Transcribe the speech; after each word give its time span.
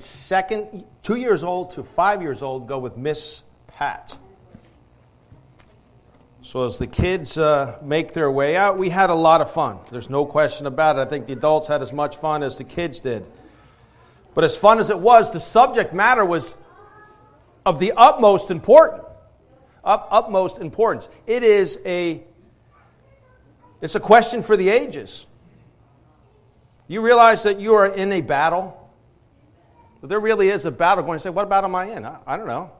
second, 0.00 0.84
two 1.02 1.16
years 1.16 1.44
old 1.44 1.70
to 1.70 1.84
five 1.84 2.22
years 2.22 2.42
old 2.42 2.68
go 2.68 2.78
with 2.78 2.96
Miss 2.96 3.44
Pat. 3.66 4.18
So 6.42 6.64
as 6.64 6.78
the 6.78 6.86
kids 6.86 7.38
uh, 7.38 7.78
make 7.82 8.12
their 8.12 8.30
way 8.30 8.56
out, 8.56 8.78
we 8.78 8.88
had 8.88 9.10
a 9.10 9.14
lot 9.14 9.40
of 9.40 9.50
fun. 9.50 9.78
There's 9.90 10.08
no 10.08 10.24
question 10.24 10.66
about 10.66 10.96
it. 10.96 11.00
I 11.00 11.04
think 11.04 11.26
the 11.26 11.32
adults 11.32 11.66
had 11.66 11.82
as 11.82 11.92
much 11.92 12.16
fun 12.16 12.42
as 12.42 12.56
the 12.56 12.64
kids 12.64 13.00
did. 13.00 13.26
But 14.32 14.44
as 14.44 14.56
fun 14.56 14.78
as 14.78 14.90
it 14.90 14.98
was, 14.98 15.32
the 15.32 15.40
subject 15.40 15.92
matter 15.92 16.24
was 16.24 16.56
of 17.64 17.80
the 17.80 17.92
utmost 17.96 18.52
important. 18.52 19.02
Up, 19.82 20.08
utmost 20.10 20.60
importance. 20.60 21.08
It 21.26 21.42
is 21.42 21.80
a 21.84 22.22
it's 23.80 23.94
a 23.94 24.00
question 24.00 24.42
for 24.42 24.56
the 24.56 24.68
ages. 24.68 25.26
You 26.88 27.00
realize 27.00 27.42
that 27.42 27.58
you 27.60 27.74
are 27.74 27.86
in 27.86 28.12
a 28.12 28.20
battle? 28.20 28.85
There 30.02 30.20
really 30.20 30.48
is 30.48 30.66
a 30.66 30.70
battle 30.70 31.04
going 31.04 31.18
say, 31.18 31.30
What 31.30 31.48
battle 31.48 31.68
am 31.68 31.74
I 31.74 31.96
in? 31.96 32.04
I, 32.04 32.18
I 32.26 32.36
don't 32.36 32.46
know. 32.46 32.72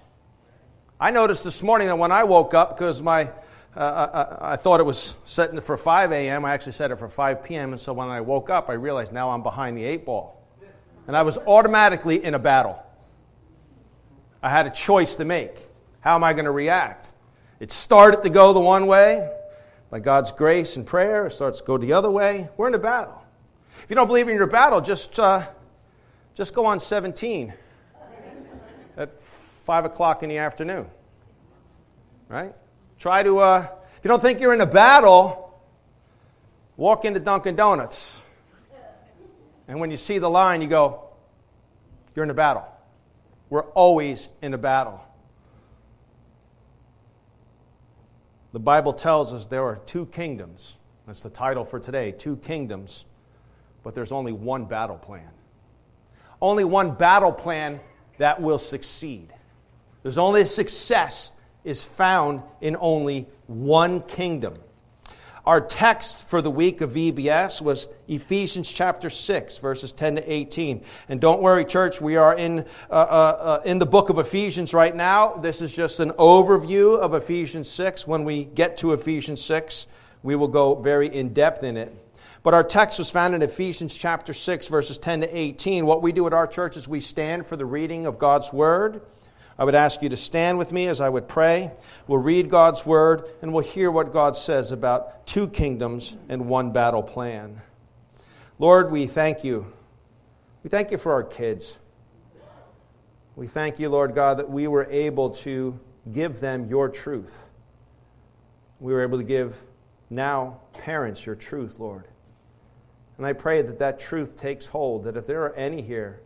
I 0.98 1.11
noticed 1.11 1.45
this 1.45 1.62
morning 1.62 1.89
that 1.89 1.98
when 1.98 2.12
I 2.12 2.25
woke 2.25 2.55
up, 2.55 2.70
because 2.70 3.02
my 3.02 3.30
uh, 3.77 3.80
I, 3.80 4.19
uh, 4.19 4.39
I, 4.52 4.56
thought 4.56 4.80
it 4.80 4.84
was 4.84 5.16
setting 5.27 5.61
for 5.61 5.77
5 5.77 6.11
a.m. 6.11 6.47
I 6.47 6.55
actually 6.55 6.73
set 6.73 6.91
it 6.91 6.97
for 6.97 7.11
5 7.11 7.45
p.m. 7.45 7.73
And 7.73 7.80
so 7.80 7.92
when 7.92 8.09
I 8.09 8.23
woke 8.23 8.48
up, 8.48 8.70
I 8.70 8.73
realized 8.73 9.12
now 9.12 9.30
I'm 9.30 9.42
behind 9.42 9.77
the 9.77 9.84
eight 9.84 10.06
ball. 10.06 10.42
And 11.06 11.15
I 11.15 11.23
was 11.23 11.37
automatically 11.37 12.25
in 12.25 12.33
a 12.33 12.39
battle. 12.39 12.83
I 14.42 14.48
had 14.48 14.67
a 14.67 14.70
choice 14.70 15.17
to 15.17 15.27
make. 15.27 15.53
How 16.01 16.14
am 16.14 16.25
I 16.25 16.33
going 16.33 16.47
to 16.47 16.53
react? 16.53 17.12
It 17.61 17.70
started 17.70 18.23
to 18.23 18.30
go 18.30 18.55
the 18.55 18.61
one 18.61 18.87
way. 18.87 19.30
By 19.91 20.01
God's 20.01 20.33
grace 20.33 20.77
and 20.77 20.87
prayer, 20.87 21.27
it 21.27 21.33
starts 21.33 21.61
to 21.61 21.67
go 21.67 21.77
the 21.77 21.92
other 21.92 22.11
way. 22.11 22.48
We're 22.56 22.69
in 22.69 22.75
a 22.75 22.78
battle. 22.78 23.23
If 23.83 23.91
you 23.91 23.97
don't 23.97 24.06
believe 24.06 24.28
in 24.28 24.37
your 24.37 24.47
battle, 24.47 24.80
just, 24.80 25.20
uh, 25.20 25.47
just 26.36 26.52
go 26.52 26.66
on 26.66 26.78
17 26.78 27.52
at 28.98 29.12
5 29.12 29.84
o'clock 29.86 30.22
in 30.22 30.28
the 30.28 30.36
afternoon. 30.36 30.86
Right? 32.28 32.55
Try 32.98 33.22
to, 33.22 33.38
uh, 33.38 33.66
if 33.97 34.05
you 34.05 34.08
don't 34.08 34.20
think 34.20 34.41
you're 34.41 34.52
in 34.52 34.61
a 34.61 34.66
battle, 34.66 35.58
walk 36.77 37.06
into 37.06 37.20
Dunkin' 37.20 37.56
Donuts. 37.56 38.20
And 39.66 39.80
when 39.80 39.91
you 39.91 39.96
see 39.96 40.19
the 40.19 40.30
line, 40.30 40.61
you 40.62 40.69
go, 40.69 41.08
You're 42.14 42.24
in 42.24 42.30
a 42.30 42.34
battle. 42.34 42.66
We're 43.48 43.64
always 43.72 44.28
in 44.42 44.55
a 44.55 44.58
battle. 44.58 45.02
The 48.52 48.61
Bible 48.61 48.92
tells 48.92 49.33
us 49.33 49.46
there 49.46 49.64
are 49.64 49.77
two 49.86 50.06
kingdoms. 50.06 50.77
That's 51.06 51.22
the 51.22 51.30
title 51.30 51.64
for 51.64 51.78
today 51.78 52.12
two 52.12 52.36
kingdoms, 52.36 53.05
but 53.83 53.94
there's 53.94 54.12
only 54.12 54.33
one 54.33 54.64
battle 54.64 54.96
plan. 54.96 55.28
Only 56.47 56.62
one 56.62 56.92
battle 56.92 57.33
plan 57.33 57.80
that 58.19 58.41
will 58.41 58.58
succeed. 58.58 59.34
There's 60.05 60.16
only 60.16 60.44
success 60.44 61.33
is 61.64 61.83
found 61.83 62.41
in 62.61 62.77
only 62.78 63.27
one 63.48 64.02
kingdom. 64.02 64.55
Our 65.44 65.61
text 65.61 66.28
for 66.28 66.41
the 66.41 66.50
week 66.52 66.83
of 66.83 66.92
VBS 66.92 67.61
was 67.61 67.89
Ephesians 68.06 68.70
chapter 68.70 69.11
6, 69.11 69.58
verses 69.58 69.91
10 69.91 70.14
to 70.17 70.33
18. 70.33 70.84
And 71.08 71.20
don't 71.20 71.42
worry, 71.42 71.64
church, 71.64 72.00
we 72.00 72.14
are 72.14 72.36
in, 72.36 72.61
uh, 72.61 72.92
uh, 72.92 72.94
uh, 72.94 73.62
in 73.64 73.80
the 73.80 73.86
book 73.86 74.08
of 74.08 74.20
Ephesians 74.20 74.72
right 74.72 74.94
now. 74.94 75.34
This 75.34 75.61
is 75.61 75.74
just 75.74 75.98
an 75.98 76.12
overview 76.12 76.97
of 76.97 77.12
Ephesians 77.14 77.69
6. 77.69 78.06
When 78.06 78.22
we 78.22 78.44
get 78.44 78.77
to 78.77 78.92
Ephesians 78.92 79.42
6, 79.42 79.89
we 80.22 80.36
will 80.36 80.47
go 80.47 80.77
very 80.77 81.12
in 81.12 81.33
depth 81.33 81.64
in 81.64 81.77
it. 81.77 81.92
But 82.47 82.55
our 82.55 82.62
text 82.62 83.00
was 83.00 83.11
found 83.11 83.34
in 83.34 83.42
Ephesians 83.42 83.92
chapter 83.92 84.33
6, 84.33 84.69
verses 84.69 84.98
10 84.98 85.22
to 85.22 85.36
18. 85.36 85.84
What 85.84 86.00
we 86.00 86.12
do 86.12 86.28
at 86.28 86.33
our 86.33 86.47
church 86.47 86.77
is 86.77 86.86
we 86.86 87.00
stand 87.00 87.44
for 87.44 87.56
the 87.56 87.66
reading 87.66 88.06
of 88.06 88.20
God's 88.20 88.52
word. 88.52 89.00
I 89.58 89.64
would 89.64 89.75
ask 89.75 90.00
you 90.00 90.08
to 90.11 90.16
stand 90.16 90.56
with 90.56 90.70
me 90.70 90.86
as 90.86 91.00
I 91.00 91.08
would 91.08 91.27
pray. 91.27 91.72
We'll 92.07 92.20
read 92.20 92.48
God's 92.48 92.86
word 92.86 93.24
and 93.42 93.52
we'll 93.52 93.64
hear 93.64 93.90
what 93.90 94.12
God 94.12 94.36
says 94.36 94.70
about 94.70 95.27
two 95.27 95.48
kingdoms 95.48 96.17
and 96.29 96.46
one 96.46 96.70
battle 96.70 97.02
plan. 97.02 97.61
Lord, 98.61 98.92
we 98.92 99.08
thank 99.08 99.42
you. 99.42 99.67
We 100.63 100.70
thank 100.70 100.92
you 100.92 100.98
for 100.98 101.11
our 101.11 101.24
kids. 101.24 101.80
We 103.34 103.48
thank 103.48 103.80
you, 103.80 103.89
Lord 103.89 104.14
God, 104.14 104.39
that 104.39 104.48
we 104.48 104.68
were 104.68 104.86
able 104.89 105.30
to 105.30 105.77
give 106.13 106.39
them 106.39 106.68
your 106.68 106.89
truth. 106.90 107.51
We 108.78 108.92
were 108.92 109.02
able 109.02 109.18
to 109.18 109.24
give 109.24 109.61
now 110.11 110.61
parents 110.74 111.27
your 111.27 111.34
truth, 111.34 111.80
Lord. 111.80 112.05
And 113.18 113.27
I 113.27 113.32
pray 113.32 113.62
that 113.62 113.78
that 113.78 113.98
truth 113.98 114.40
takes 114.40 114.66
hold, 114.66 115.04
that 115.04 115.16
if 115.16 115.27
there 115.27 115.42
are 115.42 115.54
any 115.54 115.82
here 115.82 116.20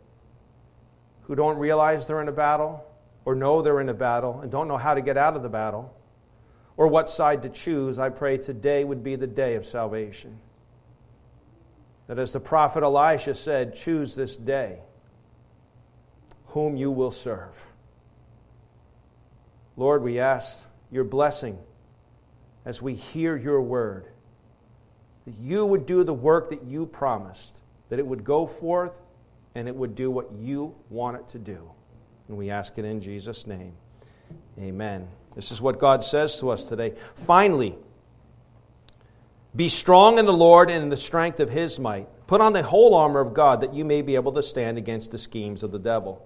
who 1.21 1.35
don't 1.35 1.57
realize 1.57 2.07
they're 2.07 2.21
in 2.21 2.27
a 2.27 2.33
battle, 2.33 2.85
or 3.25 3.35
know 3.35 3.61
they're 3.61 3.81
in 3.81 3.89
a 3.89 3.93
battle 3.93 4.41
and 4.41 4.51
don't 4.51 4.67
know 4.67 4.77
how 4.77 4.93
to 4.93 5.01
get 5.01 5.17
out 5.17 5.35
of 5.35 5.43
the 5.43 5.49
battle 5.49 5.93
or 6.77 6.87
what 6.87 7.07
side 7.07 7.43
to 7.43 7.49
choose, 7.49 7.99
I 7.99 8.09
pray 8.09 8.37
today 8.37 8.83
would 8.83 9.03
be 9.03 9.15
the 9.15 9.27
day 9.27 9.55
of 9.55 9.65
salvation. 9.65 10.39
That 12.07 12.17
as 12.17 12.33
the 12.33 12.39
prophet 12.39 12.83
Elisha 12.83 13.35
said, 13.35 13.75
choose 13.75 14.15
this 14.15 14.35
day 14.35 14.79
whom 16.47 16.75
you 16.75 16.91
will 16.91 17.11
serve. 17.11 17.65
Lord, 19.77 20.03
we 20.03 20.19
ask 20.19 20.67
your 20.89 21.03
blessing 21.03 21.57
as 22.65 22.81
we 22.81 22.93
hear 22.93 23.37
your 23.37 23.61
word, 23.61 24.10
that 25.25 25.35
you 25.39 25.65
would 25.65 25.85
do 25.85 26.03
the 26.03 26.13
work 26.13 26.49
that 26.49 26.63
you 26.63 26.85
promised, 26.85 27.61
that 27.89 27.99
it 27.99 28.05
would 28.05 28.23
go 28.23 28.47
forth 28.47 28.93
and 29.55 29.67
it 29.67 29.75
would 29.75 29.95
do 29.95 30.09
what 30.09 30.31
you 30.33 30.73
want 30.89 31.17
it 31.17 31.27
to 31.29 31.39
do. 31.39 31.69
And 32.27 32.37
we 32.37 32.49
ask 32.49 32.77
it 32.77 32.85
in 32.85 33.01
Jesus' 33.01 33.45
name. 33.45 33.73
Amen. 34.59 35.07
This 35.35 35.51
is 35.51 35.61
what 35.61 35.79
God 35.79 36.03
says 36.03 36.39
to 36.39 36.49
us 36.49 36.63
today. 36.63 36.93
Finally, 37.15 37.75
be 39.55 39.67
strong 39.67 40.17
in 40.17 40.25
the 40.25 40.33
Lord 40.33 40.69
and 40.69 40.83
in 40.83 40.89
the 40.89 40.97
strength 40.97 41.39
of 41.39 41.49
his 41.49 41.79
might. 41.79 42.07
Put 42.27 42.39
on 42.39 42.53
the 42.53 42.63
whole 42.63 42.95
armor 42.95 43.19
of 43.19 43.33
God 43.33 43.61
that 43.61 43.73
you 43.73 43.83
may 43.83 44.01
be 44.01 44.15
able 44.15 44.31
to 44.33 44.43
stand 44.43 44.77
against 44.77 45.11
the 45.11 45.17
schemes 45.17 45.63
of 45.63 45.71
the 45.71 45.79
devil. 45.79 46.25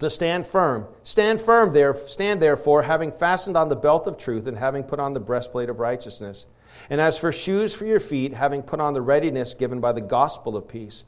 to 0.00 0.10
stand 0.10 0.46
firm. 0.46 0.86
Stand 1.02 1.40
firm 1.40 1.72
there, 1.72 1.94
stand 1.94 2.42
therefore, 2.42 2.82
having 2.82 3.12
fastened 3.12 3.56
on 3.56 3.68
the 3.68 3.76
belt 3.76 4.06
of 4.06 4.18
truth 4.18 4.46
and 4.46 4.56
having 4.56 4.82
put 4.82 4.98
on 4.98 5.12
the 5.12 5.20
breastplate 5.20 5.70
of 5.70 5.78
righteousness. 5.78 6.46
And 6.88 7.00
as 7.00 7.18
for 7.18 7.30
shoes 7.32 7.74
for 7.74 7.86
your 7.86 8.00
feet, 8.00 8.34
having 8.34 8.62
put 8.62 8.80
on 8.80 8.94
the 8.94 9.02
readiness 9.02 9.54
given 9.54 9.80
by 9.80 9.92
the 9.92 10.00
gospel 10.00 10.56
of 10.56 10.68
peace. 10.68 11.04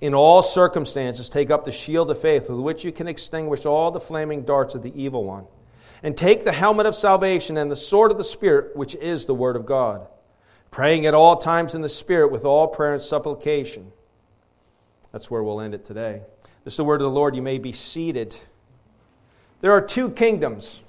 In 0.00 0.14
all 0.14 0.42
circumstances, 0.42 1.28
take 1.28 1.50
up 1.50 1.64
the 1.64 1.72
shield 1.72 2.10
of 2.10 2.20
faith 2.20 2.48
with 2.48 2.60
which 2.60 2.84
you 2.84 2.92
can 2.92 3.08
extinguish 3.08 3.66
all 3.66 3.90
the 3.90 4.00
flaming 4.00 4.42
darts 4.42 4.74
of 4.74 4.82
the 4.82 4.92
evil 5.00 5.24
one 5.24 5.46
and 6.02 6.16
take 6.16 6.44
the 6.44 6.52
helmet 6.52 6.86
of 6.86 6.94
salvation 6.94 7.56
and 7.56 7.70
the 7.70 7.76
sword 7.76 8.12
of 8.12 8.18
the 8.18 8.24
Spirit, 8.24 8.76
which 8.76 8.94
is 8.96 9.24
the 9.24 9.34
Word 9.34 9.56
of 9.56 9.66
God, 9.66 10.06
praying 10.70 11.06
at 11.06 11.14
all 11.14 11.36
times 11.36 11.74
in 11.74 11.80
the 11.80 11.88
Spirit 11.88 12.30
with 12.30 12.44
all 12.44 12.68
prayer 12.68 12.92
and 12.92 13.02
supplication. 13.02 13.90
That's 15.10 15.30
where 15.30 15.42
we'll 15.42 15.60
end 15.60 15.74
it 15.74 15.82
today. 15.82 16.22
This 16.68 16.74
is 16.74 16.76
the 16.76 16.84
word 16.84 17.00
of 17.00 17.06
the 17.06 17.10
Lord. 17.10 17.34
You 17.34 17.40
may 17.40 17.56
be 17.56 17.72
seated. 17.72 18.36
There 19.62 19.72
are 19.72 19.80
two 19.80 20.10
kingdoms. 20.10 20.82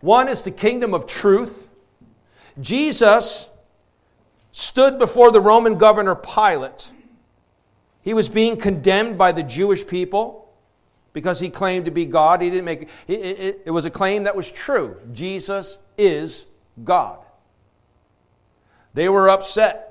One 0.00 0.28
is 0.28 0.42
the 0.42 0.50
kingdom 0.50 0.92
of 0.92 1.06
truth. 1.06 1.70
Jesus 2.60 3.48
stood 4.52 4.98
before 4.98 5.32
the 5.32 5.40
Roman 5.40 5.78
governor 5.78 6.14
Pilate. 6.14 6.90
He 8.02 8.12
was 8.12 8.28
being 8.28 8.58
condemned 8.58 9.16
by 9.16 9.32
the 9.32 9.42
Jewish 9.42 9.86
people 9.86 10.52
because 11.14 11.40
he 11.40 11.48
claimed 11.48 11.86
to 11.86 11.90
be 11.90 12.04
God. 12.04 12.42
He 12.42 12.50
didn't 12.50 12.66
make 12.66 12.82
it, 13.08 13.14
it, 13.14 13.62
it 13.64 13.70
was 13.70 13.86
a 13.86 13.90
claim 13.90 14.24
that 14.24 14.36
was 14.36 14.52
true. 14.52 14.98
Jesus 15.10 15.78
is 15.96 16.44
God. 16.84 17.20
They 18.92 19.08
were 19.08 19.30
upset. 19.30 19.85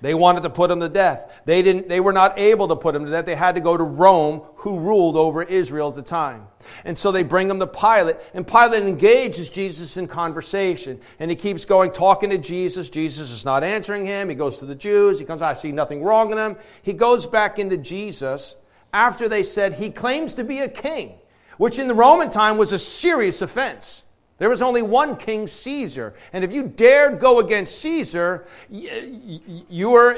They 0.00 0.14
wanted 0.14 0.42
to 0.44 0.50
put 0.50 0.70
him 0.70 0.80
to 0.80 0.88
death. 0.88 1.40
They, 1.44 1.60
didn't, 1.62 1.88
they 1.88 2.00
were 2.00 2.12
not 2.12 2.38
able 2.38 2.68
to 2.68 2.76
put 2.76 2.94
him 2.94 3.04
to 3.04 3.10
death. 3.10 3.26
They 3.26 3.34
had 3.34 3.56
to 3.56 3.60
go 3.60 3.76
to 3.76 3.84
Rome, 3.84 4.42
who 4.56 4.78
ruled 4.78 5.16
over 5.16 5.42
Israel 5.42 5.88
at 5.88 5.94
the 5.94 6.02
time. 6.02 6.46
And 6.84 6.96
so 6.96 7.12
they 7.12 7.22
bring 7.22 7.50
him 7.50 7.58
to 7.60 7.66
Pilate, 7.66 8.16
and 8.32 8.46
Pilate 8.46 8.84
engages 8.84 9.50
Jesus 9.50 9.96
in 9.96 10.06
conversation. 10.06 11.00
And 11.18 11.30
he 11.30 11.36
keeps 11.36 11.64
going, 11.66 11.92
talking 11.92 12.30
to 12.30 12.38
Jesus. 12.38 12.88
Jesus 12.88 13.30
is 13.30 13.44
not 13.44 13.62
answering 13.62 14.06
him. 14.06 14.28
He 14.28 14.34
goes 14.34 14.58
to 14.58 14.66
the 14.66 14.74
Jews. 14.74 15.18
He 15.18 15.26
comes, 15.26 15.42
I 15.42 15.52
see 15.52 15.72
nothing 15.72 16.02
wrong 16.02 16.32
in 16.32 16.38
him. 16.38 16.56
He 16.82 16.94
goes 16.94 17.26
back 17.26 17.58
into 17.58 17.76
Jesus 17.76 18.56
after 18.92 19.28
they 19.28 19.42
said 19.42 19.74
he 19.74 19.90
claims 19.90 20.34
to 20.34 20.44
be 20.44 20.60
a 20.60 20.68
king, 20.68 21.14
which 21.58 21.78
in 21.78 21.88
the 21.88 21.94
Roman 21.94 22.30
time 22.30 22.56
was 22.56 22.72
a 22.72 22.78
serious 22.78 23.42
offense. 23.42 24.04
There 24.40 24.48
was 24.48 24.62
only 24.62 24.80
one 24.80 25.18
king, 25.18 25.46
Caesar. 25.46 26.14
And 26.32 26.42
if 26.42 26.50
you 26.50 26.66
dared 26.66 27.20
go 27.20 27.40
against 27.40 27.78
Caesar, 27.80 28.46
your 28.70 30.14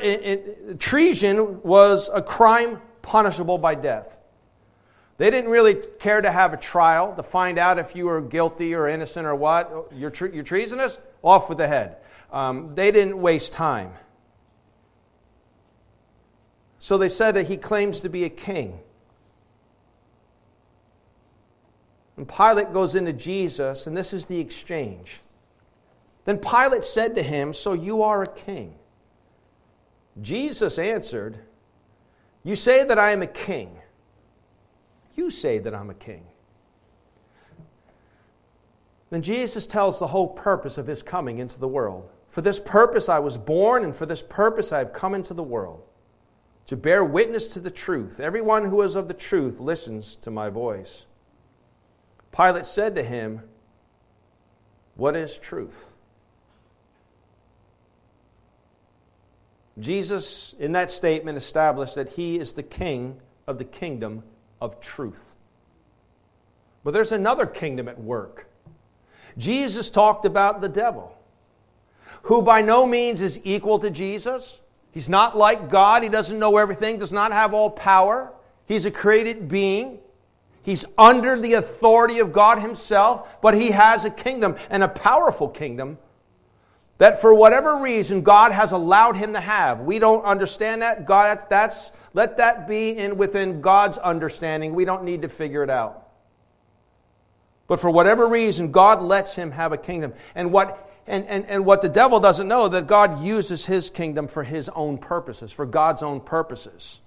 treason 0.79 1.61
was 1.63 2.09
a 2.15 2.23
crime 2.23 2.81
punishable 3.03 3.59
by 3.59 3.75
death. 3.75 4.17
They 5.19 5.29
didn't 5.29 5.51
really 5.51 5.75
care 5.99 6.21
to 6.21 6.31
have 6.31 6.55
a 6.55 6.57
trial 6.57 7.17
to 7.17 7.23
find 7.25 7.59
out 7.59 7.81
if 7.81 7.97
you 7.97 8.07
were 8.07 8.21
guilty 8.21 8.77
or 8.77 8.89
innocent 8.89 9.27
or 9.27 9.35
what. 9.35 9.89
You're, 9.93 10.11
tre- 10.11 10.33
you're 10.33 10.45
treasonous? 10.45 10.99
Off 11.25 11.49
with 11.49 11.59
the 11.59 11.67
head. 11.67 11.97
Um, 12.31 12.77
they 12.77 12.93
didn't 12.93 13.21
waste 13.21 13.53
time. 13.53 13.91
So 16.79 16.97
they 16.97 17.09
said 17.09 17.35
that 17.35 17.49
he 17.49 17.57
claims 17.57 17.99
to 18.01 18.09
be 18.09 18.23
a 18.23 18.31
king. 18.31 18.79
And 22.17 22.29
Pilate 22.29 22.73
goes 22.73 22.95
into 22.95 23.13
Jesus, 23.13 23.87
and 23.87 23.97
this 23.97 24.13
is 24.13 24.27
the 24.27 24.39
exchange. 24.39 25.21
Then 26.25 26.39
Pilate 26.39 26.85
said 26.85 27.17
to 27.17 27.23
him, 27.23 27.53
So 27.53 27.73
you 27.73 28.03
are 28.03 28.23
a 28.23 28.29
king. 28.29 28.75
Jesus 30.21 30.79
answered, 30.79 31.39
You 32.45 32.55
say 32.55 32.85
that 32.85 32.99
I 32.99 33.13
am 33.13 33.23
a 33.23 33.27
king. 33.27 33.77
You 35.15 35.31
say 35.31 35.59
that 35.59 35.75
I'm 35.75 35.91
a 35.91 35.95
king. 35.95 36.25
Then 39.11 39.23
Jesus 39.23 39.67
tells 39.67 39.99
the 39.99 40.07
whole 40.07 40.29
purpose 40.29 40.79
of 40.79 40.87
his 40.87 41.03
coming 41.03 41.39
into 41.39 41.59
the 41.59 41.69
world. 41.69 42.09
For 42.31 42.41
this 42.41 42.59
purpose 42.61 43.09
I 43.09 43.19
was 43.19 43.37
born, 43.37 43.85
and 43.85 43.95
for 43.95 44.07
this 44.07 44.23
purpose 44.23 44.73
I 44.73 44.79
have 44.79 44.93
come 44.93 45.15
into 45.15 45.35
the 45.35 45.43
world 45.43 45.83
to 46.67 46.77
bear 46.77 47.05
witness 47.05 47.47
to 47.49 47.61
the 47.61 47.71
truth. 47.71 48.21
Everyone 48.21 48.65
who 48.65 48.83
is 48.83 48.95
of 48.95 49.09
the 49.09 49.15
truth 49.15 49.61
listens 49.61 50.17
to 50.17 50.31
my 50.31 50.49
voice. 50.49 51.07
Pilate 52.35 52.65
said 52.65 52.95
to 52.97 53.03
him, 53.03 53.43
What 54.97 55.17
is 55.17 55.39
truth? 55.39 55.95
Jesus, 59.79 60.55
in 60.59 60.73
that 60.73 60.91
statement, 60.91 61.39
established 61.39 61.95
that 61.95 62.11
he 62.11 62.39
is 62.39 62.53
the 62.53 62.63
king 62.63 63.21
of 63.47 63.59
the 63.59 63.65
kingdom 63.65 64.23
of 64.61 64.81
truth. 64.81 65.35
But 66.85 66.93
there's 66.93 67.13
another 67.13 67.47
kingdom 67.47 67.89
at 67.89 67.99
work. 67.99 68.49
Jesus 69.39 69.89
talked 69.89 70.25
about 70.25 70.61
the 70.61 70.69
devil, 70.69 71.17
who 72.23 72.43
by 72.43 72.61
no 72.61 72.87
means 72.87 73.23
is 73.23 73.41
equal 73.45 73.79
to 73.79 73.91
Jesus. 73.91 74.61
He's 74.91 75.09
not 75.09 75.37
like 75.37 75.71
God. 75.71 76.03
He 76.03 76.09
doesn't 76.11 76.39
know 76.39 76.59
everything, 76.59 76.99
does 76.99 77.13
not 77.13 77.33
have 77.33 77.55
all 77.55 77.71
power. 77.71 78.33
He's 78.67 78.85
a 78.85 78.91
created 78.91 79.49
being. 79.49 80.01
He's 80.63 80.85
under 80.97 81.39
the 81.39 81.55
authority 81.55 82.21
of 82.21 82.33
God 82.33 82.59
Himself, 82.61 83.41
but 83.41 83.55
He 83.55 83.73
has 83.73 84.05
a 84.05 84.11
kingdom 84.11 84.57
and 84.71 84.83
a 84.83 84.89
powerful 84.89 85.49
kingdom 85.49 85.99
that 87.03 87.21
for 87.21 87.35
whatever 87.35 87.79
reason 87.79 88.23
God 88.23 88.53
has 88.53 88.71
allowed 88.71 89.17
him 89.17 89.33
to 89.33 89.41
have. 89.41 89.81
We 89.81 89.99
don't 89.99 90.25
understand 90.25 90.83
that. 90.83 91.05
God, 91.05 91.37
that's, 91.37 91.45
that's 91.47 91.91
let 92.13 92.37
that 92.37 92.69
be 92.69 92.91
in 92.91 93.17
within 93.17 93.61
God's 93.61 93.99
understanding. 93.99 94.73
We 94.73 94.85
don't 94.85 95.03
need 95.03 95.23
to 95.23 95.29
figure 95.29 95.65
it 95.65 95.69
out. 95.69 96.11
But 97.67 97.81
for 97.81 97.91
whatever 97.91 98.29
reason, 98.29 98.71
God 98.71 99.03
lets 99.03 99.35
him 99.35 99.51
have 99.51 99.73
a 99.73 99.77
kingdom. 99.79 100.15
And 100.37 100.53
what 100.53 100.91
and, 101.09 101.27
and, 101.27 101.45
and 101.47 101.67
what 101.67 101.83
the 101.83 101.89
devil 101.89 102.21
doesn't 102.21 102.47
know 102.47 102.69
that 102.69 102.87
God 102.87 103.21
uses 103.21 103.67
his 103.67 103.91
kingdom 103.91 104.29
for 104.29 104.45
his 104.45 104.69
own 104.69 104.97
purposes, 104.97 105.51
for 105.51 105.67
God's 105.67 106.05
own 106.05 106.21
purposes. 106.21 107.01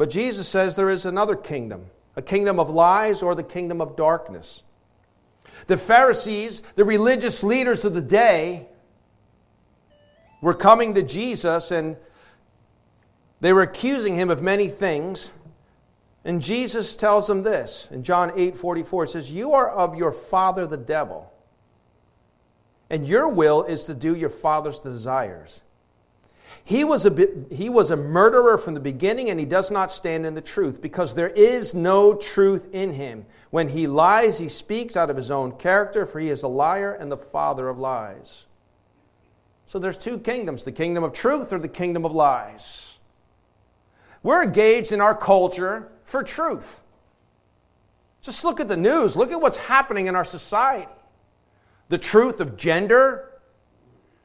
But 0.00 0.08
Jesus 0.08 0.48
says 0.48 0.76
there 0.76 0.88
is 0.88 1.04
another 1.04 1.36
kingdom, 1.36 1.90
a 2.16 2.22
kingdom 2.22 2.58
of 2.58 2.70
lies 2.70 3.22
or 3.22 3.34
the 3.34 3.42
kingdom 3.42 3.82
of 3.82 3.96
darkness. 3.96 4.62
The 5.66 5.76
Pharisees, 5.76 6.62
the 6.74 6.86
religious 6.86 7.44
leaders 7.44 7.84
of 7.84 7.92
the 7.92 8.00
day, 8.00 8.66
were 10.40 10.54
coming 10.54 10.94
to 10.94 11.02
Jesus 11.02 11.70
and 11.70 11.98
they 13.42 13.52
were 13.52 13.60
accusing 13.60 14.14
him 14.14 14.30
of 14.30 14.40
many 14.40 14.68
things. 14.68 15.34
And 16.24 16.40
Jesus 16.40 16.96
tells 16.96 17.26
them 17.26 17.42
this 17.42 17.86
in 17.90 18.02
John 18.02 18.32
8 18.34 18.56
44 18.56 19.04
it 19.04 19.08
says, 19.08 19.30
You 19.30 19.52
are 19.52 19.68
of 19.68 19.96
your 19.96 20.12
father 20.12 20.66
the 20.66 20.78
devil, 20.78 21.30
and 22.88 23.06
your 23.06 23.28
will 23.28 23.64
is 23.64 23.84
to 23.84 23.92
do 23.92 24.16
your 24.16 24.30
father's 24.30 24.80
desires. 24.80 25.60
He 26.64 26.84
was, 26.84 27.06
a, 27.06 27.28
he 27.50 27.68
was 27.68 27.90
a 27.90 27.96
murderer 27.96 28.58
from 28.58 28.74
the 28.74 28.80
beginning, 28.80 29.30
and 29.30 29.40
he 29.40 29.46
does 29.46 29.70
not 29.70 29.90
stand 29.90 30.26
in 30.26 30.34
the 30.34 30.40
truth, 30.40 30.80
because 30.80 31.14
there 31.14 31.28
is 31.28 31.74
no 31.74 32.14
truth 32.14 32.74
in 32.74 32.92
him. 32.92 33.26
When 33.50 33.68
he 33.68 33.86
lies, 33.86 34.38
he 34.38 34.48
speaks 34.48 34.96
out 34.96 35.10
of 35.10 35.16
his 35.16 35.30
own 35.30 35.52
character, 35.52 36.06
for 36.06 36.20
he 36.20 36.28
is 36.28 36.42
a 36.42 36.48
liar 36.48 36.92
and 36.92 37.10
the 37.10 37.16
father 37.16 37.68
of 37.68 37.78
lies. 37.78 38.46
So 39.66 39.78
there's 39.78 39.98
two 39.98 40.18
kingdoms 40.18 40.64
the 40.64 40.72
kingdom 40.72 41.04
of 41.04 41.12
truth 41.12 41.52
or 41.52 41.58
the 41.58 41.68
kingdom 41.68 42.04
of 42.04 42.12
lies. 42.12 42.98
We're 44.22 44.42
engaged 44.42 44.92
in 44.92 45.00
our 45.00 45.14
culture 45.14 45.90
for 46.04 46.22
truth. 46.22 46.80
Just 48.20 48.44
look 48.44 48.60
at 48.60 48.68
the 48.68 48.76
news, 48.76 49.16
look 49.16 49.32
at 49.32 49.40
what's 49.40 49.56
happening 49.56 50.06
in 50.06 50.14
our 50.14 50.24
society. 50.24 50.90
The 51.88 51.98
truth 51.98 52.40
of 52.40 52.56
gender, 52.56 53.29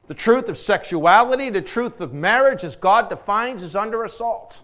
the 0.08 0.14
truth 0.14 0.50
of 0.50 0.58
sexuality, 0.58 1.50
the 1.50 1.62
truth 1.62 2.02
of 2.02 2.14
marriage, 2.14 2.64
as 2.64 2.76
God 2.76 3.10
defines, 3.10 3.64
is 3.64 3.76
under 3.76 4.04
assault. 4.04 4.62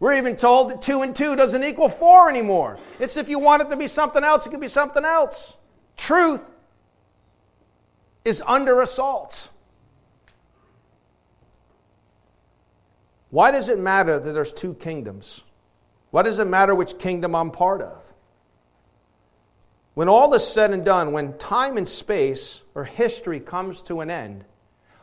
We're 0.00 0.14
even 0.14 0.36
told 0.36 0.70
that 0.70 0.82
two 0.82 1.02
and 1.02 1.14
two 1.14 1.34
doesn't 1.34 1.64
equal 1.64 1.88
four 1.88 2.28
anymore. 2.28 2.78
It's 3.00 3.16
if 3.16 3.28
you 3.28 3.38
want 3.38 3.62
it 3.62 3.70
to 3.70 3.76
be 3.76 3.86
something 3.86 4.22
else, 4.22 4.46
it 4.46 4.50
can 4.50 4.60
be 4.60 4.68
something 4.68 5.04
else. 5.04 5.56
Truth 5.96 6.50
is 8.24 8.42
under 8.46 8.80
assault. 8.82 9.50
Why 13.30 13.50
does 13.50 13.68
it 13.68 13.78
matter 13.78 14.18
that 14.18 14.32
there's 14.32 14.52
two 14.52 14.74
kingdoms? 14.74 15.44
Why 16.10 16.22
does 16.22 16.38
it 16.38 16.46
matter 16.46 16.74
which 16.74 16.98
kingdom 16.98 17.34
I'm 17.34 17.50
part 17.50 17.82
of? 17.82 18.07
When 19.98 20.08
all 20.08 20.32
is 20.34 20.46
said 20.46 20.70
and 20.70 20.84
done, 20.84 21.10
when 21.10 21.36
time 21.38 21.76
and 21.76 21.88
space 21.88 22.62
or 22.76 22.84
history 22.84 23.40
comes 23.40 23.82
to 23.82 24.00
an 24.00 24.10
end, 24.10 24.44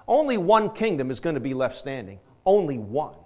only 0.07 0.37
one 0.37 0.69
kingdom 0.69 1.11
is 1.11 1.19
going 1.19 1.33
to 1.33 1.41
be 1.41 1.53
left 1.53 1.75
standing. 1.75 2.17
Only 2.45 2.77
one. 2.77 3.17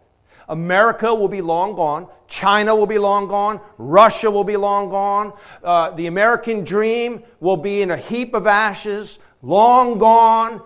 America 0.48 1.14
will 1.14 1.28
be 1.28 1.42
long 1.42 1.76
gone. 1.76 2.08
China 2.28 2.76
will 2.76 2.88
be 2.88 2.98
long 2.98 3.28
gone. 3.28 3.62
Russia 3.78 4.32
will 4.32 4.44
be 4.44 4.58
long 4.58 4.90
gone. 4.90 5.32
Uh, 5.64 5.92
the 5.92 6.08
American 6.08 6.64
dream 6.64 7.22
will 7.40 7.58
be 7.58 7.84
in 7.84 7.92
a 7.92 7.98
heap 7.98 8.34
of 8.34 8.48
ashes, 8.48 9.20
long 9.44 10.00
gone. 10.00 10.64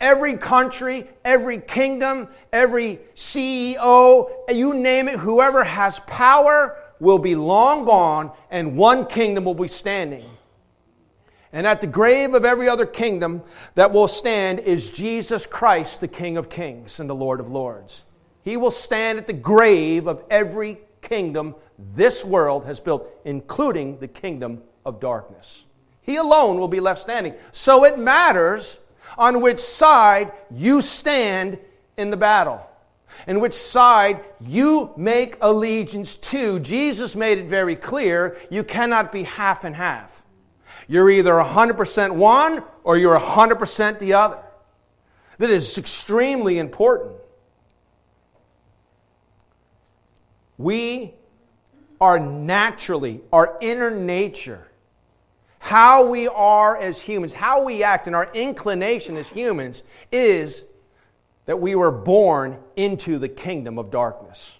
Every 0.00 0.38
country, 0.38 1.06
every 1.22 1.58
kingdom, 1.58 2.28
every 2.50 3.00
CEO, 3.14 4.30
you 4.48 4.72
name 4.72 5.08
it, 5.08 5.18
whoever 5.18 5.64
has 5.64 6.00
power 6.06 6.78
will 6.98 7.18
be 7.18 7.34
long 7.34 7.84
gone, 7.84 8.32
and 8.50 8.78
one 8.78 9.06
kingdom 9.06 9.44
will 9.44 9.52
be 9.52 9.68
standing. 9.68 10.24
And 11.52 11.66
at 11.66 11.80
the 11.80 11.86
grave 11.86 12.34
of 12.34 12.44
every 12.44 12.68
other 12.68 12.86
kingdom 12.86 13.42
that 13.74 13.92
will 13.92 14.08
stand 14.08 14.60
is 14.60 14.90
Jesus 14.90 15.46
Christ, 15.46 16.00
the 16.00 16.08
King 16.08 16.36
of 16.36 16.48
kings 16.48 17.00
and 17.00 17.08
the 17.08 17.14
Lord 17.14 17.40
of 17.40 17.50
lords. 17.50 18.04
He 18.42 18.56
will 18.56 18.70
stand 18.70 19.18
at 19.18 19.26
the 19.26 19.32
grave 19.32 20.06
of 20.06 20.22
every 20.30 20.78
kingdom 21.02 21.54
this 21.94 22.24
world 22.24 22.64
has 22.66 22.80
built, 22.80 23.08
including 23.24 23.98
the 23.98 24.08
kingdom 24.08 24.62
of 24.84 25.00
darkness. 25.00 25.64
He 26.02 26.16
alone 26.16 26.58
will 26.58 26.68
be 26.68 26.80
left 26.80 27.00
standing. 27.00 27.34
So 27.52 27.84
it 27.84 27.98
matters 27.98 28.78
on 29.18 29.40
which 29.40 29.58
side 29.58 30.32
you 30.50 30.80
stand 30.80 31.58
in 31.96 32.10
the 32.10 32.16
battle 32.16 32.64
and 33.26 33.40
which 33.40 33.52
side 33.52 34.24
you 34.40 34.92
make 34.96 35.36
allegiance 35.40 36.16
to. 36.16 36.60
Jesus 36.60 37.16
made 37.16 37.38
it 37.38 37.46
very 37.46 37.76
clear 37.76 38.36
you 38.50 38.62
cannot 38.62 39.12
be 39.12 39.22
half 39.22 39.64
and 39.64 39.74
half. 39.74 40.22
You're 40.88 41.10
either 41.10 41.32
100% 41.32 42.14
one 42.14 42.62
or 42.84 42.96
you're 42.96 43.18
100% 43.18 43.98
the 43.98 44.14
other. 44.14 44.38
That 45.38 45.50
is 45.50 45.76
extremely 45.78 46.58
important. 46.58 47.16
We 50.58 51.14
are 52.00 52.18
naturally, 52.18 53.20
our 53.32 53.58
inner 53.60 53.90
nature, 53.90 54.66
how 55.58 56.08
we 56.08 56.28
are 56.28 56.76
as 56.76 57.00
humans, 57.00 57.34
how 57.34 57.64
we 57.64 57.82
act, 57.82 58.06
and 58.06 58.14
our 58.14 58.30
inclination 58.32 59.16
as 59.16 59.28
humans 59.28 59.82
is 60.12 60.64
that 61.46 61.60
we 61.60 61.74
were 61.74 61.90
born 61.90 62.58
into 62.76 63.18
the 63.18 63.28
kingdom 63.28 63.78
of 63.78 63.90
darkness. 63.90 64.58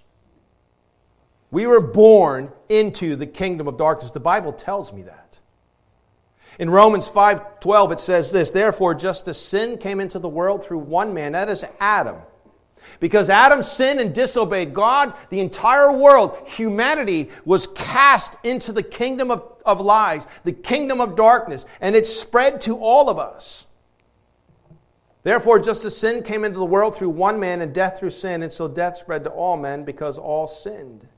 We 1.50 1.66
were 1.66 1.80
born 1.80 2.50
into 2.68 3.16
the 3.16 3.26
kingdom 3.26 3.68
of 3.68 3.76
darkness. 3.76 4.10
The 4.10 4.20
Bible 4.20 4.52
tells 4.52 4.92
me 4.92 5.02
that. 5.02 5.25
In 6.58 6.70
Romans 6.70 7.08
5:12 7.08 7.92
it 7.92 8.00
says 8.00 8.30
this, 8.32 8.50
therefore 8.50 8.94
just 8.94 9.28
as 9.28 9.38
sin 9.38 9.78
came 9.78 10.00
into 10.00 10.18
the 10.18 10.28
world 10.28 10.64
through 10.64 10.78
one 10.78 11.12
man, 11.12 11.32
that 11.32 11.48
is 11.48 11.64
Adam, 11.80 12.16
Because 13.00 13.28
Adam 13.28 13.62
sinned 13.62 14.00
and 14.00 14.14
disobeyed 14.14 14.72
God, 14.72 15.14
the 15.30 15.40
entire 15.40 15.92
world, 15.92 16.36
humanity, 16.46 17.30
was 17.44 17.66
cast 17.68 18.36
into 18.44 18.72
the 18.72 18.82
kingdom 18.82 19.30
of, 19.30 19.42
of 19.64 19.80
lies, 19.80 20.26
the 20.44 20.52
kingdom 20.52 21.00
of 21.00 21.16
darkness, 21.16 21.66
and 21.80 21.96
it 21.96 22.06
spread 22.06 22.60
to 22.62 22.78
all 22.78 23.10
of 23.10 23.18
us. 23.18 23.66
Therefore, 25.24 25.58
just 25.58 25.84
as 25.84 25.96
sin 25.96 26.22
came 26.22 26.44
into 26.44 26.60
the 26.60 26.64
world 26.64 26.94
through 26.94 27.10
one 27.10 27.40
man 27.40 27.60
and 27.60 27.74
death 27.74 27.98
through 27.98 28.10
sin, 28.10 28.44
and 28.44 28.52
so 28.52 28.68
death 28.68 28.96
spread 28.96 29.24
to 29.24 29.30
all 29.30 29.56
men 29.56 29.84
because 29.84 30.18
all 30.18 30.46
sinned. 30.46 31.08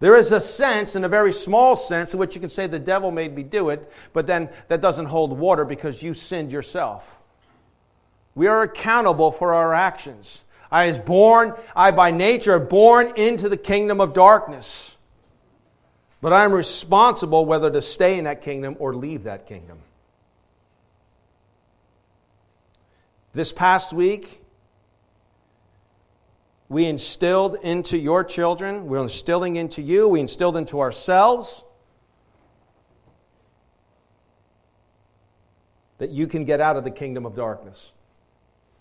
There 0.00 0.16
is 0.16 0.32
a 0.32 0.40
sense, 0.40 0.96
in 0.96 1.04
a 1.04 1.08
very 1.08 1.32
small 1.32 1.76
sense, 1.76 2.12
in 2.14 2.20
which 2.20 2.34
you 2.34 2.40
can 2.40 2.50
say 2.50 2.66
the 2.66 2.78
devil 2.78 3.10
made 3.10 3.34
me 3.34 3.42
do 3.42 3.70
it, 3.70 3.90
but 4.12 4.26
then 4.26 4.50
that 4.68 4.80
doesn't 4.80 5.06
hold 5.06 5.38
water 5.38 5.64
because 5.64 6.02
you 6.02 6.14
sinned 6.14 6.52
yourself. 6.52 7.18
We 8.34 8.48
are 8.48 8.62
accountable 8.62 9.30
for 9.30 9.54
our 9.54 9.72
actions. 9.72 10.42
I 10.70 10.86
is 10.86 10.98
born, 10.98 11.54
I 11.76 11.92
by 11.92 12.10
nature 12.10 12.58
born 12.58 13.12
into 13.16 13.48
the 13.48 13.56
kingdom 13.56 14.00
of 14.00 14.12
darkness. 14.12 14.96
But 16.20 16.32
I 16.32 16.44
am 16.44 16.52
responsible 16.52 17.46
whether 17.46 17.70
to 17.70 17.80
stay 17.80 18.18
in 18.18 18.24
that 18.24 18.42
kingdom 18.42 18.76
or 18.78 18.94
leave 18.94 19.24
that 19.24 19.46
kingdom. 19.46 19.78
This 23.34 23.52
past 23.52 23.92
week, 23.92 24.43
we 26.68 26.86
instilled 26.86 27.56
into 27.62 27.98
your 27.98 28.24
children, 28.24 28.86
we're 28.86 29.02
instilling 29.02 29.56
into 29.56 29.82
you, 29.82 30.08
we 30.08 30.20
instilled 30.20 30.56
into 30.56 30.80
ourselves 30.80 31.64
that 35.98 36.10
you 36.10 36.26
can 36.26 36.44
get 36.44 36.60
out 36.60 36.76
of 36.76 36.84
the 36.84 36.90
kingdom 36.90 37.26
of 37.26 37.34
darkness. 37.34 37.90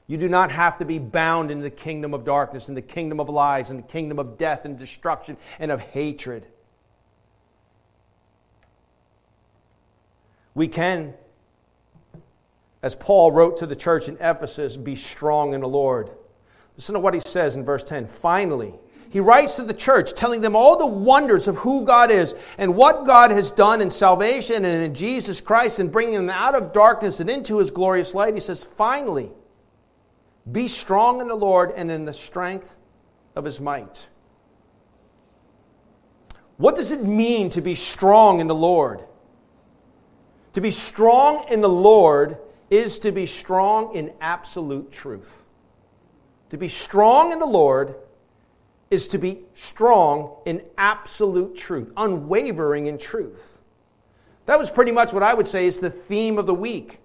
You 0.08 0.18
do 0.18 0.28
not 0.28 0.52
have 0.52 0.78
to 0.80 0.86
be 0.86 1.00
bound 1.00 1.52
in 1.52 1.60
the 1.62 1.70
kingdom 1.70 2.14
of 2.14 2.26
darkness, 2.26 2.68
in 2.68 2.76
the 2.76 2.82
kingdom 2.82 3.20
of 3.20 3.30
lies, 3.30 3.72
in 3.72 3.78
the 3.78 3.84
kingdom 3.84 4.20
of 4.20 4.38
death 4.38 4.66
and 4.66 4.78
destruction 4.78 5.38
and 5.60 5.72
of 5.72 5.80
hatred. 5.80 6.48
We 10.56 10.68
can, 10.68 11.14
as 12.82 12.96
Paul 12.96 13.32
wrote 13.32 13.58
to 13.58 13.66
the 13.66 13.76
church 13.76 14.08
in 14.08 14.18
Ephesus, 14.20 14.78
be 14.78 14.96
strong 14.96 15.54
in 15.54 15.62
the 15.62 15.68
Lord. 15.68 16.10
Listen 16.78 16.94
to 16.94 17.00
what 17.00 17.14
he 17.14 17.20
says 17.20 17.56
in 17.56 17.64
verse 17.64 17.84
10. 17.84 18.08
Finally, 18.08 18.74
he 19.10 19.20
writes 19.20 19.58
to 19.58 19.62
the 19.62 19.76
church, 19.76 20.14
telling 20.14 20.42
them 20.42 20.56
all 20.56 20.76
the 20.76 20.88
wonders 20.88 21.48
of 21.48 21.58
who 21.58 21.86
God 21.86 22.10
is 22.10 22.34
and 22.58 22.76
what 22.76 23.06
God 23.06 23.30
has 23.30 23.52
done 23.52 23.80
in 23.80 23.92
salvation 23.92 24.66
and 24.66 24.84
in 24.84 24.96
Jesus 24.96 25.40
Christ 25.40 25.78
and 25.78 25.92
bringing 25.92 26.16
them 26.16 26.32
out 26.32 26.56
of 26.56 26.74
darkness 26.74 27.20
and 27.20 27.30
into 27.30 27.60
his 27.60 27.70
glorious 27.70 28.16
light. 28.16 28.34
He 28.34 28.40
says, 28.40 28.64
Finally, 28.64 29.32
be 30.52 30.68
strong 30.68 31.22
in 31.22 31.28
the 31.28 31.36
Lord 31.36 31.72
and 31.76 31.92
in 31.92 32.06
the 32.06 32.14
strength 32.14 32.76
of 33.36 33.46
his 33.46 33.62
might. 33.62 34.10
What 36.58 36.76
does 36.76 36.92
it 36.92 37.04
mean 37.04 37.50
to 37.50 37.62
be 37.62 37.76
strong 37.76 38.40
in 38.40 38.48
the 38.48 38.56
Lord? 38.56 39.04
To 40.54 40.62
be 40.62 40.72
strong 40.72 41.46
in 41.50 41.62
the 41.62 41.70
Lord 41.70 42.38
is 42.72 42.98
to 43.00 43.12
be 43.12 43.28
strong 43.28 43.96
in 43.96 44.12
absolute 44.22 44.92
truth. 44.92 45.43
To 46.54 46.58
be 46.60 46.68
strong 46.68 47.32
in 47.32 47.40
the 47.40 47.48
Lord 47.48 47.96
is 48.92 49.08
to 49.08 49.18
be 49.18 49.40
strong 49.56 50.36
in 50.46 50.62
absolute 50.78 51.56
truth, 51.56 51.92
unwavering 51.98 52.86
in 52.86 53.00
truth. 53.00 53.60
That 54.46 54.60
was 54.60 54.70
pretty 54.70 54.92
much 54.92 55.14
what 55.14 55.24
I 55.24 55.34
would 55.34 55.48
say 55.48 55.66
is 55.66 55.80
the 55.80 55.90
theme 55.90 56.38
of 56.38 56.46
the 56.46 56.54
week. 56.54 57.00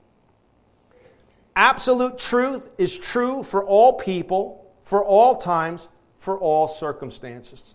Absolute 1.57 2.19
truth 2.19 2.69
is 2.77 2.99
true 2.99 3.43
for 3.43 3.65
all 3.65 3.95
people, 3.95 4.71
for 4.83 5.03
all 5.03 5.35
times, 5.35 5.89
for 6.19 6.39
all 6.39 6.69
circumstances. 6.69 7.75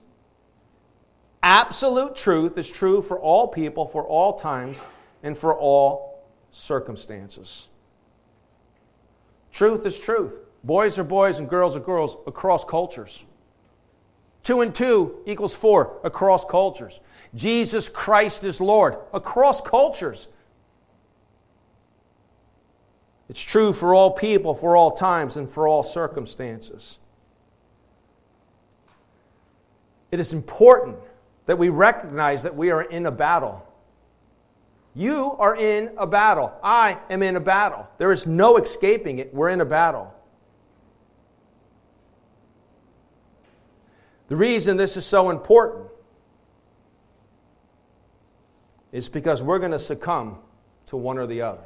Absolute 1.42 2.15
truth 2.15 2.56
is 2.60 2.70
true 2.70 3.01
for 3.01 3.18
all 3.20 3.48
people, 3.48 3.88
for 3.88 4.03
all 4.03 4.34
times, 4.34 4.80
and 5.24 5.36
for 5.36 5.58
all 5.58 6.24
circumstances. 6.51 7.70
Truth 9.51 9.88
is 9.88 10.00
truth. 10.00 10.43
Boys 10.63 10.98
are 10.98 11.03
boys 11.03 11.39
and 11.39 11.50
girls 11.50 11.75
are 11.75 11.82
girls 11.82 12.17
across 12.25 12.63
cultures. 12.63 13.25
Two 14.43 14.62
and 14.62 14.74
two 14.74 15.17
equals 15.25 15.55
four 15.55 16.00
across 16.03 16.46
cultures. 16.46 17.00
Jesus 17.36 17.89
Christ 17.89 18.43
is 18.43 18.62
Lord 18.62 18.98
across 19.13 19.62
cultures. 19.62 20.29
It's 23.29 23.41
true 23.41 23.74
for 23.74 23.96
all 23.96 24.12
people, 24.12 24.53
for 24.53 24.75
all 24.75 24.91
times, 24.91 25.38
and 25.38 25.50
for 25.50 25.67
all 25.67 25.82
circumstances. 25.82 27.00
It 30.12 30.20
is 30.20 30.34
important 30.34 30.98
that 31.46 31.58
we 31.58 31.70
recognize 31.70 32.43
that 32.43 32.55
we 32.55 32.70
are 32.70 32.84
in 32.84 33.05
a 33.05 33.12
battle. 33.12 33.65
You 34.93 35.36
are 35.39 35.55
in 35.55 35.91
a 35.98 36.05
battle. 36.05 36.53
I 36.62 37.00
am 37.10 37.24
in 37.24 37.36
a 37.36 37.39
battle. 37.39 37.88
There 37.98 38.12
is 38.12 38.27
no 38.27 38.58
escaping 38.58 39.20
it. 39.20 39.34
We're 39.34 39.50
in 39.50 39.62
a 39.62 39.65
battle. 39.65 40.13
The 44.34 44.38
reason 44.38 44.78
this 44.78 44.98
is 44.98 45.06
so 45.06 45.30
important 45.30 45.86
is 48.92 49.08
because 49.08 49.44
we're 49.44 49.60
going 49.60 49.74
to 49.74 49.78
succumb 49.78 50.40
to 50.88 50.98
one 50.98 51.20
or 51.20 51.28
the 51.28 51.44
other. 51.44 51.62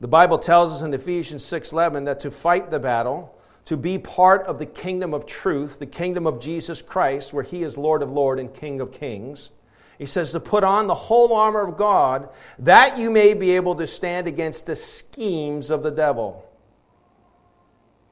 The 0.00 0.08
Bible 0.08 0.36
tells 0.36 0.70
us 0.70 0.82
in 0.82 0.92
Ephesians 0.92 1.42
6:11 1.44 2.04
that 2.04 2.20
to 2.20 2.30
fight 2.30 2.70
the 2.70 2.78
battle, 2.78 3.34
to 3.64 3.78
be 3.78 3.96
part 3.96 4.44
of 4.44 4.58
the 4.58 4.66
kingdom 4.66 5.14
of 5.14 5.24
truth, 5.24 5.78
the 5.78 5.86
kingdom 5.86 6.26
of 6.26 6.40
Jesus 6.40 6.82
Christ, 6.82 7.32
where 7.32 7.42
he 7.42 7.62
is 7.62 7.78
Lord 7.78 8.02
of 8.02 8.12
lords 8.12 8.42
and 8.42 8.52
King 8.52 8.82
of 8.82 8.92
kings, 8.92 9.50
he 9.96 10.04
says 10.04 10.32
to 10.32 10.40
put 10.40 10.62
on 10.62 10.88
the 10.88 10.94
whole 10.94 11.32
armor 11.32 11.66
of 11.66 11.78
God 11.78 12.28
that 12.58 12.98
you 12.98 13.10
may 13.10 13.32
be 13.32 13.52
able 13.52 13.76
to 13.76 13.86
stand 13.86 14.26
against 14.26 14.66
the 14.66 14.76
schemes 14.76 15.70
of 15.70 15.82
the 15.82 15.90
devil. 15.90 16.49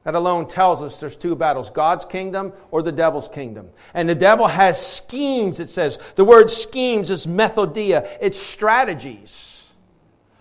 That 0.03 0.15
alone 0.15 0.47
tells 0.47 0.81
us 0.81 0.99
there's 0.99 1.17
two 1.17 1.35
battles 1.35 1.69
God's 1.69 2.05
kingdom 2.05 2.53
or 2.71 2.81
the 2.81 2.91
devil's 2.91 3.27
kingdom. 3.27 3.69
And 3.93 4.09
the 4.09 4.15
devil 4.15 4.47
has 4.47 4.83
schemes, 4.83 5.59
it 5.59 5.69
says. 5.69 5.99
The 6.15 6.23
word 6.23 6.49
schemes 6.49 7.09
is 7.09 7.27
methodia, 7.27 8.09
it's 8.21 8.37
strategies. 8.37 9.73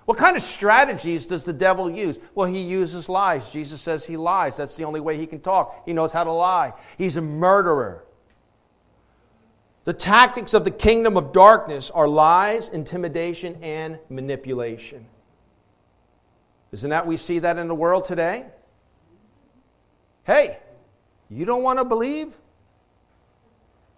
What 0.05 0.17
kind 0.17 0.39
of 0.39 0.43
strategies 0.43 1.27
does 1.27 1.45
the 1.45 1.53
devil 1.53 1.91
use? 1.91 2.19
Well, 2.35 2.49
he 2.49 2.63
uses 2.63 3.11
lies. 3.11 3.51
Jesus 3.51 3.83
says 3.83 4.07
he 4.07 4.17
lies. 4.17 4.57
That's 4.57 4.75
the 4.75 4.85
only 4.85 5.01
way 5.01 5.19
he 5.19 5.27
can 5.27 5.41
talk. 5.41 5.83
He 5.85 5.93
knows 5.93 6.13
how 6.13 6.25
to 6.25 6.33
lie. 6.33 6.73
He's 6.97 7.19
a 7.19 7.21
murderer. 7.21 8.07
The 9.85 9.93
tactics 9.93 10.55
of 10.55 10.65
the 10.65 10.71
kingdom 10.71 11.19
of 11.19 11.33
darkness 11.33 11.91
are 11.91 12.09
lies, 12.09 12.69
intimidation, 12.69 13.59
and 13.63 13.99
manipulation. 14.09 15.07
Isn't 16.73 16.89
that 16.89 17.07
we 17.07 17.19
see 17.19 17.41
that 17.41 17.59
in 17.59 17.69
the 17.69 17.75
world 17.75 18.05
today? 18.05 18.47
Hey, 20.29 20.59
you 21.31 21.47
don't 21.47 21.63
want 21.63 21.79
to 21.79 21.87
believe 21.87 22.37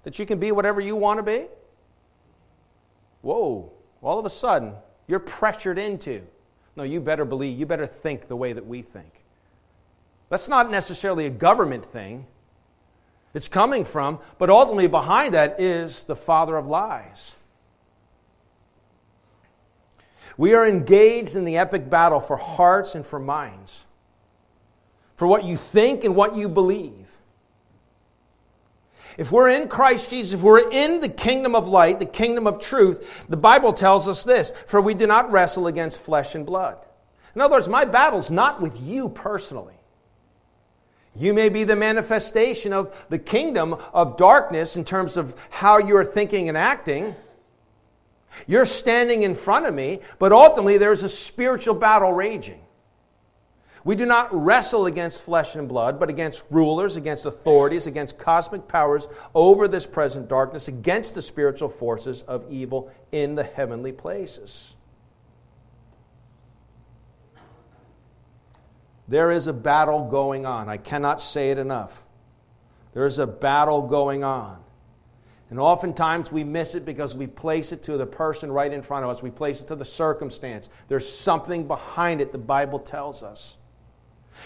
that 0.05 0.17
you 0.21 0.25
can 0.25 0.39
be 0.39 0.53
whatever 0.53 0.81
you 0.81 0.95
want 0.95 1.19
to 1.19 1.25
be? 1.25 1.47
Whoa, 3.23 3.73
all 4.01 4.17
of 4.17 4.25
a 4.25 4.31
sudden, 4.31 4.75
you're 5.09 5.19
pressured 5.19 5.77
into. 5.77 6.23
No, 6.77 6.85
you 6.85 7.01
better 7.01 7.25
believe, 7.25 7.59
you 7.59 7.67
better 7.67 7.85
think 7.85 8.29
the 8.29 8.37
way 8.37 8.53
that 8.53 8.65
we 8.65 8.81
think. 8.81 9.25
That's 10.29 10.49
not 10.49 10.71
necessarily 10.71 11.27
a 11.27 11.31
government 11.31 11.85
thing. 11.85 12.29
It's 13.35 13.49
coming 13.49 13.85
from, 13.85 14.21
but 14.39 14.51
ultimately 14.51 14.87
behind 14.87 15.35
that 15.35 15.59
is 15.59 16.05
the 16.05 16.15
father 16.15 16.57
of 16.57 16.69
lies. 16.69 17.35
We 20.37 20.55
are 20.55 20.65
engaged 20.65 21.35
in 21.35 21.45
the 21.45 21.59
epic 21.59 21.91
battle 21.91 22.21
for 22.21 22.37
hearts 22.37 22.95
and 22.95 23.05
for 23.05 23.19
minds, 23.19 23.85
for 25.21 25.27
what 25.27 25.45
you 25.45 25.55
think 25.55 26.05
and 26.05 26.17
what 26.17 26.35
you 26.35 26.49
believe. 26.49 27.19
If 29.19 29.31
we're 29.31 29.51
in 29.51 29.69
Christ 29.69 30.09
Jesus, 30.09 30.33
if 30.33 30.41
we're 30.41 30.71
in 30.71 31.01
the 31.01 31.11
kingdom 31.11 31.55
of 31.55 31.69
light, 31.69 31.99
the 31.99 32.07
kingdom 32.07 32.47
of 32.47 32.59
truth, 32.59 33.27
the 33.29 33.37
Bible 33.37 33.75
tells 33.75 34.09
us 34.09 34.25
this 34.25 34.55
for 34.67 34.81
we 34.81 34.95
do 34.95 35.07
not 35.07 35.31
wrestle 35.31 35.67
against 35.67 36.01
flesh 36.01 36.35
and 36.35 36.47
blood. 36.47 36.79
In 37.35 37.43
other 37.43 37.53
words, 37.53 37.69
my 37.69 37.85
battle's 37.85 38.31
not 38.31 38.63
with 38.63 38.81
you 38.81 39.11
personally. 39.11 39.75
You 41.15 41.35
may 41.35 41.51
be 41.51 41.65
the 41.65 41.77
manifestation 41.77 42.73
of 42.73 43.07
the 43.11 43.19
kingdom 43.19 43.75
of 43.93 44.17
darkness 44.17 44.77
in 44.77 44.85
terms 44.85 45.19
of 45.19 45.39
how 45.51 45.77
you're 45.77 46.03
thinking 46.03 46.49
and 46.49 46.57
acting. 46.57 47.15
You're 48.47 48.65
standing 48.65 49.23
in 49.23 49.35
front 49.35 49.67
of 49.67 49.75
me, 49.75 50.01
but 50.19 50.33
ultimately 50.33 50.79
there's 50.79 51.03
a 51.03 51.11
spiritual 51.11 51.75
battle 51.75 52.11
raging. 52.11 52.63
We 53.85 53.95
do 53.97 54.05
not 54.05 54.29
wrestle 54.33 54.87
against 54.87 55.23
flesh 55.23 55.57
and 55.57 55.67
blood, 55.67 55.99
but 55.99 56.11
against 56.11 56.45
rulers, 56.51 56.97
against 56.97 57.25
authorities, 57.25 57.87
against 57.87 58.19
cosmic 58.19 58.69
powers 58.69 59.09
over 59.35 59.69
this 59.69 59.87
present 59.87 60.29
darkness, 60.29 60.69
against 60.69 61.15
the 61.15 61.23
spiritual 61.23 61.69
forces 61.69 62.23
of 62.23 62.45
evil 62.51 62.91
in 63.13 63.35
the 63.35 63.43
heavenly 63.43 63.93
places. 63.93 64.77
There 69.09 69.31
is 69.31 69.47
a 69.47 69.53
battle 69.53 70.09
going 70.09 70.47
on. 70.47 70.69
I 70.69 70.77
cannot 70.77 71.21
say 71.21 71.51
it 71.51 71.59
enough. 71.59 72.05
There 72.93 73.07
is 73.07 73.19
a 73.19 73.27
battle 73.27 73.83
going 73.83 74.23
on. 74.23 74.63
And 75.49 75.59
oftentimes 75.59 76.31
we 76.31 76.45
miss 76.45 76.77
it 76.77 76.85
because 76.85 77.17
we 77.17 77.27
place 77.27 77.73
it 77.73 77.83
to 77.85 77.97
the 77.97 78.07
person 78.07 78.53
right 78.53 78.73
in 78.73 78.83
front 78.83 79.05
of 79.05 79.11
us. 79.11 79.21
We 79.21 79.31
place 79.31 79.63
it 79.63 79.67
to 79.69 79.75
the 79.75 79.85
circumstance. 79.85 80.69
There's 80.87 81.11
something 81.11 81.67
behind 81.67 82.21
it, 82.21 82.31
the 82.31 82.39
Bible 82.39 82.79
tells 82.79 83.25
us. 83.25 83.57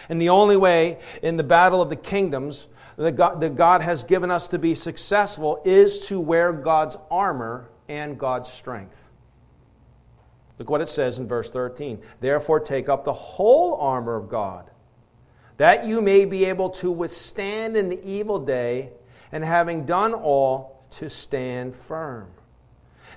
And 0.08 0.20
the 0.20 0.28
only 0.28 0.56
way 0.56 0.98
in 1.22 1.36
the 1.36 1.44
battle 1.44 1.82
of 1.82 1.90
the 1.90 1.96
kingdoms 1.96 2.66
that 2.96 3.12
God, 3.12 3.40
that 3.40 3.56
God 3.56 3.82
has 3.82 4.04
given 4.04 4.30
us 4.30 4.48
to 4.48 4.58
be 4.58 4.74
successful 4.74 5.60
is 5.64 6.00
to 6.08 6.20
wear 6.20 6.52
God's 6.52 6.96
armor 7.10 7.68
and 7.88 8.18
God's 8.18 8.52
strength. 8.52 9.00
Look 10.58 10.70
what 10.70 10.80
it 10.80 10.88
says 10.88 11.18
in 11.18 11.26
verse 11.26 11.50
13. 11.50 12.00
Therefore, 12.20 12.60
take 12.60 12.88
up 12.88 13.04
the 13.04 13.12
whole 13.12 13.74
armor 13.76 14.14
of 14.14 14.28
God, 14.28 14.70
that 15.56 15.84
you 15.84 16.00
may 16.00 16.24
be 16.24 16.44
able 16.44 16.70
to 16.70 16.90
withstand 16.90 17.76
in 17.76 17.88
the 17.88 18.02
evil 18.04 18.38
day, 18.38 18.92
and 19.32 19.44
having 19.44 19.84
done 19.84 20.14
all, 20.14 20.74
to 20.90 21.10
stand 21.10 21.74
firm. 21.74 22.28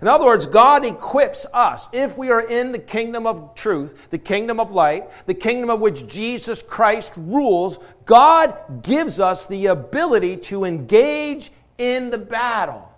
In 0.02 0.08
other 0.08 0.26
words, 0.26 0.46
God 0.46 0.86
equips 0.86 1.46
us, 1.54 1.90
if 1.92 2.18
we 2.18 2.30
are 2.30 2.42
in 2.42 2.72
the 2.72 2.80
kingdom 2.80 3.26
of 3.26 3.56
truth, 3.56 4.10
the 4.12 4.18
kingdom 4.18 4.60
of 4.60 4.72
light, 4.72 5.10
the 5.26 5.34
kingdom 5.34 5.70
of 5.70 5.80
which 5.80 6.08
Jesus 6.08 6.62
Christ 6.62 7.14
rules, 7.18 7.80
God 8.06 8.84
gives 8.84 9.20
us 9.20 9.48
the 9.48 9.68
ability 9.68 10.38
to 10.38 10.66
engage 10.66 11.52
in 11.78 12.10
the 12.10 12.18
battle. 12.18 12.92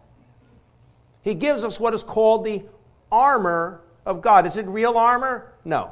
He 1.22 1.36
gives 1.36 1.64
us 1.64 1.80
what 1.80 1.94
is 1.94 2.04
called 2.04 2.44
the 2.44 2.64
armor 3.12 3.82
of 4.06 4.22
God. 4.22 4.46
Is 4.46 4.58
it 4.58 4.68
real 4.68 4.98
armor? 4.98 5.54
No. 5.64 5.92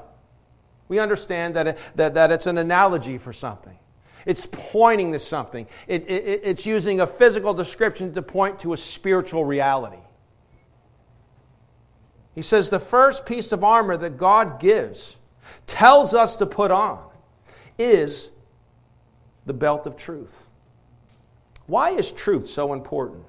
We 0.90 1.00
understand 1.00 1.56
that, 1.56 1.68
it, 1.68 1.78
that, 1.96 2.14
that 2.16 2.32
it's 2.32 2.48
an 2.48 2.58
analogy 2.58 3.18
for 3.18 3.34
something. 3.34 3.78
It's 4.26 4.48
pointing 4.52 5.14
to 5.14 5.20
something. 5.20 5.68
It, 5.88 6.10
it, 6.10 6.42
it's 6.44 6.66
using 6.66 7.00
a 7.00 7.08
physical 7.08 7.54
description 7.54 8.14
to 8.14 8.22
point 8.22 8.60
to 8.60 8.74
a 8.74 8.78
spiritual 8.78 9.46
reality. 9.46 10.00
He 12.38 12.44
says 12.44 12.70
the 12.70 12.80
first 12.80 13.26
piece 13.26 13.52
of 13.52 13.64
armor 13.64 13.98
that 13.98 14.16
God 14.16 14.60
gives, 14.60 15.18
tells 15.66 16.14
us 16.14 16.36
to 16.36 16.46
put 16.46 16.70
on, 16.70 17.04
is 17.80 18.30
the 19.48 19.54
belt 19.54 19.88
of 19.88 19.98
truth. 19.98 20.46
Why 21.66 21.90
is 21.90 22.12
truth 22.12 22.46
so 22.46 22.74
important? 22.74 23.24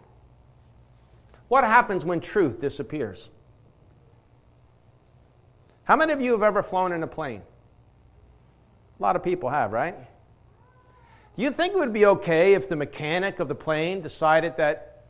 What 1.49 1.65
happens 1.65 2.05
when 2.05 2.21
truth 2.21 2.61
disappears? 2.61 3.31
How 5.85 5.97
many 5.97 6.12
of 6.12 6.21
you 6.21 6.33
have 6.33 6.43
ever 6.43 6.62
flown 6.62 6.93
in 6.93 7.03
a 7.03 7.07
plane? 7.07 7.41
A 9.00 9.03
lot 9.03 9.17
of 9.17 9.23
people 9.23 9.49
have, 9.49 9.73
right? 9.73 9.97
Do 11.35 11.43
you 11.43 11.50
think 11.50 11.73
it 11.73 11.79
would 11.79 11.95
be 11.95 12.05
okay 12.05 12.53
if 12.53 12.69
the 12.69 12.77
mechanic 12.77 13.41
of 13.41 13.49
the 13.49 13.55
plane 13.55 14.03
decided 14.03 14.59
that, 14.59 15.07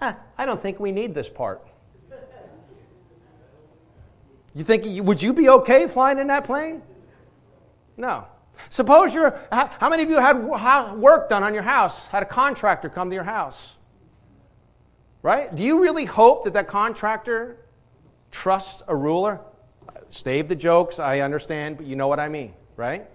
ah, 0.00 0.16
I 0.38 0.46
don't 0.46 0.62
think 0.62 0.78
we 0.78 0.92
need 0.92 1.12
this 1.12 1.28
part? 1.28 1.66
You 4.54 4.64
think, 4.64 4.84
would 5.06 5.22
you 5.22 5.32
be 5.32 5.48
okay 5.48 5.86
flying 5.86 6.18
in 6.18 6.26
that 6.26 6.44
plane? 6.44 6.82
No. 7.96 8.26
Suppose 8.68 9.14
you're, 9.14 9.38
how 9.50 9.88
many 9.88 10.02
of 10.02 10.10
you 10.10 10.18
had 10.18 10.44
work 10.44 11.28
done 11.28 11.42
on 11.42 11.54
your 11.54 11.62
house, 11.62 12.08
had 12.08 12.22
a 12.22 12.26
contractor 12.26 12.88
come 12.88 13.08
to 13.08 13.14
your 13.14 13.24
house? 13.24 13.76
Right? 15.22 15.54
Do 15.54 15.62
you 15.62 15.80
really 15.80 16.04
hope 16.04 16.44
that 16.44 16.52
that 16.52 16.68
contractor 16.68 17.56
trusts 18.30 18.82
a 18.88 18.96
ruler? 18.96 19.40
Stave 20.10 20.48
the 20.48 20.56
jokes, 20.56 20.98
I 20.98 21.20
understand, 21.20 21.78
but 21.78 21.86
you 21.86 21.96
know 21.96 22.08
what 22.08 22.20
I 22.20 22.28
mean, 22.28 22.52
right? 22.76 23.08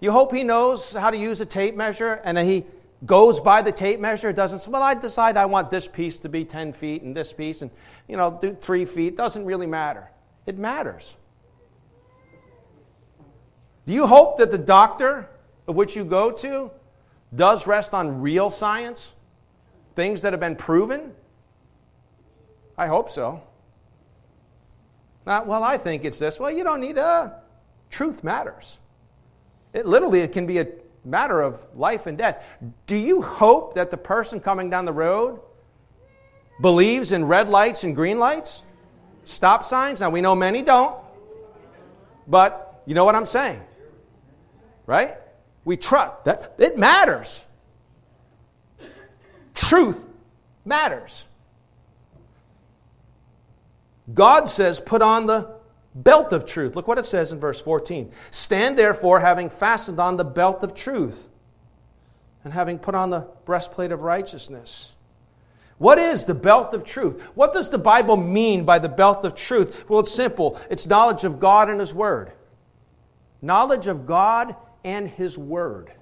You 0.00 0.12
hope 0.12 0.34
he 0.34 0.42
knows 0.42 0.92
how 0.92 1.10
to 1.10 1.16
use 1.16 1.40
a 1.40 1.46
tape 1.46 1.74
measure 1.76 2.20
and 2.24 2.36
that 2.36 2.46
he 2.46 2.64
goes 3.04 3.40
by 3.40 3.60
the 3.60 3.72
tape 3.72 4.00
measure, 4.00 4.32
doesn't 4.32 4.60
say, 4.60 4.70
well, 4.70 4.82
I 4.82 4.94
decide 4.94 5.36
I 5.36 5.44
want 5.44 5.70
this 5.70 5.86
piece 5.86 6.18
to 6.20 6.28
be 6.30 6.44
10 6.44 6.72
feet 6.72 7.02
and 7.02 7.14
this 7.14 7.32
piece 7.32 7.60
and, 7.60 7.70
you 8.08 8.16
know, 8.16 8.38
do 8.40 8.56
three 8.58 8.86
feet. 8.86 9.16
Doesn't 9.16 9.44
really 9.44 9.66
matter. 9.66 10.08
It 10.46 10.58
matters. 10.58 11.16
Do 13.86 13.92
you 13.92 14.06
hope 14.06 14.38
that 14.38 14.50
the 14.50 14.58
doctor 14.58 15.28
of 15.66 15.74
which 15.74 15.96
you 15.96 16.04
go 16.04 16.30
to 16.30 16.70
does 17.34 17.66
rest 17.66 17.94
on 17.94 18.20
real 18.20 18.50
science? 18.50 19.12
Things 19.94 20.22
that 20.22 20.32
have 20.32 20.40
been 20.40 20.56
proven? 20.56 21.12
I 22.76 22.86
hope 22.86 23.10
so. 23.10 23.42
Not, 25.26 25.46
well, 25.46 25.62
I 25.62 25.78
think 25.78 26.04
it's 26.04 26.18
this. 26.18 26.38
Well, 26.38 26.50
you 26.50 26.64
don't 26.64 26.80
need 26.80 26.98
a. 26.98 27.40
Truth 27.90 28.24
matters. 28.24 28.78
It 29.72 29.86
literally 29.86 30.20
it 30.20 30.32
can 30.32 30.46
be 30.46 30.58
a 30.58 30.66
matter 31.04 31.40
of 31.40 31.66
life 31.74 32.06
and 32.06 32.16
death. 32.18 32.44
Do 32.86 32.96
you 32.96 33.22
hope 33.22 33.74
that 33.74 33.90
the 33.90 33.96
person 33.96 34.40
coming 34.40 34.70
down 34.70 34.84
the 34.84 34.92
road 34.92 35.40
believes 36.60 37.12
in 37.12 37.24
red 37.24 37.48
lights 37.48 37.84
and 37.84 37.94
green 37.94 38.18
lights? 38.18 38.64
Stop 39.24 39.64
signs? 39.64 40.00
Now, 40.00 40.10
we 40.10 40.20
know 40.20 40.34
many 40.34 40.62
don't, 40.62 40.96
but 42.26 42.82
you 42.86 42.94
know 42.94 43.04
what 43.04 43.14
I'm 43.14 43.26
saying, 43.26 43.62
right? 44.86 45.16
We 45.64 45.76
trust 45.76 46.24
that 46.24 46.54
it 46.58 46.76
matters. 46.78 47.44
Truth 49.54 50.06
matters. 50.64 51.26
God 54.12 54.48
says, 54.48 54.80
put 54.80 55.00
on 55.00 55.26
the 55.26 55.54
belt 55.94 56.32
of 56.32 56.44
truth. 56.44 56.76
Look 56.76 56.86
what 56.88 56.98
it 56.98 57.06
says 57.06 57.32
in 57.32 57.38
verse 57.38 57.60
14. 57.60 58.10
Stand 58.30 58.76
therefore, 58.76 59.20
having 59.20 59.48
fastened 59.48 60.00
on 60.00 60.16
the 60.16 60.24
belt 60.24 60.62
of 60.62 60.74
truth, 60.74 61.28
and 62.42 62.52
having 62.52 62.78
put 62.78 62.94
on 62.94 63.08
the 63.08 63.26
breastplate 63.46 63.90
of 63.90 64.02
righteousness 64.02 64.93
what 65.78 65.98
is 65.98 66.24
the 66.24 66.34
belt 66.34 66.72
of 66.72 66.84
truth? 66.84 67.22
What 67.34 67.52
does 67.52 67.68
the 67.68 67.78
Bible 67.78 68.16
mean 68.16 68.64
by 68.64 68.78
the 68.78 68.88
belt 68.88 69.24
of 69.24 69.34
truth? 69.34 69.88
Well, 69.88 70.00
it's 70.00 70.12
simple 70.12 70.60
it's 70.70 70.86
knowledge 70.86 71.24
of 71.24 71.40
God 71.40 71.68
and 71.68 71.80
His 71.80 71.94
Word. 71.94 72.32
Knowledge 73.42 73.86
of 73.86 74.06
God 74.06 74.54
and 74.84 75.08
His 75.08 75.36
Word. 75.36 75.92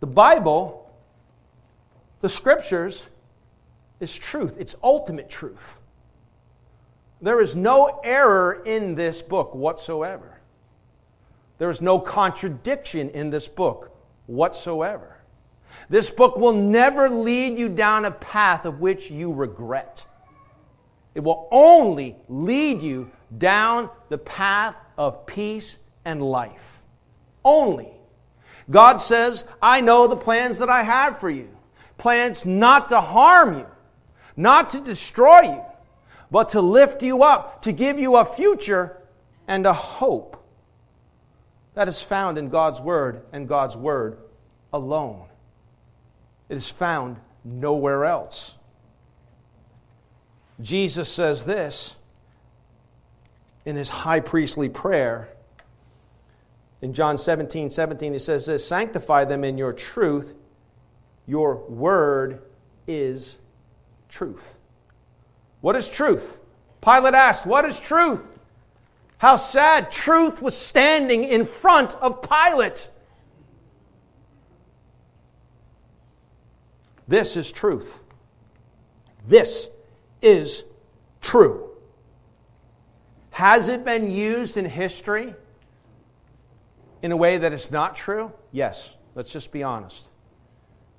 The 0.00 0.06
Bible, 0.06 0.90
the 2.20 2.28
Scriptures, 2.28 3.08
is 4.00 4.16
truth, 4.16 4.56
it's 4.58 4.76
ultimate 4.82 5.28
truth. 5.28 5.78
There 7.20 7.40
is 7.40 7.56
no 7.56 8.00
error 8.04 8.62
in 8.64 8.94
this 8.94 9.22
book 9.22 9.54
whatsoever. 9.54 10.38
There 11.58 11.70
is 11.70 11.80
no 11.80 11.98
contradiction 11.98 13.10
in 13.10 13.30
this 13.30 13.48
book 13.48 13.96
whatsoever. 14.26 15.15
This 15.88 16.10
book 16.10 16.36
will 16.36 16.52
never 16.52 17.08
lead 17.08 17.58
you 17.58 17.68
down 17.68 18.04
a 18.04 18.10
path 18.10 18.64
of 18.64 18.80
which 18.80 19.10
you 19.10 19.32
regret. 19.32 20.06
It 21.14 21.20
will 21.20 21.48
only 21.50 22.16
lead 22.28 22.82
you 22.82 23.10
down 23.36 23.90
the 24.08 24.18
path 24.18 24.76
of 24.98 25.26
peace 25.26 25.78
and 26.04 26.22
life. 26.22 26.82
Only. 27.44 27.90
God 28.68 28.96
says, 29.00 29.44
I 29.62 29.80
know 29.80 30.06
the 30.06 30.16
plans 30.16 30.58
that 30.58 30.68
I 30.68 30.82
have 30.82 31.18
for 31.18 31.30
you 31.30 31.48
plans 31.98 32.44
not 32.44 32.88
to 32.88 33.00
harm 33.00 33.58
you, 33.58 33.66
not 34.36 34.70
to 34.70 34.80
destroy 34.80 35.42
you, 35.42 35.62
but 36.30 36.48
to 36.48 36.60
lift 36.60 37.02
you 37.02 37.22
up, 37.22 37.62
to 37.62 37.72
give 37.72 37.98
you 37.98 38.16
a 38.16 38.24
future 38.24 39.00
and 39.48 39.66
a 39.66 39.72
hope. 39.72 40.42
That 41.74 41.88
is 41.88 42.02
found 42.02 42.38
in 42.38 42.48
God's 42.48 42.80
Word 42.80 43.22
and 43.32 43.48
God's 43.48 43.76
Word 43.76 44.18
alone. 44.72 45.26
It 46.48 46.56
is 46.56 46.70
found 46.70 47.16
nowhere 47.44 48.04
else. 48.04 48.56
Jesus 50.60 51.08
says 51.12 51.44
this 51.44 51.96
in 53.64 53.76
his 53.76 53.88
high 53.88 54.20
priestly 54.20 54.68
prayer. 54.68 55.28
In 56.82 56.92
John 56.92 57.18
17 57.18 57.70
17, 57.70 58.12
he 58.12 58.18
says 58.18 58.46
this 58.46 58.66
Sanctify 58.66 59.24
them 59.24 59.44
in 59.44 59.58
your 59.58 59.72
truth. 59.72 60.34
Your 61.26 61.56
word 61.68 62.42
is 62.86 63.38
truth. 64.08 64.56
What 65.60 65.74
is 65.74 65.88
truth? 65.88 66.38
Pilate 66.80 67.14
asked, 67.14 67.46
What 67.46 67.64
is 67.64 67.80
truth? 67.80 68.28
How 69.18 69.36
sad. 69.36 69.90
Truth 69.90 70.42
was 70.42 70.56
standing 70.56 71.24
in 71.24 71.44
front 71.44 71.94
of 71.96 72.22
Pilate. 72.22 72.88
This 77.08 77.36
is 77.36 77.52
truth. 77.52 78.00
This 79.26 79.70
is 80.22 80.64
true. 81.20 81.70
Has 83.30 83.68
it 83.68 83.84
been 83.84 84.10
used 84.10 84.56
in 84.56 84.64
history 84.64 85.34
in 87.02 87.12
a 87.12 87.16
way 87.16 87.38
that 87.38 87.52
is 87.52 87.70
not 87.70 87.94
true? 87.94 88.32
Yes. 88.52 88.94
Let's 89.14 89.32
just 89.32 89.50
be 89.50 89.62
honest. 89.62 90.10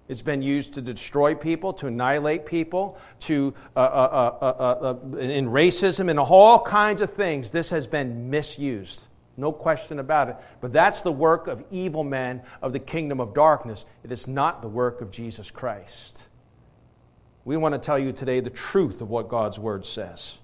It's 0.08 0.22
been 0.22 0.42
used 0.42 0.74
to 0.74 0.82
destroy 0.82 1.36
people, 1.36 1.72
to 1.74 1.88
annihilate 1.88 2.46
people, 2.46 2.98
to 3.22 3.54
uh, 3.76 3.80
uh, 3.80 4.96
uh, 5.14 5.18
in 5.18 5.48
racism, 5.48 6.10
and 6.10 6.20
all 6.20 6.62
kinds 6.62 7.02
of 7.02 7.12
things. 7.12 7.52
This 7.52 7.70
has 7.70 7.86
been 7.86 8.30
misused. 8.30 9.06
No 9.38 9.52
question 9.52 10.00
about 10.00 10.30
it. 10.30 10.36
But 10.60 10.74
that's 10.74 11.02
the 11.02 11.12
work 11.12 11.48
of 11.48 11.64
evil 11.70 12.04
men 12.04 12.42
of 12.62 12.74
the 12.74 12.80
kingdom 12.80 13.22
of 13.22 13.36
darkness. 13.36 13.86
It 14.04 14.12
is 14.12 14.28
not 14.28 14.64
the 14.64 14.68
work 14.68 15.00
of 15.02 15.12
Jesus 15.12 15.52
Christ. 15.52 16.28
We 17.46 17.56
want 17.56 17.76
to 17.76 17.80
tell 17.80 18.00
you 18.00 18.12
today 18.12 18.40
the 18.40 18.50
truth 18.50 19.00
of 19.00 19.10
what 19.10 19.30
God's 19.30 19.60
word 19.60 19.86
says. 19.86 20.40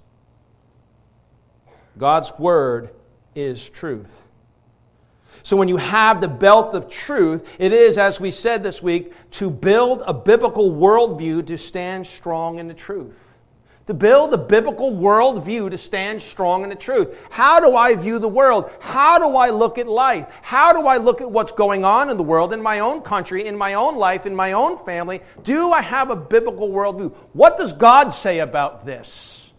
God's 1.98 2.32
word 2.38 2.92
is 3.36 3.68
truth. 3.68 4.28
So 5.42 5.58
when 5.58 5.68
you 5.68 5.78
have 5.78 6.22
the 6.22 6.28
belt 6.28 6.76
of 6.76 6.88
truth, 6.88 7.56
it 7.58 7.74
is, 7.74 7.98
as 7.98 8.22
we 8.22 8.30
said 8.30 8.62
this 8.62 8.84
week, 8.84 9.14
to 9.32 9.50
build 9.50 10.04
a 10.06 10.14
biblical 10.14 10.72
worldview 10.72 11.48
to 11.48 11.58
stand 11.58 12.06
strong 12.06 12.60
in 12.60 12.68
the 12.68 12.74
truth 12.76 13.33
to 13.86 13.94
build 13.94 14.34
a 14.34 14.38
biblical 14.38 14.94
worldview 14.94 15.70
to 15.70 15.78
stand 15.78 16.22
strong 16.22 16.64
in 16.64 16.70
the 16.70 16.76
truth. 16.76 17.18
How 17.30 17.60
do 17.60 17.76
I 17.76 17.96
view 17.96 18.18
the 18.18 18.30
world? 18.30 18.72
How 18.80 19.20
do 19.20 19.36
I 19.36 19.50
look 19.50 19.78
at 19.78 19.88
life? 19.88 20.34
How 20.42 20.72
do 20.72 20.88
I 20.88 20.98
look 20.98 21.20
at 21.20 21.30
what's 21.30 21.52
going 21.52 21.84
on 21.84 22.10
in 22.10 22.16
the 22.16 22.24
world, 22.24 22.54
in 22.54 22.62
my 22.62 22.80
own 22.80 23.02
country, 23.02 23.46
in 23.46 23.58
my 23.58 23.74
own 23.74 23.98
life, 23.98 24.26
in 24.26 24.36
my 24.36 24.54
own 24.54 24.78
family? 24.78 25.22
Do 25.44 25.72
I 25.72 25.82
have 25.82 26.10
a 26.10 26.16
biblical 26.16 26.70
worldview? 26.70 27.14
What 27.34 27.58
does 27.58 27.74
God 27.74 28.10
say 28.10 28.40
about 28.40 28.86
this? 28.86 29.52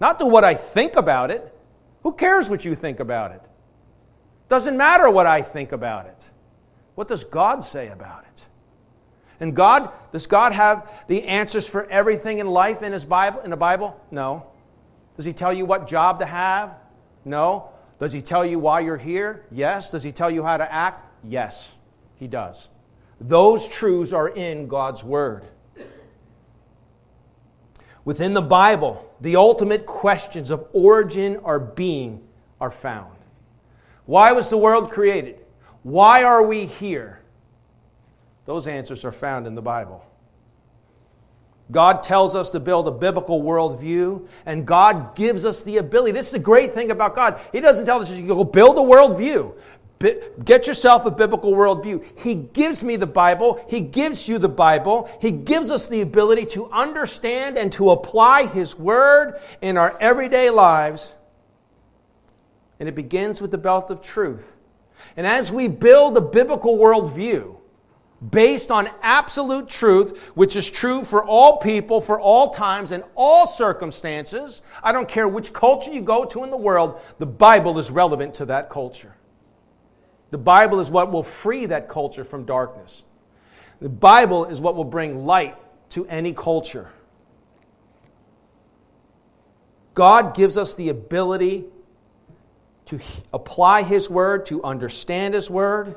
Not 0.00 0.20
to 0.20 0.26
what 0.26 0.44
I 0.44 0.54
think 0.54 0.96
about 0.96 1.30
it. 1.30 1.54
Who 2.02 2.12
cares 2.12 2.50
what 2.50 2.64
you 2.64 2.74
think 2.74 3.00
about 3.00 3.32
it? 3.32 3.42
Doesn't 4.48 4.76
matter 4.76 5.10
what 5.10 5.26
I 5.26 5.42
think 5.42 5.72
about 5.72 6.06
it. 6.06 6.28
What 6.94 7.08
does 7.08 7.24
God 7.24 7.64
say 7.64 7.88
about 7.88 8.24
it? 8.24 8.47
And 9.40 9.54
God, 9.54 9.92
does 10.12 10.26
God 10.26 10.52
have 10.52 11.04
the 11.06 11.24
answers 11.24 11.68
for 11.68 11.88
everything 11.90 12.38
in 12.38 12.48
life 12.48 12.82
in 12.82 12.92
his 12.92 13.04
Bible 13.04 13.40
in 13.40 13.50
the 13.50 13.56
Bible? 13.56 14.00
No. 14.10 14.46
Does 15.16 15.24
he 15.24 15.32
tell 15.32 15.52
you 15.52 15.64
what 15.64 15.86
job 15.86 16.18
to 16.18 16.26
have? 16.26 16.74
No. 17.24 17.70
Does 17.98 18.12
he 18.12 18.20
tell 18.20 18.44
you 18.44 18.58
why 18.58 18.80
you're 18.80 18.96
here? 18.96 19.44
Yes. 19.50 19.90
Does 19.90 20.02
he 20.02 20.12
tell 20.12 20.30
you 20.30 20.42
how 20.42 20.56
to 20.56 20.72
act? 20.72 21.04
Yes. 21.24 21.72
He 22.16 22.26
does. 22.26 22.68
Those 23.20 23.66
truths 23.68 24.12
are 24.12 24.28
in 24.28 24.68
God's 24.68 25.02
word. 25.02 25.44
Within 28.04 28.32
the 28.32 28.42
Bible, 28.42 29.14
the 29.20 29.36
ultimate 29.36 29.84
questions 29.84 30.50
of 30.50 30.66
origin 30.72 31.36
or 31.36 31.58
being 31.58 32.26
are 32.60 32.70
found. 32.70 33.14
Why 34.06 34.32
was 34.32 34.48
the 34.48 34.56
world 34.56 34.90
created? 34.90 35.44
Why 35.82 36.22
are 36.22 36.42
we 36.42 36.64
here? 36.64 37.20
Those 38.48 38.66
answers 38.66 39.04
are 39.04 39.12
found 39.12 39.46
in 39.46 39.54
the 39.54 39.60
Bible. 39.60 40.02
God 41.70 42.02
tells 42.02 42.34
us 42.34 42.48
to 42.48 42.60
build 42.60 42.88
a 42.88 42.90
biblical 42.90 43.42
worldview, 43.42 44.26
and 44.46 44.66
God 44.66 45.14
gives 45.14 45.44
us 45.44 45.60
the 45.60 45.76
ability. 45.76 46.12
This 46.12 46.28
is 46.28 46.32
the 46.32 46.38
great 46.38 46.72
thing 46.72 46.90
about 46.90 47.14
God. 47.14 47.38
He 47.52 47.60
doesn't 47.60 47.84
tell 47.84 48.00
us 48.00 48.10
you 48.10 48.26
go 48.26 48.42
build 48.44 48.78
a 48.78 48.80
worldview. 48.80 49.54
Get 50.46 50.66
yourself 50.66 51.04
a 51.04 51.10
biblical 51.10 51.52
worldview. 51.52 52.02
He 52.20 52.36
gives 52.36 52.82
me 52.82 52.96
the 52.96 53.06
Bible. 53.06 53.62
He 53.68 53.82
gives 53.82 54.26
you 54.26 54.38
the 54.38 54.48
Bible. 54.48 55.10
He 55.20 55.30
gives 55.30 55.70
us 55.70 55.86
the 55.86 56.00
ability 56.00 56.46
to 56.46 56.70
understand 56.70 57.58
and 57.58 57.70
to 57.72 57.90
apply 57.90 58.46
His 58.46 58.78
Word 58.78 59.38
in 59.60 59.76
our 59.76 59.94
everyday 60.00 60.48
lives. 60.48 61.14
And 62.80 62.88
it 62.88 62.94
begins 62.94 63.42
with 63.42 63.50
the 63.50 63.58
belt 63.58 63.90
of 63.90 64.00
truth. 64.00 64.56
And 65.18 65.26
as 65.26 65.52
we 65.52 65.68
build 65.68 66.16
a 66.16 66.22
biblical 66.22 66.78
worldview, 66.78 67.57
based 68.30 68.72
on 68.72 68.90
absolute 69.02 69.68
truth, 69.68 70.30
which 70.34 70.56
is 70.56 70.68
true 70.68 71.04
for 71.04 71.24
all 71.24 71.58
people, 71.58 72.00
for 72.00 72.20
all 72.20 72.50
times, 72.50 72.90
and 72.90 73.04
all 73.14 73.46
circumstances. 73.46 74.62
I 74.82 74.92
don't 74.92 75.08
care 75.08 75.28
which 75.28 75.52
culture 75.52 75.92
you 75.92 76.00
go 76.00 76.24
to 76.24 76.42
in 76.42 76.50
the 76.50 76.56
world, 76.56 77.00
the 77.18 77.26
Bible 77.26 77.78
is 77.78 77.90
relevant 77.90 78.34
to 78.34 78.46
that 78.46 78.70
culture. 78.70 79.14
The 80.30 80.38
Bible 80.38 80.80
is 80.80 80.90
what 80.90 81.12
will 81.12 81.22
free 81.22 81.66
that 81.66 81.88
culture 81.88 82.24
from 82.24 82.44
darkness. 82.44 83.04
The 83.80 83.88
Bible 83.88 84.46
is 84.46 84.60
what 84.60 84.74
will 84.74 84.84
bring 84.84 85.24
light 85.24 85.56
to 85.90 86.04
any 86.06 86.32
culture. 86.32 86.90
God 89.94 90.34
gives 90.34 90.56
us 90.56 90.74
the 90.74 90.90
ability 90.90 91.64
to 92.86 93.00
apply 93.32 93.82
His 93.82 94.10
Word, 94.10 94.46
to 94.46 94.62
understand 94.64 95.34
His 95.34 95.50
Word 95.50 95.96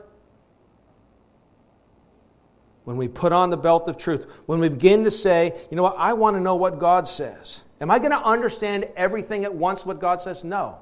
when 2.83 2.97
we 2.97 3.07
put 3.07 3.31
on 3.31 3.49
the 3.49 3.57
belt 3.57 3.87
of 3.87 3.97
truth, 3.97 4.25
when 4.45 4.59
we 4.59 4.69
begin 4.69 5.03
to 5.03 5.11
say, 5.11 5.53
you 5.69 5.77
know 5.77 5.83
what, 5.83 5.95
I 5.97 6.13
want 6.13 6.35
to 6.35 6.39
know 6.39 6.55
what 6.55 6.79
God 6.79 7.07
says. 7.07 7.63
Am 7.79 7.91
I 7.91 7.99
going 7.99 8.11
to 8.11 8.21
understand 8.21 8.87
everything 8.95 9.43
at 9.43 9.53
once 9.53 9.85
what 9.85 9.99
God 9.99 10.21
says? 10.21 10.43
No. 10.43 10.79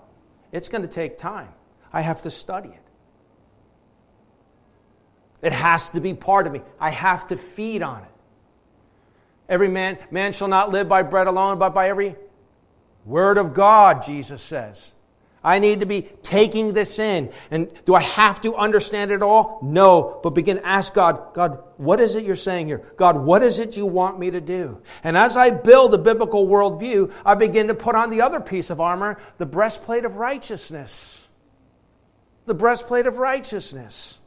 It's 0.52 0.70
going 0.70 0.82
to 0.82 0.88
take 0.88 1.18
time. 1.18 1.50
I 1.92 2.02
have 2.02 2.24
to 2.24 2.32
study 2.32 2.70
it. 2.70 2.82
It 5.42 5.54
has 5.54 5.90
to 5.92 6.02
be 6.02 6.14
part 6.14 6.48
of 6.48 6.54
me. 6.54 6.62
I 6.80 6.90
have 6.90 7.28
to 7.28 7.38
feed 7.38 7.82
on 7.82 8.04
it. 8.04 8.12
Every 9.48 9.70
man, 9.70 9.98
man 10.12 10.34
shall 10.34 10.48
not 10.48 10.72
live 10.72 10.88
by 10.88 11.04
bread 11.04 11.28
alone, 11.28 11.60
but 11.60 11.74
by 11.74 11.90
every 11.90 12.16
word 13.06 13.38
of 13.38 13.54
God, 13.54 14.04
Jesus 14.04 14.42
says. 14.42 14.94
I 15.44 15.60
need 15.60 15.80
to 15.80 15.86
be 15.86 16.10
taking 16.22 16.74
this 16.74 17.00
in. 17.00 17.32
And 17.50 17.72
do 17.86 17.96
I 17.96 18.02
have 18.02 18.42
to 18.42 18.56
understand 18.56 19.12
it 19.12 19.22
all? 19.22 19.60
No. 19.62 20.20
But 20.22 20.32
begin 20.32 20.58
to 20.58 20.66
ask 20.66 20.94
God, 20.94 21.34
God, 21.34 21.64
what 21.78 22.02
is 22.02 22.16
it 22.16 22.26
you're 22.26 22.36
saying 22.36 22.68
here? 22.68 22.80
God, 22.98 23.18
what 23.18 23.42
is 23.42 23.60
it 23.60 23.78
you 23.78 23.86
want 23.86 24.20
me 24.20 24.32
to 24.32 24.42
do? 24.42 24.82
And 25.04 25.16
as 25.16 25.38
I 25.38 25.52
build 25.52 25.94
a 25.94 25.98
biblical 25.98 26.48
worldview, 26.48 27.12
I 27.26 27.36
begin 27.36 27.70
to 27.70 27.74
put 27.74 27.96
on 27.96 28.10
the 28.10 28.22
other 28.22 28.42
piece 28.42 28.70
of 28.70 28.82
armor, 28.82 29.18
the 29.38 29.46
breastplate 29.46 30.04
of 30.04 30.18
righteousness. 30.18 31.28
The 32.46 32.54
breastplate 32.54 33.08
of 33.08 33.18
righteousness. 33.18 34.20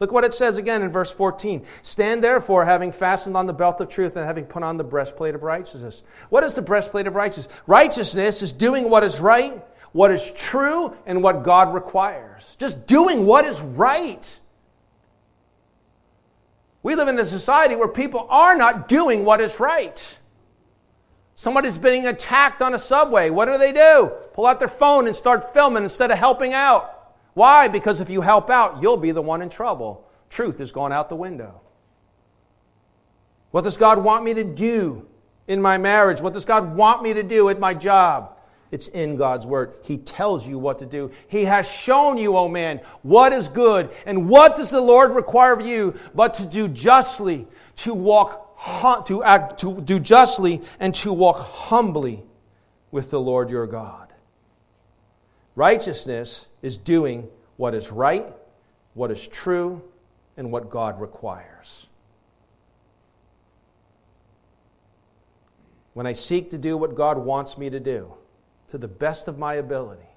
Look 0.00 0.12
what 0.12 0.24
it 0.24 0.34
says 0.34 0.56
again 0.56 0.82
in 0.82 0.90
verse 0.90 1.10
14. 1.10 1.64
Stand 1.82 2.22
therefore, 2.22 2.64
having 2.64 2.92
fastened 2.92 3.36
on 3.36 3.46
the 3.46 3.52
belt 3.52 3.80
of 3.80 3.88
truth 3.88 4.16
and 4.16 4.26
having 4.26 4.44
put 4.44 4.62
on 4.62 4.76
the 4.76 4.84
breastplate 4.84 5.34
of 5.34 5.42
righteousness. 5.42 6.02
What 6.30 6.44
is 6.44 6.54
the 6.54 6.62
breastplate 6.62 7.06
of 7.06 7.14
righteousness? 7.14 7.54
Righteousness 7.66 8.42
is 8.42 8.52
doing 8.52 8.90
what 8.90 9.04
is 9.04 9.20
right 9.20 9.62
what 9.94 10.10
is 10.10 10.32
true 10.32 10.92
and 11.06 11.22
what 11.22 11.44
God 11.44 11.72
requires. 11.72 12.56
Just 12.58 12.84
doing 12.84 13.24
what 13.26 13.44
is 13.44 13.62
right. 13.62 14.40
We 16.82 16.96
live 16.96 17.06
in 17.06 17.16
a 17.20 17.24
society 17.24 17.76
where 17.76 17.86
people 17.86 18.26
are 18.28 18.56
not 18.56 18.88
doing 18.88 19.24
what 19.24 19.40
is 19.40 19.60
right. 19.60 20.18
Somebody's 21.36 21.78
being 21.78 22.08
attacked 22.08 22.60
on 22.60 22.74
a 22.74 22.78
subway. 22.78 23.30
What 23.30 23.44
do 23.44 23.56
they 23.56 23.70
do? 23.70 24.12
Pull 24.32 24.46
out 24.46 24.58
their 24.58 24.66
phone 24.66 25.06
and 25.06 25.14
start 25.14 25.54
filming 25.54 25.84
instead 25.84 26.10
of 26.10 26.18
helping 26.18 26.52
out. 26.52 27.14
Why? 27.34 27.68
Because 27.68 28.00
if 28.00 28.10
you 28.10 28.20
help 28.20 28.50
out, 28.50 28.82
you'll 28.82 28.96
be 28.96 29.12
the 29.12 29.22
one 29.22 29.42
in 29.42 29.48
trouble. 29.48 30.10
Truth 30.28 30.60
is 30.60 30.72
going 30.72 30.92
out 30.92 31.08
the 31.08 31.14
window. 31.14 31.60
What 33.52 33.62
does 33.62 33.76
God 33.76 34.02
want 34.02 34.24
me 34.24 34.34
to 34.34 34.42
do 34.42 35.06
in 35.46 35.62
my 35.62 35.78
marriage? 35.78 36.20
What 36.20 36.32
does 36.32 36.44
God 36.44 36.74
want 36.74 37.04
me 37.04 37.14
to 37.14 37.22
do 37.22 37.48
at 37.48 37.60
my 37.60 37.74
job? 37.74 38.33
It's 38.74 38.88
in 38.88 39.14
God's 39.14 39.46
word. 39.46 39.74
He 39.82 39.98
tells 39.98 40.48
you 40.48 40.58
what 40.58 40.80
to 40.80 40.86
do. 40.86 41.12
He 41.28 41.44
has 41.44 41.70
shown 41.70 42.18
you, 42.18 42.36
O 42.36 42.40
oh 42.40 42.48
man, 42.48 42.80
what 43.02 43.32
is 43.32 43.46
good. 43.46 43.90
And 44.04 44.28
what 44.28 44.56
does 44.56 44.72
the 44.72 44.80
Lord 44.80 45.12
require 45.12 45.52
of 45.52 45.64
you 45.64 45.94
but 46.12 46.34
to 46.34 46.46
do 46.46 46.66
justly, 46.66 47.46
to 47.76 47.94
walk 47.94 48.40
to 49.06 49.22
act 49.22 49.60
to 49.60 49.80
do 49.80 50.00
justly 50.00 50.60
and 50.80 50.92
to 50.96 51.12
walk 51.12 51.36
humbly 51.38 52.24
with 52.90 53.12
the 53.12 53.20
Lord 53.20 53.48
your 53.48 53.68
God. 53.68 54.12
Righteousness 55.54 56.48
is 56.60 56.76
doing 56.76 57.28
what 57.56 57.76
is 57.76 57.92
right, 57.92 58.26
what 58.94 59.12
is 59.12 59.28
true, 59.28 59.82
and 60.36 60.50
what 60.50 60.68
God 60.68 61.00
requires. 61.00 61.88
When 65.92 66.08
I 66.08 66.12
seek 66.12 66.50
to 66.50 66.58
do 66.58 66.76
what 66.76 66.96
God 66.96 67.18
wants 67.18 67.56
me 67.56 67.70
to 67.70 67.78
do, 67.78 68.14
to 68.68 68.78
the 68.78 68.88
best 68.88 69.28
of 69.28 69.38
my 69.38 69.54
ability. 69.54 70.08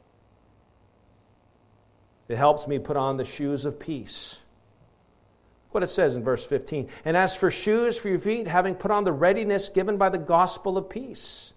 It 2.27 2.37
helps 2.37 2.67
me 2.67 2.79
put 2.79 2.97
on 2.97 3.17
the 3.17 3.25
shoes 3.25 3.65
of 3.65 3.79
peace. 3.79 4.41
What 5.71 5.83
it 5.83 5.87
says 5.87 6.15
in 6.15 6.23
verse 6.23 6.45
15. 6.45 6.89
And 7.05 7.15
as 7.15 7.35
for 7.35 7.51
shoes 7.51 7.97
for 7.97 8.09
your 8.09 8.19
feet, 8.19 8.47
having 8.47 8.75
put 8.75 8.91
on 8.91 9.03
the 9.03 9.11
readiness 9.11 9.69
given 9.69 9.97
by 9.97 10.09
the 10.09 10.17
gospel 10.17 10.77
of 10.77 10.89
peace. 10.89 11.53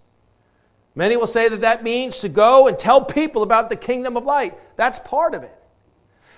Many 0.95 1.15
will 1.15 1.27
say 1.27 1.47
that 1.47 1.61
that 1.61 1.83
means 1.83 2.19
to 2.19 2.29
go 2.29 2.67
and 2.67 2.77
tell 2.77 3.03
people 3.03 3.43
about 3.43 3.69
the 3.69 3.75
kingdom 3.75 4.17
of 4.17 4.25
light. 4.25 4.57
That's 4.75 4.99
part 4.99 5.33
of 5.33 5.43
it. 5.43 5.57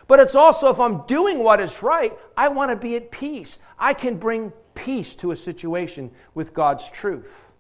But 0.07 0.19
it's 0.19 0.35
also 0.35 0.69
if 0.69 0.79
I'm 0.79 1.05
doing 1.07 1.39
what 1.39 1.59
is 1.59 1.81
right, 1.81 2.13
I 2.37 2.49
want 2.49 2.71
to 2.71 2.77
be 2.77 2.95
at 2.95 3.09
peace. 3.09 3.57
I 3.79 3.93
can 3.93 4.17
bring 4.17 4.51
peace 4.75 5.15
to 5.15 5.31
a 5.31 5.35
situation 5.35 6.11
with 6.33 6.53
God's 6.53 6.89
truth. 6.89 7.52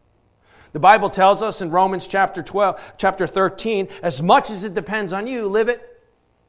The 0.73 0.79
Bible 0.79 1.09
tells 1.09 1.43
us 1.43 1.61
in 1.61 1.69
Romans 1.69 2.07
chapter 2.07 2.41
12, 2.41 2.95
chapter 2.97 3.27
13, 3.27 3.87
as 4.01 4.21
much 4.21 4.49
as 4.49 4.63
it 4.63 4.73
depends 4.73 5.13
on 5.13 5.27
you, 5.27 5.47
live 5.47 5.69
at 5.69 5.87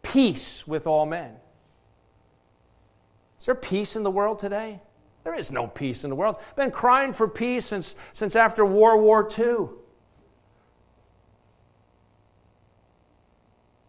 peace 0.03 0.67
with 0.67 0.87
all 0.87 1.05
men. 1.05 1.37
Is 3.39 3.45
there 3.47 3.55
peace 3.55 3.97
in 3.97 4.03
the 4.03 4.11
world 4.11 4.39
today? 4.39 4.81
There 5.25 5.35
is 5.35 5.53
no 5.53 5.67
peace 5.67 6.05
in 6.05 6.11
the 6.11 6.17
world. 6.17 6.39
Been 6.57 6.71
crying 6.71 7.13
for 7.13 7.29
peace 7.29 7.67
since, 7.67 7.95
since 8.15 8.35
after 8.35 8.65
World 8.65 9.03
War 9.03 9.29
II. 9.39 9.69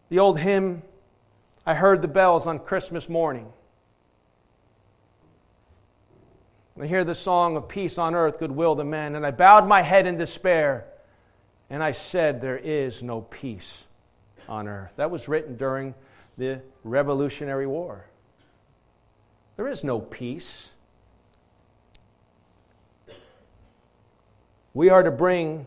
The 0.09 0.19
old 0.19 0.39
hymn, 0.39 0.83
I 1.65 1.75
heard 1.75 2.01
the 2.01 2.07
bells 2.09 2.45
on 2.45 2.59
Christmas 2.59 3.07
morning. 3.07 3.51
I 6.79 6.87
hear 6.87 7.05
the 7.05 7.15
song 7.15 7.55
of 7.55 7.69
peace 7.69 7.97
on 7.97 8.15
earth, 8.15 8.37
goodwill 8.37 8.75
to 8.75 8.83
men, 8.83 9.15
and 9.15 9.25
I 9.25 9.31
bowed 9.31 9.65
my 9.65 9.81
head 9.81 10.05
in 10.05 10.17
despair, 10.17 10.85
and 11.69 11.81
I 11.81 11.91
said, 11.91 12.41
There 12.41 12.57
is 12.57 13.01
no 13.01 13.21
peace 13.21 13.85
on 14.49 14.67
earth. 14.67 14.93
That 14.97 15.09
was 15.09 15.29
written 15.29 15.55
during 15.55 15.95
the 16.37 16.61
Revolutionary 16.83 17.65
War. 17.65 18.05
There 19.55 19.69
is 19.69 19.85
no 19.85 20.01
peace. 20.01 20.73
We 24.73 24.89
are 24.89 25.01
to 25.01 25.11
bring 25.11 25.65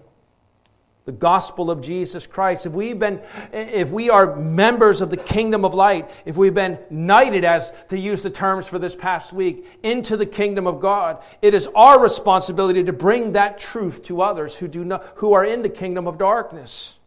the 1.09 1.13
gospel 1.13 1.71
of 1.71 1.81
Jesus 1.81 2.27
Christ, 2.27 2.67
if 2.67 2.75
we've 2.75 2.99
been, 2.99 3.23
if 3.51 3.93
we 3.93 4.11
are 4.11 4.37
members 4.37 5.01
of 5.01 5.09
the 5.09 5.17
kingdom 5.17 5.65
of 5.65 5.73
light, 5.73 6.11
if 6.27 6.37
we've 6.37 6.53
been 6.53 6.79
knighted, 6.91 7.47
as 7.47 7.73
to 7.89 7.99
use 7.99 8.23
the 8.23 8.29
terms 8.29 8.69
for 8.69 8.79
this 8.79 8.95
past 8.95 9.33
week, 9.33 9.65
into 9.83 10.19
the 10.19 10.27
kingdom 10.27 10.67
of 10.67 10.81
God, 10.81 11.23
it 11.41 11.55
is 11.55 11.67
our 11.75 11.99
responsibility 11.99 12.85
to 12.85 12.93
bring 12.93 13.33
that 13.33 13.57
truth 13.57 14.03
to 14.03 14.21
others 14.21 14.55
who 14.55 14.69
do 14.69 14.85
not, 14.85 15.15
who 15.15 15.33
are 15.33 15.47
in 15.47 15.63
the 15.63 15.71
kingdom 15.71 16.07
of 16.07 16.19
darkness. 16.19 16.99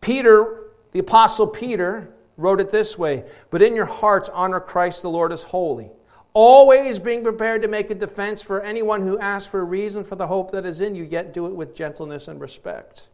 Peter, 0.00 0.62
the 0.92 1.00
apostle 1.00 1.46
Peter, 1.46 2.08
wrote 2.38 2.62
it 2.62 2.70
this 2.70 2.96
way: 2.96 3.24
"But 3.50 3.60
in 3.60 3.76
your 3.76 3.84
hearts 3.84 4.30
honor 4.30 4.58
Christ 4.58 5.02
the 5.02 5.10
Lord 5.10 5.34
as 5.34 5.42
holy." 5.42 5.90
always 6.34 7.00
being 7.00 7.24
prepared 7.24 7.62
to 7.62 7.66
make 7.66 7.90
a 7.90 7.94
defense 7.94 8.40
for 8.40 8.60
anyone 8.60 9.02
who 9.02 9.18
asks 9.18 9.50
for 9.50 9.60
a 9.60 9.64
reason 9.64 10.04
for 10.04 10.14
the 10.14 10.26
hope 10.26 10.52
that 10.52 10.64
is 10.64 10.80
in 10.80 10.94
you, 10.94 11.02
yet 11.02 11.34
do 11.34 11.46
it 11.46 11.52
with 11.52 11.74
gentleness 11.74 12.28
and 12.28 12.40
respect. 12.40 13.08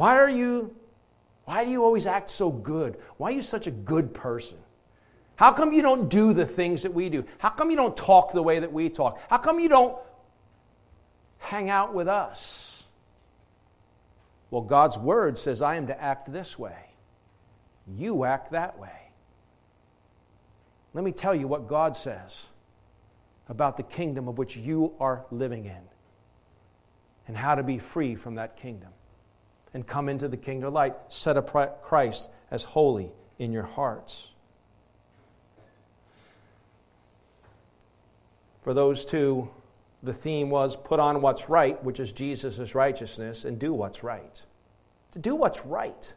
Why 0.00 0.16
are 0.16 0.30
you 0.30 0.74
why 1.44 1.62
do 1.66 1.70
you 1.70 1.84
always 1.84 2.06
act 2.06 2.30
so 2.30 2.50
good? 2.50 2.96
Why 3.18 3.28
are 3.28 3.34
you 3.34 3.42
such 3.42 3.66
a 3.66 3.70
good 3.70 4.14
person? 4.14 4.56
How 5.36 5.52
come 5.52 5.74
you 5.74 5.82
don't 5.82 6.08
do 6.08 6.32
the 6.32 6.46
things 6.46 6.84
that 6.84 6.94
we 6.94 7.10
do? 7.10 7.26
How 7.36 7.50
come 7.50 7.70
you 7.70 7.76
don't 7.76 7.94
talk 7.94 8.32
the 8.32 8.42
way 8.42 8.60
that 8.60 8.72
we 8.72 8.88
talk? 8.88 9.20
How 9.28 9.36
come 9.36 9.60
you 9.60 9.68
don't 9.68 9.98
hang 11.36 11.68
out 11.68 11.92
with 11.92 12.08
us? 12.08 12.86
Well, 14.50 14.62
God's 14.62 14.96
word 14.96 15.36
says 15.36 15.60
I 15.60 15.74
am 15.74 15.86
to 15.88 16.02
act 16.02 16.32
this 16.32 16.58
way. 16.58 16.94
You 17.86 18.24
act 18.24 18.52
that 18.52 18.78
way. 18.78 19.12
Let 20.94 21.04
me 21.04 21.12
tell 21.12 21.34
you 21.34 21.46
what 21.46 21.68
God 21.68 21.94
says 21.94 22.46
about 23.50 23.76
the 23.76 23.82
kingdom 23.82 24.28
of 24.28 24.38
which 24.38 24.56
you 24.56 24.94
are 24.98 25.26
living 25.30 25.66
in 25.66 25.82
and 27.28 27.36
how 27.36 27.54
to 27.54 27.62
be 27.62 27.76
free 27.76 28.14
from 28.14 28.36
that 28.36 28.56
kingdom 28.56 28.92
and 29.74 29.86
come 29.86 30.08
into 30.08 30.28
the 30.28 30.36
kingdom 30.36 30.68
of 30.68 30.74
light. 30.74 30.94
Set 31.08 31.36
up 31.36 31.82
Christ 31.82 32.30
as 32.50 32.62
holy 32.62 33.10
in 33.38 33.52
your 33.52 33.62
hearts. 33.62 34.32
For 38.62 38.74
those 38.74 39.04
two, 39.04 39.48
the 40.02 40.12
theme 40.12 40.50
was 40.50 40.76
put 40.76 41.00
on 41.00 41.22
what's 41.22 41.48
right, 41.48 41.82
which 41.84 42.00
is 42.00 42.12
Jesus' 42.12 42.74
righteousness, 42.74 43.44
and 43.44 43.58
do 43.58 43.72
what's 43.72 44.02
right. 44.02 44.42
To 45.12 45.18
do 45.18 45.36
what's 45.36 45.64
right. 45.64 46.14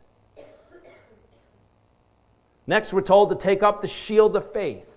Next, 2.66 2.94
we're 2.94 3.02
told 3.02 3.30
to 3.30 3.36
take 3.36 3.64
up 3.64 3.82
the 3.82 3.88
shield 3.88 4.36
of 4.36 4.52
faith. 4.52 4.93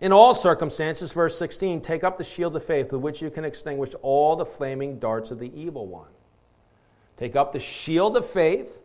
In 0.00 0.12
all 0.12 0.32
circumstances, 0.32 1.12
verse 1.12 1.36
16, 1.38 1.82
take 1.82 2.04
up 2.04 2.16
the 2.16 2.24
shield 2.24 2.56
of 2.56 2.64
faith 2.64 2.92
with 2.92 3.02
which 3.02 3.20
you 3.20 3.30
can 3.30 3.44
extinguish 3.44 3.94
all 4.00 4.34
the 4.34 4.46
flaming 4.46 4.98
darts 4.98 5.30
of 5.30 5.38
the 5.38 5.52
evil 5.54 5.86
one. 5.86 6.08
Take 7.18 7.36
up 7.36 7.52
the 7.52 7.60
shield 7.60 8.16
of 8.16 8.24
faith, 8.24 8.78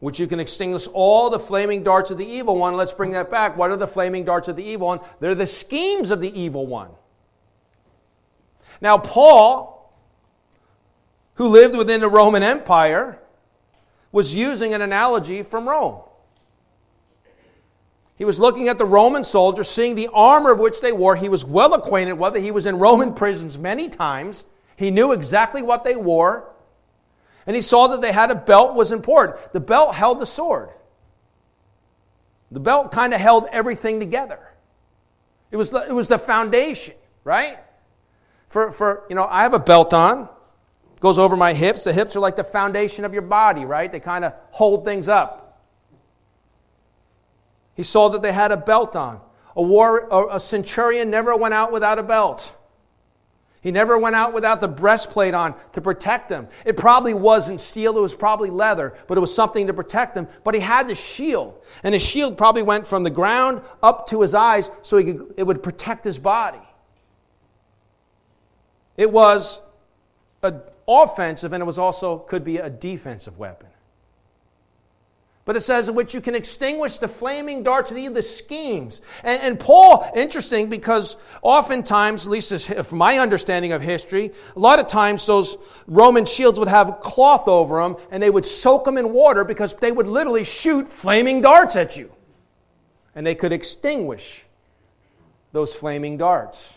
which 0.00 0.20
you 0.20 0.26
can 0.26 0.38
extinguish 0.38 0.86
all 0.92 1.30
the 1.30 1.38
flaming 1.38 1.82
darts 1.82 2.10
of 2.10 2.18
the 2.18 2.26
evil 2.26 2.58
one. 2.58 2.74
Let's 2.74 2.92
bring 2.92 3.12
that 3.12 3.30
back. 3.30 3.56
What 3.56 3.70
are 3.70 3.76
the 3.76 3.86
flaming 3.86 4.26
darts 4.26 4.48
of 4.48 4.56
the 4.56 4.64
evil 4.64 4.88
one? 4.88 5.00
They're 5.20 5.34
the 5.34 5.46
schemes 5.46 6.10
of 6.10 6.20
the 6.20 6.38
evil 6.38 6.66
one. 6.66 6.90
Now, 8.82 8.98
Paul, 8.98 9.94
who 11.36 11.48
lived 11.48 11.74
within 11.74 12.02
the 12.02 12.08
Roman 12.10 12.42
Empire, 12.42 13.18
was 14.12 14.36
using 14.36 14.74
an 14.74 14.82
analogy 14.82 15.42
from 15.42 15.66
Rome. 15.66 16.02
He 18.16 18.24
was 18.24 18.38
looking 18.38 18.68
at 18.68 18.78
the 18.78 18.84
Roman 18.84 19.24
soldiers, 19.24 19.68
seeing 19.68 19.96
the 19.96 20.08
armor 20.12 20.52
of 20.52 20.60
which 20.60 20.80
they 20.80 20.92
wore. 20.92 21.16
He 21.16 21.28
was 21.28 21.44
well 21.44 21.74
acquainted 21.74 22.14
whether 22.14 22.38
he 22.38 22.50
was 22.50 22.66
in 22.66 22.78
Roman 22.78 23.12
prisons 23.12 23.58
many 23.58 23.88
times. 23.88 24.44
He 24.76 24.90
knew 24.90 25.12
exactly 25.12 25.62
what 25.62 25.84
they 25.84 25.96
wore. 25.96 26.52
And 27.46 27.56
he 27.56 27.62
saw 27.62 27.88
that 27.88 28.00
they 28.00 28.12
had 28.12 28.30
a 28.30 28.34
belt 28.34 28.74
was 28.74 28.92
important. 28.92 29.52
The 29.52 29.60
belt 29.60 29.94
held 29.94 30.20
the 30.20 30.26
sword. 30.26 30.70
The 32.50 32.60
belt 32.60 32.92
kind 32.92 33.12
of 33.12 33.20
held 33.20 33.46
everything 33.50 33.98
together. 33.98 34.38
It 35.50 35.56
was 35.56 35.70
the, 35.70 35.80
it 35.88 35.92
was 35.92 36.08
the 36.08 36.18
foundation, 36.18 36.94
right? 37.24 37.58
For, 38.46 38.70
for, 38.70 39.04
you 39.08 39.16
know, 39.16 39.26
I 39.28 39.42
have 39.42 39.54
a 39.54 39.58
belt 39.58 39.92
on, 39.92 40.28
goes 41.00 41.18
over 41.18 41.36
my 41.36 41.52
hips. 41.52 41.82
The 41.82 41.92
hips 41.92 42.14
are 42.16 42.20
like 42.20 42.36
the 42.36 42.44
foundation 42.44 43.04
of 43.04 43.12
your 43.12 43.22
body, 43.22 43.64
right? 43.64 43.90
They 43.90 44.00
kind 44.00 44.24
of 44.24 44.34
hold 44.50 44.84
things 44.84 45.08
up. 45.08 45.43
He 47.74 47.82
saw 47.82 48.08
that 48.10 48.22
they 48.22 48.32
had 48.32 48.52
a 48.52 48.56
belt 48.56 48.96
on. 48.96 49.20
A, 49.56 49.62
war, 49.62 50.08
a 50.30 50.40
centurion 50.40 51.10
never 51.10 51.36
went 51.36 51.54
out 51.54 51.72
without 51.72 51.98
a 51.98 52.02
belt. 52.02 52.56
He 53.64 53.70
never 53.70 53.96
went 53.96 54.14
out 54.14 54.34
without 54.34 54.60
the 54.60 54.68
breastplate 54.68 55.32
on 55.32 55.54
to 55.72 55.80
protect 55.80 56.30
him. 56.30 56.48
It 56.66 56.76
probably 56.76 57.14
wasn't 57.14 57.62
steel, 57.62 57.96
it 57.96 58.00
was 58.00 58.14
probably 58.14 58.50
leather, 58.50 58.94
but 59.06 59.16
it 59.16 59.22
was 59.22 59.34
something 59.34 59.68
to 59.68 59.72
protect 59.72 60.14
him. 60.16 60.28
But 60.44 60.54
he 60.54 60.60
had 60.60 60.86
the 60.86 60.94
shield, 60.94 61.64
and 61.82 61.94
his 61.94 62.02
shield 62.02 62.36
probably 62.36 62.62
went 62.62 62.86
from 62.86 63.04
the 63.04 63.10
ground 63.10 63.62
up 63.82 64.06
to 64.08 64.20
his 64.20 64.34
eyes 64.34 64.70
so 64.82 64.98
he 64.98 65.14
could, 65.14 65.34
it 65.38 65.44
would 65.44 65.62
protect 65.62 66.04
his 66.04 66.18
body. 66.18 66.60
It 68.98 69.10
was 69.10 69.62
an 70.42 70.60
offensive, 70.86 71.54
and 71.54 71.62
it 71.62 71.66
was 71.66 71.78
also 71.78 72.18
could 72.18 72.44
be 72.44 72.58
a 72.58 72.68
defensive 72.68 73.38
weapon. 73.38 73.68
But 75.44 75.56
it 75.56 75.60
says 75.60 75.88
in 75.88 75.94
which 75.94 76.14
you 76.14 76.22
can 76.22 76.34
extinguish 76.34 76.96
the 76.96 77.08
flaming 77.08 77.62
darts 77.62 77.90
of 77.92 78.14
the, 78.14 78.22
schemes. 78.22 79.02
And, 79.22 79.42
and, 79.42 79.60
Paul, 79.60 80.10
interesting 80.16 80.70
because 80.70 81.16
oftentimes, 81.42 82.26
at 82.26 82.30
least 82.30 82.70
from 82.70 82.98
my 82.98 83.18
understanding 83.18 83.72
of 83.72 83.82
history, 83.82 84.32
a 84.56 84.58
lot 84.58 84.78
of 84.78 84.86
times 84.86 85.26
those 85.26 85.58
Roman 85.86 86.24
shields 86.24 86.58
would 86.58 86.68
have 86.68 87.00
cloth 87.00 87.46
over 87.46 87.82
them 87.82 87.96
and 88.10 88.22
they 88.22 88.30
would 88.30 88.46
soak 88.46 88.86
them 88.86 88.96
in 88.96 89.12
water 89.12 89.44
because 89.44 89.74
they 89.74 89.92
would 89.92 90.06
literally 90.06 90.44
shoot 90.44 90.88
flaming 90.88 91.42
darts 91.42 91.76
at 91.76 91.96
you. 91.96 92.10
And 93.14 93.26
they 93.26 93.34
could 93.34 93.52
extinguish 93.52 94.44
those 95.52 95.74
flaming 95.74 96.16
darts 96.16 96.76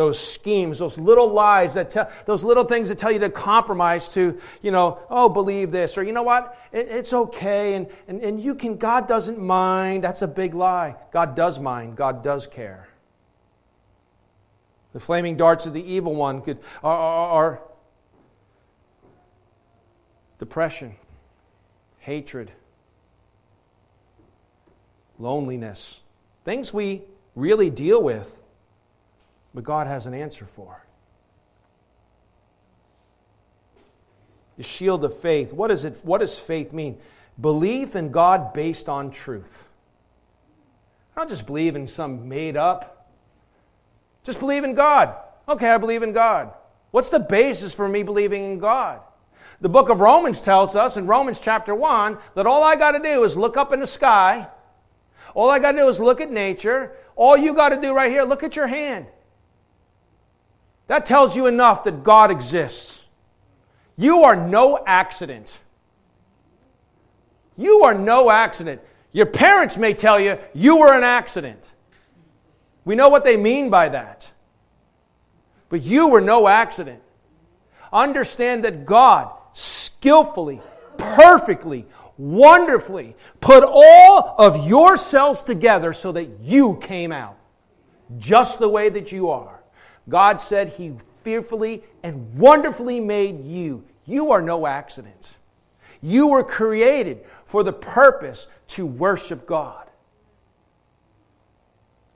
those 0.00 0.18
schemes, 0.18 0.78
those 0.78 0.98
little 0.98 1.28
lies 1.28 1.74
that 1.74 1.90
tell, 1.90 2.10
those 2.24 2.42
little 2.42 2.64
things 2.64 2.88
that 2.88 2.96
tell 2.96 3.12
you 3.12 3.18
to 3.18 3.28
compromise 3.28 4.08
to, 4.08 4.38
you 4.62 4.70
know, 4.70 4.98
oh, 5.10 5.28
believe 5.28 5.70
this, 5.70 5.98
or 5.98 6.02
you 6.02 6.12
know 6.12 6.22
what, 6.22 6.58
it, 6.72 6.88
it's 6.88 7.12
okay, 7.12 7.74
and, 7.74 7.86
and, 8.08 8.22
and 8.22 8.40
you 8.40 8.54
can, 8.54 8.78
God 8.78 9.06
doesn't 9.06 9.38
mind. 9.38 10.02
That's 10.02 10.22
a 10.22 10.26
big 10.26 10.54
lie. 10.54 10.96
God 11.12 11.36
does 11.36 11.60
mind, 11.60 11.98
God 11.98 12.24
does 12.24 12.46
care. 12.46 12.88
The 14.94 15.00
flaming 15.00 15.36
darts 15.36 15.66
of 15.66 15.74
the 15.74 15.84
evil 15.84 16.14
one 16.14 16.40
could, 16.40 16.60
are, 16.82 16.96
are, 16.96 17.28
are 17.28 17.62
depression, 20.38 20.96
hatred, 21.98 22.50
loneliness, 25.18 26.00
things 26.46 26.72
we 26.72 27.02
really 27.36 27.68
deal 27.68 28.02
with 28.02 28.39
but 29.54 29.64
God 29.64 29.86
has 29.86 30.06
an 30.06 30.14
answer 30.14 30.44
for. 30.44 30.82
It. 30.82 30.88
The 34.58 34.62
shield 34.62 35.04
of 35.04 35.16
faith. 35.16 35.52
What, 35.52 35.70
is 35.70 35.84
it, 35.84 36.00
what 36.04 36.18
does 36.18 36.38
faith 36.38 36.72
mean? 36.72 36.98
Belief 37.40 37.96
in 37.96 38.10
God 38.10 38.52
based 38.52 38.88
on 38.88 39.10
truth. 39.10 39.68
I 41.16 41.20
don't 41.20 41.30
just 41.30 41.46
believe 41.46 41.76
in 41.76 41.86
some 41.86 42.28
made 42.28 42.56
up. 42.56 43.10
Just 44.22 44.38
believe 44.38 44.64
in 44.64 44.74
God. 44.74 45.14
Okay, 45.48 45.70
I 45.70 45.78
believe 45.78 46.02
in 46.02 46.12
God. 46.12 46.52
What's 46.90 47.10
the 47.10 47.20
basis 47.20 47.74
for 47.74 47.88
me 47.88 48.02
believing 48.02 48.44
in 48.44 48.58
God? 48.58 49.00
The 49.60 49.68
book 49.68 49.88
of 49.88 50.00
Romans 50.00 50.40
tells 50.40 50.76
us 50.76 50.96
in 50.96 51.06
Romans 51.06 51.40
chapter 51.40 51.74
1 51.74 52.18
that 52.34 52.46
all 52.46 52.62
I 52.62 52.76
got 52.76 52.92
to 52.92 52.98
do 52.98 53.24
is 53.24 53.36
look 53.36 53.56
up 53.56 53.72
in 53.72 53.80
the 53.80 53.86
sky. 53.86 54.48
All 55.34 55.50
I 55.50 55.58
got 55.58 55.72
to 55.72 55.78
do 55.78 55.88
is 55.88 56.00
look 56.00 56.20
at 56.20 56.30
nature. 56.30 56.92
All 57.16 57.36
you 57.36 57.54
got 57.54 57.70
to 57.70 57.80
do 57.80 57.94
right 57.94 58.10
here, 58.10 58.22
look 58.22 58.42
at 58.42 58.56
your 58.56 58.66
hand. 58.66 59.06
That 60.90 61.06
tells 61.06 61.36
you 61.36 61.46
enough 61.46 61.84
that 61.84 62.02
God 62.02 62.32
exists. 62.32 63.06
You 63.96 64.24
are 64.24 64.34
no 64.34 64.82
accident. 64.84 65.60
You 67.56 67.84
are 67.84 67.94
no 67.94 68.28
accident. 68.28 68.80
Your 69.12 69.26
parents 69.26 69.78
may 69.78 69.94
tell 69.94 70.18
you 70.18 70.36
you 70.52 70.78
were 70.78 70.92
an 70.92 71.04
accident. 71.04 71.74
We 72.84 72.96
know 72.96 73.08
what 73.08 73.22
they 73.22 73.36
mean 73.36 73.70
by 73.70 73.88
that. 73.90 74.32
But 75.68 75.82
you 75.82 76.08
were 76.08 76.20
no 76.20 76.48
accident. 76.48 77.00
Understand 77.92 78.64
that 78.64 78.84
God 78.84 79.30
skillfully, 79.52 80.60
perfectly, 80.98 81.86
wonderfully 82.18 83.14
put 83.38 83.62
all 83.64 84.34
of 84.38 84.66
your 84.66 84.96
cells 84.96 85.44
together 85.44 85.92
so 85.92 86.10
that 86.10 86.40
you 86.40 86.78
came 86.78 87.12
out 87.12 87.38
just 88.18 88.58
the 88.58 88.68
way 88.68 88.88
that 88.88 89.12
you 89.12 89.30
are. 89.30 89.59
God 90.10 90.40
said 90.40 90.68
He 90.68 90.92
fearfully 91.22 91.82
and 92.02 92.34
wonderfully 92.34 93.00
made 93.00 93.44
you. 93.44 93.84
You 94.04 94.32
are 94.32 94.42
no 94.42 94.66
accident. 94.66 95.38
You 96.02 96.28
were 96.28 96.44
created 96.44 97.24
for 97.44 97.62
the 97.62 97.72
purpose 97.72 98.48
to 98.68 98.86
worship 98.86 99.46
God. 99.46 99.86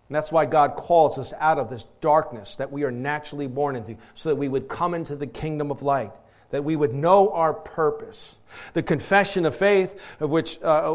And 0.08 0.16
that's 0.16 0.32
why 0.32 0.46
God 0.46 0.76
calls 0.76 1.18
us 1.18 1.32
out 1.38 1.58
of 1.58 1.70
this 1.70 1.86
darkness 2.00 2.56
that 2.56 2.70
we 2.70 2.84
are 2.84 2.90
naturally 2.90 3.46
born 3.46 3.76
into, 3.76 3.96
so 4.14 4.28
that 4.28 4.36
we 4.36 4.48
would 4.48 4.68
come 4.68 4.94
into 4.94 5.16
the 5.16 5.26
kingdom 5.26 5.70
of 5.70 5.82
light, 5.82 6.12
that 6.50 6.62
we 6.62 6.76
would 6.76 6.94
know 6.94 7.30
our 7.30 7.54
purpose. 7.54 8.38
The 8.74 8.82
confession 8.82 9.46
of 9.46 9.56
faith, 9.56 10.16
of 10.20 10.30
which 10.30 10.60
uh, 10.62 10.94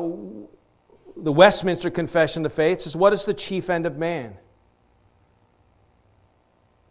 the 1.17 1.31
Westminster 1.31 1.89
Confession 1.89 2.45
of 2.45 2.53
Faith 2.53 2.81
says, 2.81 2.95
What 2.95 3.13
is 3.13 3.25
the 3.25 3.33
chief 3.33 3.69
end 3.69 3.85
of 3.85 3.97
man? 3.97 4.37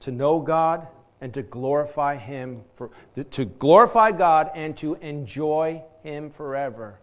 To 0.00 0.12
know 0.12 0.40
God 0.40 0.88
and 1.20 1.34
to 1.34 1.42
glorify 1.42 2.16
Him, 2.16 2.62
for, 2.74 2.90
to 3.30 3.44
glorify 3.44 4.12
God 4.12 4.50
and 4.54 4.76
to 4.78 4.94
enjoy 4.96 5.82
Him 6.02 6.30
forever. 6.30 7.00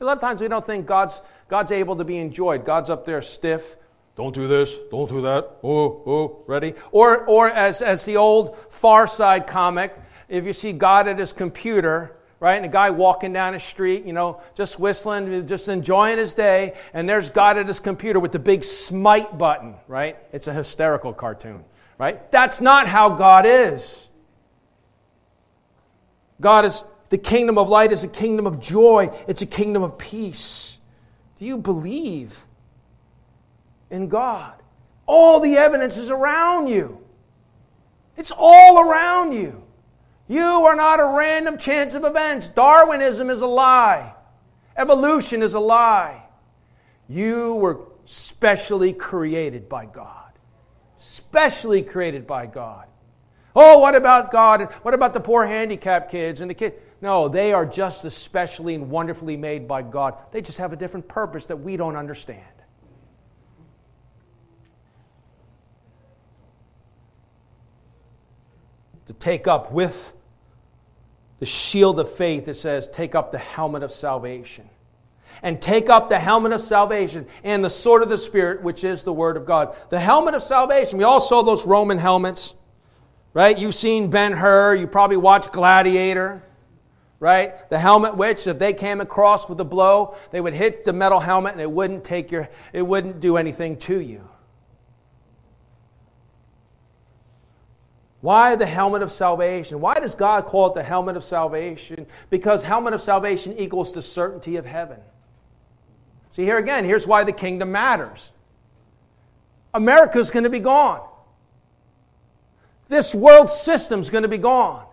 A 0.00 0.04
lot 0.04 0.16
of 0.16 0.20
times 0.20 0.42
we 0.42 0.48
don't 0.48 0.66
think 0.66 0.86
God's, 0.86 1.22
God's 1.48 1.72
able 1.72 1.96
to 1.96 2.04
be 2.04 2.18
enjoyed. 2.18 2.64
God's 2.64 2.90
up 2.90 3.06
there 3.06 3.22
stiff, 3.22 3.76
don't 4.16 4.34
do 4.34 4.46
this, 4.46 4.78
don't 4.90 5.08
do 5.08 5.22
that. 5.22 5.56
Oh, 5.64 6.02
oh, 6.06 6.44
ready? 6.46 6.74
Or, 6.92 7.24
or 7.24 7.50
as, 7.50 7.82
as 7.82 8.04
the 8.04 8.16
old 8.16 8.56
Far 8.70 9.06
Side 9.08 9.46
comic, 9.46 9.96
if 10.28 10.44
you 10.44 10.52
see 10.52 10.72
God 10.72 11.08
at 11.08 11.18
his 11.18 11.32
computer, 11.32 12.16
right, 12.38 12.54
and 12.54 12.64
a 12.64 12.68
guy 12.68 12.90
walking 12.90 13.32
down 13.32 13.54
the 13.54 13.58
street, 13.58 14.04
you 14.04 14.12
know, 14.12 14.40
just 14.54 14.78
whistling, 14.78 15.46
just 15.46 15.68
enjoying 15.68 16.18
his 16.18 16.32
day, 16.32 16.74
and 16.92 17.08
there's 17.08 17.28
God 17.28 17.58
at 17.58 17.66
his 17.66 17.80
computer 17.80 18.20
with 18.20 18.30
the 18.30 18.38
big 18.38 18.62
smite 18.62 19.36
button, 19.36 19.74
right? 19.88 20.16
It's 20.32 20.46
a 20.46 20.52
hysterical 20.52 21.12
cartoon, 21.12 21.64
right? 21.98 22.30
That's 22.30 22.60
not 22.60 22.88
how 22.88 23.10
God 23.10 23.46
is. 23.46 24.08
God 26.40 26.64
is, 26.64 26.84
the 27.10 27.18
kingdom 27.18 27.58
of 27.58 27.68
light 27.68 27.92
is 27.92 28.04
a 28.04 28.08
kingdom 28.08 28.46
of 28.46 28.60
joy, 28.60 29.10
it's 29.28 29.42
a 29.42 29.46
kingdom 29.46 29.82
of 29.82 29.98
peace. 29.98 30.78
Do 31.36 31.44
you 31.44 31.58
believe? 31.58 32.44
in 33.94 34.08
God. 34.08 34.60
All 35.06 35.40
the 35.40 35.56
evidence 35.56 35.96
is 35.96 36.10
around 36.10 36.68
you. 36.68 37.00
It's 38.16 38.32
all 38.36 38.80
around 38.80 39.32
you. 39.32 39.62
You 40.26 40.42
are 40.42 40.76
not 40.76 41.00
a 41.00 41.06
random 41.06 41.58
chance 41.58 41.94
of 41.94 42.04
events. 42.04 42.48
Darwinism 42.48 43.30
is 43.30 43.42
a 43.42 43.46
lie. 43.46 44.14
Evolution 44.76 45.42
is 45.42 45.54
a 45.54 45.60
lie. 45.60 46.22
You 47.08 47.56
were 47.56 47.82
specially 48.04 48.92
created 48.92 49.68
by 49.68 49.86
God. 49.86 50.23
Specially 51.06 51.82
created 51.82 52.26
by 52.26 52.46
God. 52.46 52.86
Oh, 53.54 53.78
what 53.78 53.94
about 53.94 54.30
God? 54.30 54.72
What 54.80 54.94
about 54.94 55.12
the 55.12 55.20
poor 55.20 55.46
handicapped 55.46 56.10
kids 56.10 56.40
and 56.40 56.48
the 56.48 56.54
kids? 56.54 56.76
No, 57.02 57.28
they 57.28 57.52
are 57.52 57.66
just 57.66 58.06
as 58.06 58.16
specially 58.16 58.74
and 58.74 58.88
wonderfully 58.88 59.36
made 59.36 59.68
by 59.68 59.82
God. 59.82 60.16
They 60.32 60.40
just 60.40 60.56
have 60.56 60.72
a 60.72 60.76
different 60.76 61.06
purpose 61.06 61.44
that 61.44 61.58
we 61.58 61.76
don't 61.76 61.96
understand. 61.96 62.40
to 69.04 69.12
take 69.12 69.46
up 69.46 69.70
with 69.70 70.14
the 71.38 71.44
shield 71.44 72.00
of 72.00 72.10
faith, 72.10 72.48
it 72.48 72.54
says, 72.54 72.88
take 72.88 73.14
up 73.14 73.30
the 73.30 73.36
helmet 73.36 73.82
of 73.82 73.92
salvation. 73.92 74.66
And 75.44 75.60
take 75.60 75.90
up 75.90 76.08
the 76.08 76.18
helmet 76.18 76.52
of 76.52 76.62
salvation 76.62 77.26
and 77.44 77.62
the 77.62 77.68
sword 77.68 78.02
of 78.02 78.08
the 78.08 78.16
Spirit, 78.16 78.62
which 78.62 78.82
is 78.82 79.04
the 79.04 79.12
Word 79.12 79.36
of 79.36 79.44
God. 79.44 79.76
The 79.90 80.00
helmet 80.00 80.34
of 80.34 80.42
salvation. 80.42 80.96
We 80.96 81.04
all 81.04 81.20
saw 81.20 81.42
those 81.42 81.66
Roman 81.66 81.98
helmets, 81.98 82.54
right? 83.34 83.56
You've 83.56 83.74
seen 83.74 84.08
Ben 84.08 84.32
Hur. 84.32 84.74
You 84.74 84.86
probably 84.86 85.18
watched 85.18 85.52
Gladiator, 85.52 86.42
right? 87.20 87.68
The 87.68 87.78
helmet, 87.78 88.16
which, 88.16 88.46
if 88.46 88.58
they 88.58 88.72
came 88.72 89.02
across 89.02 89.46
with 89.46 89.60
a 89.60 89.64
blow, 89.64 90.16
they 90.30 90.40
would 90.40 90.54
hit 90.54 90.84
the 90.84 90.94
metal 90.94 91.20
helmet 91.20 91.52
and 91.52 91.60
it 91.60 91.70
wouldn't 91.70 92.04
take 92.04 92.32
your, 92.32 92.48
it 92.72 92.82
wouldn't 92.82 93.20
do 93.20 93.36
anything 93.36 93.76
to 93.80 94.00
you. 94.00 94.26
Why 98.22 98.56
the 98.56 98.64
helmet 98.64 99.02
of 99.02 99.12
salvation? 99.12 99.82
Why 99.82 99.96
does 99.96 100.14
God 100.14 100.46
call 100.46 100.68
it 100.68 100.74
the 100.74 100.82
helmet 100.82 101.18
of 101.18 101.22
salvation? 101.22 102.06
Because 102.30 102.62
helmet 102.62 102.94
of 102.94 103.02
salvation 103.02 103.58
equals 103.58 103.92
the 103.92 104.00
certainty 104.00 104.56
of 104.56 104.64
heaven. 104.64 105.00
See, 106.34 106.42
here 106.42 106.58
again, 106.58 106.84
here's 106.84 107.06
why 107.06 107.22
the 107.22 107.32
kingdom 107.32 107.70
matters. 107.70 108.28
America's 109.72 110.32
going 110.32 110.42
to 110.42 110.50
be 110.50 110.58
gone. 110.58 111.00
This 112.88 113.14
world 113.14 113.48
system's 113.48 114.10
going 114.10 114.22
to 114.22 114.28
be 114.28 114.38
gone. 114.38 114.84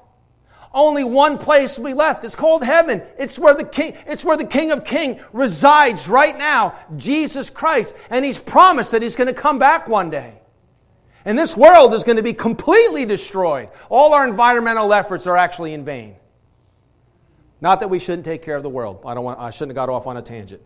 Only 0.72 1.04
one 1.04 1.40
place 1.40 1.80
will 1.80 1.88
be 1.88 1.96
left. 1.96 2.24
It's 2.24 2.36
called 2.36 2.64
heaven. 2.64 3.02
It's 3.18 3.40
where 3.40 3.56
the 3.56 3.64
king, 3.64 3.98
it's 4.06 4.24
where 4.24 4.38
the 4.38 4.46
King 4.46 4.70
of 4.70 4.86
King 4.86 5.20
resides 5.34 6.08
right 6.08 6.38
now, 6.38 6.76
Jesus 6.96 7.50
Christ. 7.50 7.96
And 8.12 8.24
he's 8.24 8.38
promised 8.38 8.92
that 8.92 9.02
he's 9.02 9.16
going 9.16 9.26
to 9.26 9.34
come 9.34 9.58
back 9.58 9.90
one 9.90 10.12
day. 10.12 10.36
And 11.26 11.40
this 11.40 11.58
world 11.58 11.96
is 11.96 12.04
going 12.04 12.18
to 12.18 12.24
be 12.24 12.34
completely 12.34 13.04
destroyed. 13.04 13.70
All 13.90 14.14
our 14.14 14.28
environmental 14.28 14.94
efforts 14.94 15.26
are 15.26 15.38
actually 15.38 15.74
in 15.74 15.86
vain. 15.86 16.18
Not 17.62 17.80
that 17.80 17.90
we 17.90 17.98
shouldn't 17.98 18.26
take 18.26 18.44
care 18.44 18.58
of 18.58 18.62
the 18.62 18.70
world. 18.70 19.02
I, 19.08 19.16
don't 19.16 19.24
want, 19.24 19.40
I 19.40 19.50
shouldn't 19.50 19.72
have 19.72 19.88
got 19.88 19.90
off 19.90 20.06
on 20.06 20.18
a 20.18 20.22
tangent. 20.22 20.62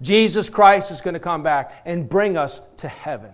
Jesus 0.00 0.48
Christ 0.48 0.90
is 0.90 1.00
going 1.00 1.14
to 1.14 1.20
come 1.20 1.42
back 1.42 1.82
and 1.84 2.08
bring 2.08 2.36
us 2.36 2.60
to 2.78 2.88
heaven, 2.88 3.32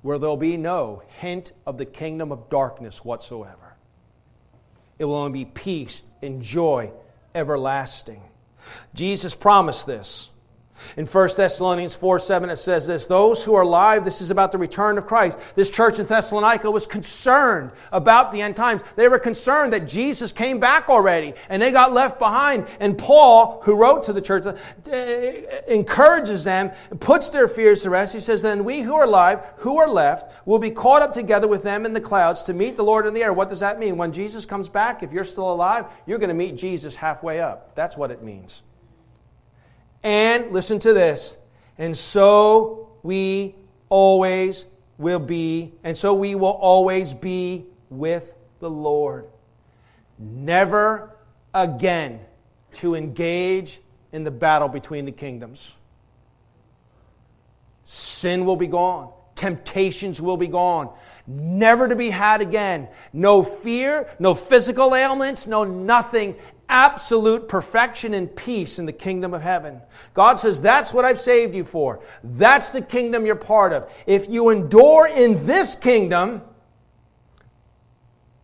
where 0.00 0.18
there'll 0.18 0.36
be 0.36 0.56
no 0.56 1.02
hint 1.18 1.52
of 1.66 1.78
the 1.78 1.84
kingdom 1.84 2.32
of 2.32 2.48
darkness 2.48 3.04
whatsoever. 3.04 3.76
It 4.98 5.04
will 5.04 5.16
only 5.16 5.44
be 5.44 5.50
peace 5.50 6.02
and 6.22 6.42
joy 6.42 6.90
everlasting. 7.34 8.22
Jesus 8.94 9.34
promised 9.34 9.86
this. 9.86 10.30
In 10.96 11.06
1 11.06 11.28
Thessalonians 11.36 11.96
4 11.96 12.18
7, 12.18 12.50
it 12.50 12.56
says 12.56 12.86
this 12.86 13.06
Those 13.06 13.44
who 13.44 13.54
are 13.54 13.62
alive, 13.62 14.04
this 14.04 14.20
is 14.20 14.30
about 14.30 14.52
the 14.52 14.58
return 14.58 14.98
of 14.98 15.06
Christ. 15.06 15.38
This 15.54 15.70
church 15.70 15.98
in 15.98 16.06
Thessalonica 16.06 16.70
was 16.70 16.86
concerned 16.86 17.70
about 17.90 18.32
the 18.32 18.42
end 18.42 18.56
times. 18.56 18.82
They 18.96 19.08
were 19.08 19.18
concerned 19.18 19.72
that 19.72 19.88
Jesus 19.88 20.32
came 20.32 20.60
back 20.60 20.88
already 20.88 21.34
and 21.48 21.60
they 21.60 21.70
got 21.70 21.92
left 21.92 22.18
behind. 22.18 22.66
And 22.80 22.96
Paul, 22.96 23.60
who 23.62 23.74
wrote 23.74 24.02
to 24.04 24.12
the 24.12 24.20
church, 24.20 24.46
uh, 24.46 24.54
encourages 25.68 26.44
them, 26.44 26.70
puts 27.00 27.30
their 27.30 27.48
fears 27.48 27.82
to 27.82 27.90
rest. 27.90 28.14
He 28.14 28.20
says, 28.20 28.42
Then 28.42 28.64
we 28.64 28.80
who 28.80 28.94
are 28.94 29.04
alive, 29.04 29.44
who 29.58 29.78
are 29.78 29.88
left, 29.88 30.46
will 30.46 30.58
be 30.58 30.70
caught 30.70 31.02
up 31.02 31.12
together 31.12 31.48
with 31.48 31.62
them 31.62 31.86
in 31.86 31.92
the 31.92 32.00
clouds 32.00 32.42
to 32.42 32.54
meet 32.54 32.76
the 32.76 32.84
Lord 32.84 33.06
in 33.06 33.14
the 33.14 33.22
air. 33.22 33.32
What 33.32 33.48
does 33.48 33.60
that 33.60 33.78
mean? 33.78 33.96
When 33.96 34.12
Jesus 34.12 34.46
comes 34.46 34.68
back, 34.68 35.02
if 35.02 35.12
you're 35.12 35.24
still 35.24 35.52
alive, 35.52 35.86
you're 36.06 36.18
going 36.18 36.28
to 36.28 36.34
meet 36.34 36.56
Jesus 36.56 36.96
halfway 36.96 37.40
up. 37.40 37.74
That's 37.74 37.96
what 37.96 38.10
it 38.10 38.22
means. 38.22 38.62
And 40.02 40.52
listen 40.52 40.78
to 40.80 40.92
this. 40.92 41.36
And 41.78 41.96
so 41.96 42.90
we 43.02 43.54
always 43.88 44.66
will 44.98 45.18
be, 45.18 45.72
and 45.84 45.96
so 45.96 46.14
we 46.14 46.34
will 46.34 46.48
always 46.48 47.14
be 47.14 47.66
with 47.90 48.34
the 48.60 48.70
Lord. 48.70 49.26
Never 50.18 51.16
again 51.52 52.20
to 52.74 52.94
engage 52.94 53.80
in 54.12 54.24
the 54.24 54.30
battle 54.30 54.68
between 54.68 55.04
the 55.04 55.12
kingdoms. 55.12 55.74
Sin 57.84 58.44
will 58.44 58.56
be 58.56 58.68
gone. 58.68 59.12
Temptations 59.34 60.20
will 60.22 60.36
be 60.36 60.46
gone. 60.46 60.90
Never 61.26 61.88
to 61.88 61.96
be 61.96 62.10
had 62.10 62.40
again. 62.40 62.88
No 63.12 63.42
fear, 63.42 64.08
no 64.18 64.34
physical 64.34 64.94
ailments, 64.94 65.46
no 65.46 65.64
nothing 65.64 66.36
absolute 66.72 67.48
perfection 67.48 68.14
and 68.14 68.34
peace 68.34 68.78
in 68.78 68.86
the 68.86 68.92
kingdom 68.92 69.34
of 69.34 69.42
heaven. 69.42 69.80
God 70.14 70.38
says, 70.38 70.60
That's 70.60 70.94
what 70.94 71.04
I've 71.04 71.20
saved 71.20 71.54
you 71.54 71.64
for. 71.64 72.00
That's 72.24 72.70
the 72.70 72.80
kingdom 72.80 73.26
you're 73.26 73.36
part 73.36 73.74
of. 73.74 73.92
If 74.06 74.28
you 74.28 74.48
endure 74.48 75.06
in 75.06 75.46
this 75.46 75.76
kingdom, 75.76 76.40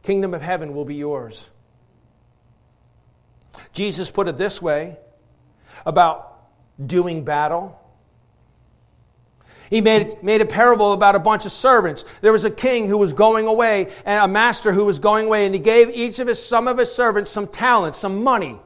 kingdom 0.02 0.34
of 0.34 0.42
heaven 0.42 0.74
will 0.74 0.84
be 0.84 0.96
yours. 0.96 1.48
Jesus 3.72 4.10
put 4.10 4.28
it 4.28 4.36
this 4.36 4.60
way 4.60 4.98
about 5.86 6.38
doing 6.84 7.24
battle. 7.24 7.77
He 9.70 9.80
made, 9.80 10.22
made 10.22 10.40
a 10.40 10.46
parable 10.46 10.92
about 10.92 11.14
a 11.14 11.18
bunch 11.18 11.44
of 11.44 11.52
servants. 11.52 12.04
There 12.20 12.32
was 12.32 12.44
a 12.44 12.50
king 12.50 12.86
who 12.86 12.98
was 12.98 13.12
going 13.12 13.46
away, 13.46 13.92
and 14.04 14.24
a 14.24 14.28
master 14.28 14.72
who 14.72 14.84
was 14.84 14.98
going 14.98 15.26
away, 15.26 15.44
and 15.44 15.54
he 15.54 15.60
gave 15.60 15.90
each 15.90 16.18
of 16.18 16.28
his, 16.28 16.42
some 16.42 16.66
of 16.66 16.78
his 16.78 16.92
servants 16.92 17.30
some 17.30 17.46
talents, 17.46 17.98
some 17.98 18.22
money. 18.22 18.58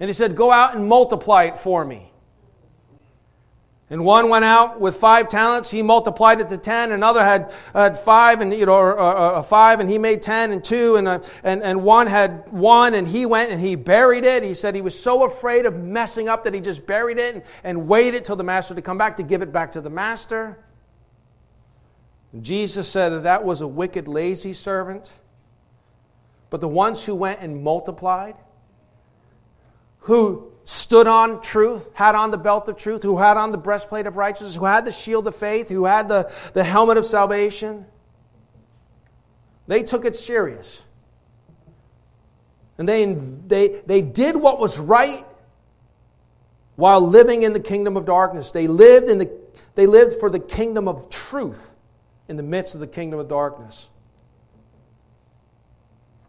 And 0.00 0.08
he 0.08 0.12
said, 0.12 0.36
Go 0.36 0.50
out 0.50 0.74
and 0.74 0.88
multiply 0.88 1.44
it 1.44 1.56
for 1.56 1.84
me. 1.84 2.12
And 3.90 4.04
one 4.04 4.28
went 4.28 4.44
out 4.44 4.80
with 4.80 4.96
five 4.96 5.28
talents. 5.28 5.70
He 5.70 5.82
multiplied 5.82 6.40
it 6.40 6.48
to 6.50 6.58
ten. 6.58 6.92
Another 6.92 7.24
had, 7.24 7.52
had 7.72 7.98
five 7.98 8.42
and 8.42 8.52
you 8.52 8.66
know, 8.66 8.74
or, 8.74 8.92
or, 8.92 9.36
or 9.36 9.42
five, 9.42 9.80
and 9.80 9.88
he 9.88 9.96
made 9.96 10.20
ten 10.20 10.52
and 10.52 10.62
two. 10.62 10.96
And, 10.96 11.08
uh, 11.08 11.20
and 11.42 11.62
and 11.62 11.82
one 11.82 12.06
had 12.06 12.52
one, 12.52 12.92
and 12.92 13.08
he 13.08 13.24
went 13.24 13.50
and 13.50 13.58
he 13.60 13.76
buried 13.76 14.24
it. 14.24 14.42
He 14.42 14.52
said 14.52 14.74
he 14.74 14.82
was 14.82 14.98
so 14.98 15.24
afraid 15.24 15.64
of 15.64 15.74
messing 15.74 16.28
up 16.28 16.44
that 16.44 16.52
he 16.52 16.60
just 16.60 16.86
buried 16.86 17.18
it 17.18 17.36
and, 17.36 17.44
and 17.64 17.88
waited 17.88 18.24
till 18.24 18.36
the 18.36 18.44
master 18.44 18.74
to 18.74 18.82
come 18.82 18.98
back 18.98 19.16
to 19.16 19.22
give 19.22 19.40
it 19.40 19.52
back 19.52 19.72
to 19.72 19.80
the 19.80 19.90
master. 19.90 20.58
Jesus 22.42 22.90
said 22.90 23.08
that, 23.08 23.22
that 23.22 23.42
was 23.42 23.62
a 23.62 23.66
wicked, 23.66 24.06
lazy 24.06 24.52
servant. 24.52 25.10
But 26.50 26.60
the 26.60 26.68
ones 26.68 27.06
who 27.06 27.14
went 27.14 27.40
and 27.40 27.62
multiplied, 27.62 28.36
who 30.00 30.52
stood 30.68 31.06
on 31.06 31.40
truth, 31.40 31.88
had 31.94 32.14
on 32.14 32.30
the 32.30 32.36
belt 32.36 32.68
of 32.68 32.76
truth, 32.76 33.02
who 33.02 33.16
had 33.16 33.38
on 33.38 33.52
the 33.52 33.56
breastplate 33.56 34.06
of 34.06 34.18
righteousness, 34.18 34.54
who 34.54 34.66
had 34.66 34.84
the 34.84 34.92
shield 34.92 35.26
of 35.26 35.34
faith, 35.34 35.70
who 35.70 35.86
had 35.86 36.10
the, 36.10 36.30
the 36.52 36.62
helmet 36.62 36.98
of 36.98 37.06
salvation. 37.06 37.86
They 39.66 39.82
took 39.82 40.04
it 40.04 40.14
serious. 40.14 40.84
And 42.76 42.86
they, 42.86 43.06
they, 43.06 43.80
they 43.86 44.02
did 44.02 44.36
what 44.36 44.60
was 44.60 44.78
right 44.78 45.24
while 46.76 47.00
living 47.00 47.44
in 47.44 47.54
the 47.54 47.60
kingdom 47.60 47.96
of 47.96 48.04
darkness. 48.04 48.50
They 48.50 48.66
lived, 48.66 49.08
in 49.08 49.16
the, 49.16 49.30
they 49.74 49.86
lived 49.86 50.20
for 50.20 50.28
the 50.28 50.38
kingdom 50.38 50.86
of 50.86 51.08
truth 51.08 51.72
in 52.28 52.36
the 52.36 52.42
midst 52.42 52.74
of 52.74 52.82
the 52.82 52.86
kingdom 52.86 53.18
of 53.18 53.26
darkness. 53.26 53.88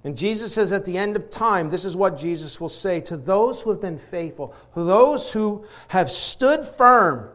And 0.04 0.18
Jesus 0.18 0.54
says 0.54 0.72
at 0.72 0.86
the 0.86 0.98
end 0.98 1.16
of 1.16 1.30
time, 1.30 1.70
this 1.70 1.84
is 1.84 1.96
what 1.96 2.18
Jesus 2.18 2.62
will 2.62 2.70
say 2.70 3.02
to 3.02 3.18
those 3.18 3.62
who 3.62 3.70
have 3.72 3.82
been 3.82 3.98
faithful, 3.98 4.56
to 4.74 4.84
those 4.84 5.32
who 5.34 5.66
have 5.90 6.10
stood 6.10 6.64
firm 6.64 7.30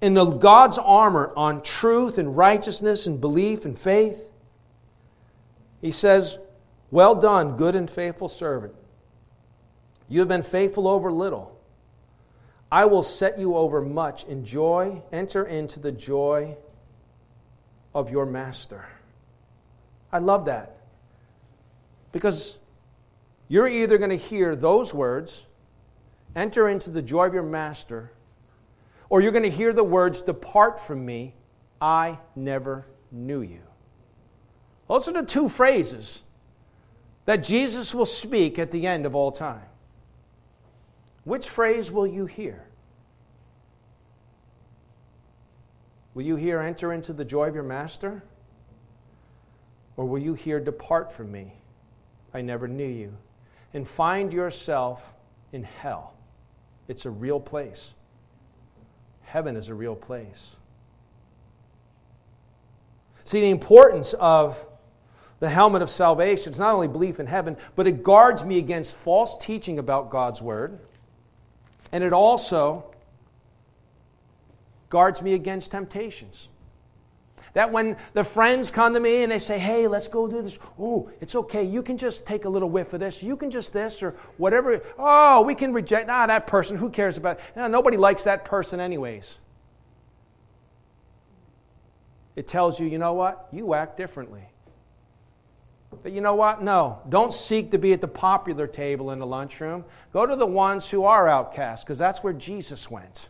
in 0.00 0.14
God's 0.38 0.78
armor 0.78 1.32
on 1.36 1.62
truth 1.62 2.18
and 2.18 2.36
righteousness 2.36 3.06
and 3.06 3.20
belief 3.20 3.64
and 3.64 3.78
faith. 3.78 4.30
He 5.80 5.90
says, 5.90 6.38
Well 6.90 7.16
done, 7.16 7.56
good 7.56 7.74
and 7.74 7.90
faithful 7.90 8.28
servant. 8.28 8.74
You 10.08 10.20
have 10.20 10.28
been 10.28 10.42
faithful 10.42 10.86
over 10.86 11.10
little. 11.10 11.58
I 12.70 12.84
will 12.84 13.02
set 13.02 13.38
you 13.38 13.56
over 13.56 13.82
much. 13.82 14.24
Enjoy, 14.24 15.02
enter 15.12 15.44
into 15.44 15.80
the 15.80 15.92
joy 15.92 16.56
of 17.94 18.10
your 18.10 18.24
master. 18.24 18.86
I 20.12 20.18
love 20.18 20.46
that. 20.46 20.81
Because 22.12 22.58
you're 23.48 23.68
either 23.68 23.98
going 23.98 24.10
to 24.10 24.16
hear 24.16 24.54
those 24.54 24.94
words, 24.94 25.46
enter 26.36 26.68
into 26.68 26.90
the 26.90 27.02
joy 27.02 27.26
of 27.26 27.34
your 27.34 27.42
master, 27.42 28.12
or 29.08 29.20
you're 29.20 29.32
going 29.32 29.42
to 29.42 29.50
hear 29.50 29.72
the 29.72 29.84
words, 29.84 30.22
depart 30.22 30.80
from 30.80 31.04
me, 31.04 31.34
I 31.80 32.18
never 32.36 32.86
knew 33.10 33.42
you. 33.42 33.60
Those 34.88 35.08
are 35.08 35.12
the 35.12 35.22
two 35.22 35.48
phrases 35.48 36.22
that 37.24 37.42
Jesus 37.42 37.94
will 37.94 38.06
speak 38.06 38.58
at 38.58 38.70
the 38.70 38.86
end 38.86 39.06
of 39.06 39.14
all 39.14 39.32
time. 39.32 39.66
Which 41.24 41.48
phrase 41.48 41.90
will 41.90 42.06
you 42.06 42.26
hear? 42.26 42.64
Will 46.14 46.24
you 46.24 46.36
hear, 46.36 46.60
enter 46.60 46.92
into 46.92 47.12
the 47.12 47.24
joy 47.24 47.48
of 47.48 47.54
your 47.54 47.64
master? 47.64 48.22
Or 49.96 50.04
will 50.04 50.18
you 50.18 50.34
hear, 50.34 50.60
depart 50.60 51.12
from 51.12 51.30
me? 51.30 51.52
I 52.34 52.40
never 52.40 52.66
knew 52.68 52.86
you, 52.86 53.16
and 53.74 53.86
find 53.86 54.32
yourself 54.32 55.14
in 55.52 55.64
hell. 55.64 56.14
It's 56.88 57.06
a 57.06 57.10
real 57.10 57.40
place. 57.40 57.94
Heaven 59.22 59.56
is 59.56 59.68
a 59.68 59.74
real 59.74 59.94
place. 59.94 60.56
See, 63.24 63.40
the 63.40 63.50
importance 63.50 64.14
of 64.14 64.66
the 65.40 65.48
helmet 65.48 65.82
of 65.82 65.90
salvation 65.90 66.52
is 66.52 66.58
not 66.58 66.74
only 66.74 66.88
belief 66.88 67.18
in 67.18 67.26
heaven, 67.26 67.56
but 67.76 67.86
it 67.86 68.02
guards 68.02 68.44
me 68.44 68.58
against 68.58 68.96
false 68.96 69.36
teaching 69.38 69.78
about 69.78 70.10
God's 70.10 70.40
word. 70.40 70.78
And 71.90 72.04
it 72.04 72.12
also 72.12 72.84
guards 74.88 75.22
me 75.22 75.34
against 75.34 75.70
temptations. 75.70 76.48
That 77.54 77.70
when 77.70 77.98
the 78.14 78.24
friends 78.24 78.70
come 78.70 78.94
to 78.94 79.00
me 79.00 79.22
and 79.22 79.30
they 79.30 79.38
say, 79.38 79.58
hey, 79.58 79.86
let's 79.86 80.08
go 80.08 80.26
do 80.26 80.40
this. 80.40 80.58
Oh, 80.78 81.10
it's 81.20 81.34
okay. 81.34 81.62
You 81.62 81.82
can 81.82 81.98
just 81.98 82.24
take 82.24 82.46
a 82.46 82.48
little 82.48 82.70
whiff 82.70 82.94
of 82.94 83.00
this. 83.00 83.22
You 83.22 83.36
can 83.36 83.50
just 83.50 83.74
this 83.74 84.02
or 84.02 84.12
whatever. 84.38 84.80
Oh, 84.98 85.42
we 85.42 85.54
can 85.54 85.72
reject. 85.72 86.08
Ah, 86.08 86.26
that 86.26 86.46
person. 86.46 86.78
Who 86.78 86.88
cares 86.88 87.18
about 87.18 87.40
no, 87.54 87.68
Nobody 87.68 87.98
likes 87.98 88.24
that 88.24 88.46
person, 88.46 88.80
anyways. 88.80 89.38
It 92.36 92.46
tells 92.46 92.80
you, 92.80 92.86
you 92.86 92.96
know 92.96 93.12
what? 93.12 93.48
You 93.52 93.74
act 93.74 93.98
differently. 93.98 94.48
But 96.02 96.12
you 96.12 96.22
know 96.22 96.34
what? 96.34 96.62
No. 96.62 97.02
Don't 97.10 97.34
seek 97.34 97.70
to 97.72 97.78
be 97.78 97.92
at 97.92 98.00
the 98.00 98.08
popular 98.08 98.66
table 98.66 99.10
in 99.10 99.18
the 99.18 99.26
lunchroom. 99.26 99.84
Go 100.14 100.24
to 100.24 100.36
the 100.36 100.46
ones 100.46 100.90
who 100.90 101.04
are 101.04 101.28
outcasts, 101.28 101.84
because 101.84 101.98
that's 101.98 102.24
where 102.24 102.32
Jesus 102.32 102.90
went. 102.90 103.28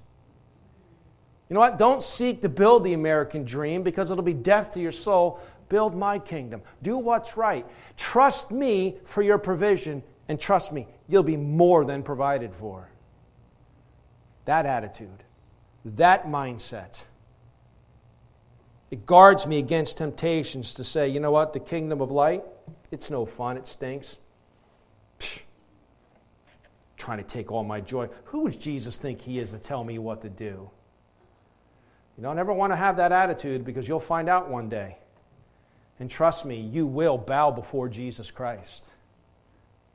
You 1.53 1.55
know 1.55 1.61
what? 1.61 1.77
Don't 1.77 2.03
seek 2.03 2.41
to 2.41 2.49
build 2.49 2.83
the 2.83 2.95
American 2.95 3.45
dream 3.45 3.83
because 3.83 4.11
it'll 4.11 4.25
be 4.25 4.33
death 4.33 4.71
to 4.71 4.81
your 4.81 4.91
soul. 4.91 5.39
Build 5.69 5.95
my 5.95 6.19
kingdom. 6.19 6.63
Do 6.83 6.97
what's 6.97 7.37
right. 7.37 7.67
Trust 7.99 8.51
me 8.51 8.97
for 9.05 9.21
your 9.21 9.37
provision, 9.37 10.03
and 10.29 10.41
trust 10.41 10.73
me, 10.73 10.89
you'll 11.09 11.23
be 11.23 11.37
more 11.37 11.85
than 11.85 12.03
provided 12.03 12.55
for. 12.55 12.89
That 14.47 14.65
attitude, 14.65 15.25
that 15.85 16.25
mindset, 16.25 17.03
it 18.91 19.05
guards 19.05 19.47
me 19.47 19.59
against 19.59 19.99
temptations 19.99 20.73
to 20.73 20.85
say, 20.85 21.07
you 21.11 21.21
know 21.21 21.33
what, 21.33 21.53
the 21.53 21.61
kingdom 21.61 22.01
of 22.01 22.11
light, 22.11 22.45
it's 22.91 23.11
no 23.11 23.27
fun, 23.27 23.59
it 23.59 23.67
stinks. 23.67 24.17
Psh, 25.19 25.43
trying 26.97 27.19
to 27.19 27.25
take 27.25 27.53
all 27.53 27.63
my 27.63 27.83
joy. 27.83 28.09
Who 28.25 28.47
does 28.47 28.57
Jesus 28.57 28.97
think 28.97 29.21
he 29.21 29.39
is 29.39 29.53
to 29.53 29.59
tell 29.59 29.85
me 29.85 29.99
what 29.99 30.23
to 30.23 30.31
do? 30.31 30.71
You 32.17 32.23
don't 32.23 32.39
ever 32.39 32.53
want 32.53 32.73
to 32.73 32.77
have 32.77 32.97
that 32.99 33.13
attitude 33.13 33.65
because 33.65 33.89
you'll 33.89 34.01
find 34.01 34.29
out 34.29 34.51
one 34.51 34.69
day. 34.69 34.99
And 35.99 36.11
trust 36.11 36.45
me, 36.45 36.61
you 36.61 36.87
will 36.87 37.17
bow 37.17 37.51
before 37.51 37.89
Jesus 37.89 38.31
Christ. 38.31 38.91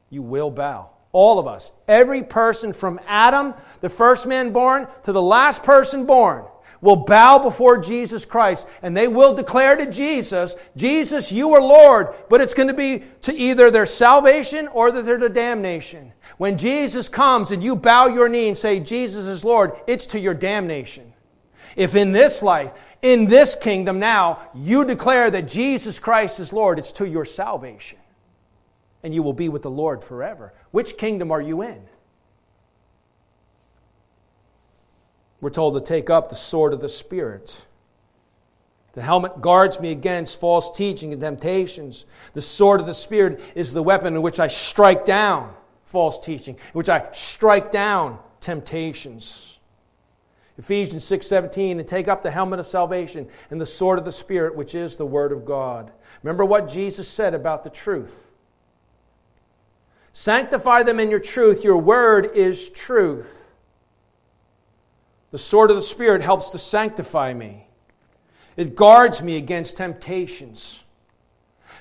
You 0.09 0.21
will 0.21 0.49
bow. 0.49 0.89
All 1.11 1.39
of 1.39 1.47
us. 1.47 1.71
Every 1.87 2.23
person 2.23 2.73
from 2.73 2.99
Adam, 3.07 3.53
the 3.81 3.89
first 3.89 4.27
man 4.27 4.51
born, 4.51 4.87
to 5.03 5.11
the 5.11 5.21
last 5.21 5.63
person 5.63 6.05
born 6.05 6.45
will 6.81 6.95
bow 6.95 7.39
before 7.39 7.77
Jesus 7.77 8.25
Christ 8.25 8.67
and 8.81 8.95
they 8.95 9.07
will 9.07 9.33
declare 9.33 9.75
to 9.75 9.89
Jesus, 9.89 10.55
Jesus, 10.75 11.31
you 11.31 11.53
are 11.53 11.61
Lord, 11.61 12.13
but 12.29 12.41
it's 12.41 12.53
going 12.53 12.67
to 12.67 12.73
be 12.73 13.03
to 13.21 13.33
either 13.33 13.71
their 13.71 13.85
salvation 13.85 14.67
or 14.67 14.91
their 14.91 15.17
damnation. 15.29 16.13
When 16.37 16.57
Jesus 16.57 17.09
comes 17.09 17.51
and 17.51 17.63
you 17.63 17.75
bow 17.75 18.07
your 18.07 18.29
knee 18.29 18.47
and 18.47 18.57
say, 18.57 18.79
Jesus 18.79 19.25
is 19.27 19.43
Lord, 19.43 19.73
it's 19.87 20.05
to 20.07 20.19
your 20.19 20.33
damnation. 20.33 21.13
If 21.75 21.95
in 21.95 22.11
this 22.11 22.41
life, 22.41 22.73
in 23.01 23.25
this 23.25 23.55
kingdom 23.55 23.99
now, 23.99 24.39
you 24.55 24.85
declare 24.85 25.29
that 25.29 25.47
Jesus 25.47 25.99
Christ 25.99 26.39
is 26.39 26.51
Lord, 26.53 26.79
it's 26.79 26.91
to 26.93 27.07
your 27.07 27.25
salvation. 27.25 27.99
And 29.03 29.13
you 29.13 29.21
will 29.23 29.33
be 29.33 29.49
with 29.49 29.61
the 29.61 29.71
Lord 29.71 30.03
forever. 30.03 30.53
Which 30.71 30.97
kingdom 30.97 31.31
are 31.31 31.41
you 31.41 31.61
in? 31.61 31.81
We're 35.39 35.51
told 35.51 35.75
to 35.75 35.81
take 35.81 36.09
up 36.09 36.29
the 36.29 36.35
sword 36.35 36.73
of 36.73 36.81
the 36.81 36.89
Spirit. 36.89 37.65
The 38.93 39.03
helmet 39.03 39.41
guards 39.41 39.79
me 39.79 39.91
against 39.91 40.39
false 40.39 40.75
teaching 40.75 41.13
and 41.13 41.21
temptations. 41.21 42.05
The 42.33 42.41
sword 42.41 42.81
of 42.81 42.87
the 42.87 42.93
Spirit 42.95 43.39
is 43.53 43.71
the 43.71 43.83
weapon 43.83 44.15
in 44.15 44.23
which 44.23 44.39
I 44.39 44.47
strike 44.47 45.05
down 45.05 45.53
false 45.83 46.17
teaching, 46.17 46.55
in 46.55 46.73
which 46.73 46.89
I 46.89 47.07
strike 47.11 47.69
down 47.69 48.17
temptations. 48.39 49.56
Ephesians 50.57 51.03
6:17 51.03 51.79
and 51.79 51.87
take 51.87 52.07
up 52.07 52.23
the 52.23 52.31
helmet 52.31 52.59
of 52.59 52.65
salvation 52.65 53.27
and 53.51 53.61
the 53.61 53.65
sword 53.65 53.99
of 53.99 54.05
the 54.05 54.11
spirit 54.11 54.55
which 54.55 54.73
is 54.73 54.95
the 54.95 55.05
word 55.05 55.31
of 55.31 55.45
God. 55.45 55.91
Remember 56.23 56.45
what 56.45 56.67
Jesus 56.67 57.07
said 57.07 57.33
about 57.33 57.63
the 57.63 57.69
truth. 57.69 58.25
Sanctify 60.13 60.81
them 60.81 60.99
in 60.99 61.11
your 61.11 61.19
truth. 61.19 61.63
Your 61.63 61.77
word 61.77 62.31
is 62.33 62.69
truth. 62.69 63.53
The 65.29 65.37
sword 65.37 65.69
of 65.69 65.75
the 65.75 65.81
spirit 65.83 66.23
helps 66.23 66.49
to 66.51 66.57
sanctify 66.57 67.35
me. 67.35 67.67
It 68.55 68.73
guards 68.73 69.21
me 69.21 69.37
against 69.37 69.77
temptations. 69.77 70.83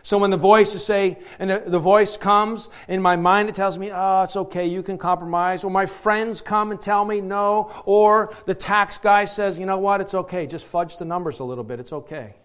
So 0.06 0.18
when 0.18 0.30
the 0.30 0.36
voices 0.36 0.86
say, 0.86 1.18
and 1.40 1.50
the 1.50 1.80
voice 1.80 2.16
comes 2.16 2.68
in 2.86 3.02
my 3.02 3.16
mind, 3.16 3.48
it 3.48 3.56
tells 3.56 3.76
me, 3.76 3.90
oh, 3.92 4.22
it's 4.22 4.36
okay, 4.36 4.64
you 4.64 4.80
can 4.80 4.98
compromise. 4.98 5.64
Or 5.64 5.70
my 5.72 5.84
friends 5.84 6.40
come 6.40 6.70
and 6.70 6.80
tell 6.80 7.04
me 7.04 7.20
no. 7.20 7.72
Or 7.86 8.32
the 8.44 8.54
tax 8.54 8.98
guy 8.98 9.24
says, 9.24 9.58
you 9.58 9.66
know 9.66 9.78
what, 9.78 10.00
it's 10.00 10.14
okay, 10.14 10.46
just 10.46 10.64
fudge 10.64 10.96
the 10.98 11.04
numbers 11.04 11.40
a 11.40 11.44
little 11.44 11.64
bit, 11.64 11.80
it's 11.80 11.92
okay. 11.92 12.36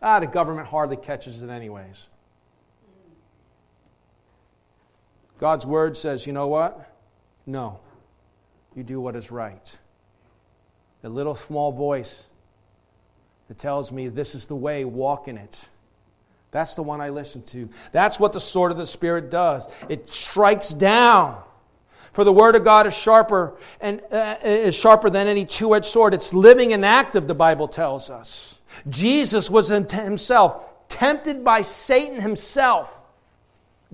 Ah, 0.00 0.18
the 0.18 0.26
government 0.26 0.66
hardly 0.66 0.96
catches 0.96 1.42
it 1.42 1.50
anyways. 1.50 2.08
God's 5.38 5.66
word 5.66 5.94
says, 5.94 6.26
you 6.26 6.32
know 6.32 6.46
what? 6.46 6.90
No. 7.44 7.80
You 8.74 8.82
do 8.82 8.98
what 8.98 9.14
is 9.14 9.30
right. 9.30 9.76
The 11.02 11.10
little 11.10 11.34
small 11.34 11.70
voice 11.70 12.28
that 13.48 13.58
tells 13.58 13.92
me 13.92 14.08
this 14.08 14.34
is 14.34 14.46
the 14.46 14.56
way, 14.56 14.86
walk 14.86 15.28
in 15.28 15.36
it. 15.36 15.68
That's 16.50 16.74
the 16.74 16.82
one 16.82 17.00
I 17.00 17.10
listen 17.10 17.42
to. 17.42 17.68
That's 17.92 18.18
what 18.18 18.32
the 18.32 18.40
sword 18.40 18.72
of 18.72 18.78
the 18.78 18.86
Spirit 18.86 19.30
does. 19.30 19.68
It 19.88 20.12
strikes 20.12 20.70
down. 20.70 21.42
For 22.12 22.24
the 22.24 22.32
word 22.32 22.56
of 22.56 22.64
God 22.64 22.86
is 22.86 22.96
sharper 22.96 23.56
and 23.80 24.02
uh, 24.10 24.36
is 24.42 24.74
sharper 24.74 25.10
than 25.10 25.26
any 25.26 25.44
two-edged 25.44 25.86
sword. 25.86 26.14
It's 26.14 26.32
living 26.32 26.72
and 26.72 26.84
active, 26.84 27.28
the 27.28 27.34
Bible 27.34 27.68
tells 27.68 28.10
us. 28.10 28.60
Jesus 28.88 29.50
was 29.50 29.68
himself 29.68 30.88
tempted 30.88 31.44
by 31.44 31.62
Satan 31.62 32.20
himself. 32.20 33.02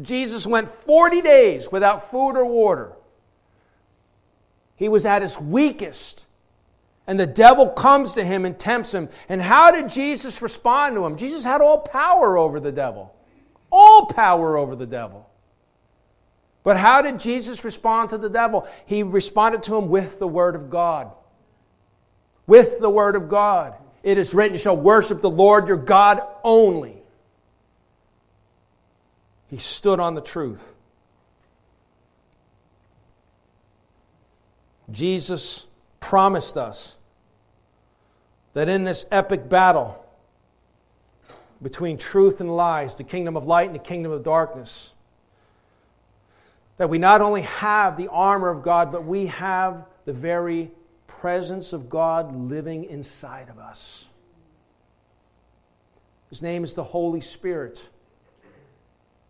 Jesus 0.00 0.46
went 0.46 0.68
40 0.68 1.20
days 1.22 1.70
without 1.70 2.02
food 2.02 2.36
or 2.36 2.46
water. 2.46 2.92
He 4.76 4.88
was 4.88 5.04
at 5.04 5.22
his 5.22 5.38
weakest. 5.38 6.26
And 7.06 7.20
the 7.20 7.26
devil 7.26 7.68
comes 7.68 8.14
to 8.14 8.24
him 8.24 8.44
and 8.44 8.58
tempts 8.58 8.92
him. 8.92 9.08
And 9.28 9.42
how 9.42 9.70
did 9.70 9.88
Jesus 9.88 10.40
respond 10.40 10.96
to 10.96 11.04
him? 11.04 11.16
Jesus 11.16 11.44
had 11.44 11.60
all 11.60 11.78
power 11.78 12.38
over 12.38 12.60
the 12.60 12.72
devil. 12.72 13.14
All 13.70 14.06
power 14.06 14.56
over 14.56 14.74
the 14.74 14.86
devil. 14.86 15.28
But 16.62 16.78
how 16.78 17.02
did 17.02 17.20
Jesus 17.20 17.62
respond 17.62 18.10
to 18.10 18.18
the 18.18 18.30
devil? 18.30 18.66
He 18.86 19.02
responded 19.02 19.62
to 19.64 19.76
him 19.76 19.88
with 19.88 20.18
the 20.18 20.26
Word 20.26 20.56
of 20.56 20.70
God. 20.70 21.12
With 22.46 22.80
the 22.80 22.88
Word 22.88 23.16
of 23.16 23.28
God. 23.28 23.74
It 24.02 24.16
is 24.16 24.32
written, 24.32 24.54
You 24.54 24.58
shall 24.58 24.76
worship 24.76 25.20
the 25.20 25.30
Lord 25.30 25.68
your 25.68 25.76
God 25.76 26.22
only. 26.42 27.02
He 29.48 29.58
stood 29.58 30.00
on 30.00 30.14
the 30.14 30.22
truth. 30.22 30.74
Jesus 34.90 35.66
promised 36.04 36.58
us 36.58 36.96
that 38.52 38.68
in 38.68 38.84
this 38.84 39.06
epic 39.10 39.48
battle 39.48 40.04
between 41.62 41.96
truth 41.96 42.42
and 42.42 42.54
lies, 42.54 42.94
the 42.94 43.04
kingdom 43.04 43.38
of 43.38 43.46
light 43.46 43.66
and 43.66 43.74
the 43.74 43.82
kingdom 43.82 44.12
of 44.12 44.22
darkness, 44.22 44.94
that 46.76 46.90
we 46.90 46.98
not 46.98 47.22
only 47.22 47.40
have 47.42 47.96
the 47.96 48.08
armor 48.08 48.50
of 48.50 48.62
God, 48.62 48.92
but 48.92 49.04
we 49.04 49.26
have 49.26 49.86
the 50.04 50.12
very 50.12 50.70
presence 51.06 51.72
of 51.72 51.88
God 51.88 52.36
living 52.36 52.84
inside 52.84 53.48
of 53.48 53.58
us. 53.58 54.08
His 56.28 56.42
name 56.42 56.64
is 56.64 56.74
the 56.74 56.84
Holy 56.84 57.22
Spirit. 57.22 57.88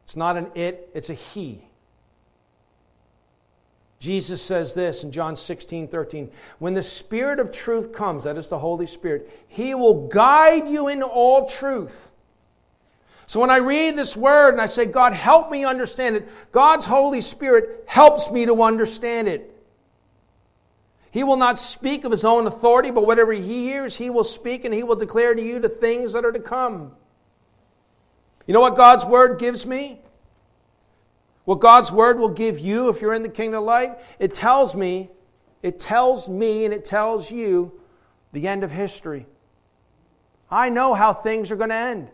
It's 0.02 0.16
not 0.16 0.36
an 0.36 0.48
it, 0.56 0.90
it's 0.92 1.08
a 1.08 1.14
he. 1.14 1.68
Jesus 4.04 4.42
says 4.42 4.74
this 4.74 5.02
in 5.02 5.10
John 5.10 5.34
16, 5.34 5.88
13. 5.88 6.30
When 6.58 6.74
the 6.74 6.82
Spirit 6.82 7.40
of 7.40 7.50
truth 7.50 7.90
comes, 7.90 8.24
that 8.24 8.36
is 8.36 8.48
the 8.48 8.58
Holy 8.58 8.84
Spirit, 8.84 9.30
He 9.48 9.74
will 9.74 10.08
guide 10.08 10.68
you 10.68 10.88
in 10.88 11.02
all 11.02 11.46
truth. 11.46 12.12
So 13.26 13.40
when 13.40 13.48
I 13.48 13.56
read 13.56 13.96
this 13.96 14.14
word 14.14 14.50
and 14.50 14.60
I 14.60 14.66
say, 14.66 14.84
God, 14.84 15.14
help 15.14 15.50
me 15.50 15.64
understand 15.64 16.16
it, 16.16 16.28
God's 16.52 16.84
Holy 16.84 17.22
Spirit 17.22 17.84
helps 17.86 18.30
me 18.30 18.44
to 18.44 18.62
understand 18.62 19.26
it. 19.26 19.50
He 21.10 21.24
will 21.24 21.38
not 21.38 21.58
speak 21.58 22.04
of 22.04 22.10
his 22.10 22.26
own 22.26 22.46
authority, 22.46 22.90
but 22.90 23.06
whatever 23.06 23.32
he 23.32 23.64
hears, 23.64 23.96
he 23.96 24.10
will 24.10 24.24
speak 24.24 24.66
and 24.66 24.74
he 24.74 24.82
will 24.82 24.96
declare 24.96 25.34
to 25.34 25.40
you 25.40 25.60
the 25.60 25.70
things 25.70 26.12
that 26.12 26.26
are 26.26 26.32
to 26.32 26.40
come. 26.40 26.92
You 28.46 28.52
know 28.52 28.60
what 28.60 28.76
God's 28.76 29.06
word 29.06 29.38
gives 29.38 29.64
me? 29.64 30.02
What 31.44 31.60
God's 31.60 31.92
word 31.92 32.18
will 32.18 32.30
give 32.30 32.58
you 32.58 32.88
if 32.88 33.00
you're 33.00 33.14
in 33.14 33.22
the 33.22 33.28
kingdom 33.28 33.60
of 33.60 33.64
light? 33.64 33.98
It 34.18 34.32
tells 34.32 34.74
me, 34.74 35.10
it 35.62 35.78
tells 35.78 36.28
me, 36.28 36.64
and 36.64 36.72
it 36.72 36.84
tells 36.84 37.30
you 37.30 37.80
the 38.32 38.48
end 38.48 38.64
of 38.64 38.70
history. 38.70 39.26
I 40.50 40.70
know 40.70 40.94
how 40.94 41.12
things 41.12 41.50
are 41.50 41.56
going 41.56 41.70
to 41.70 41.76
end. 41.76 42.10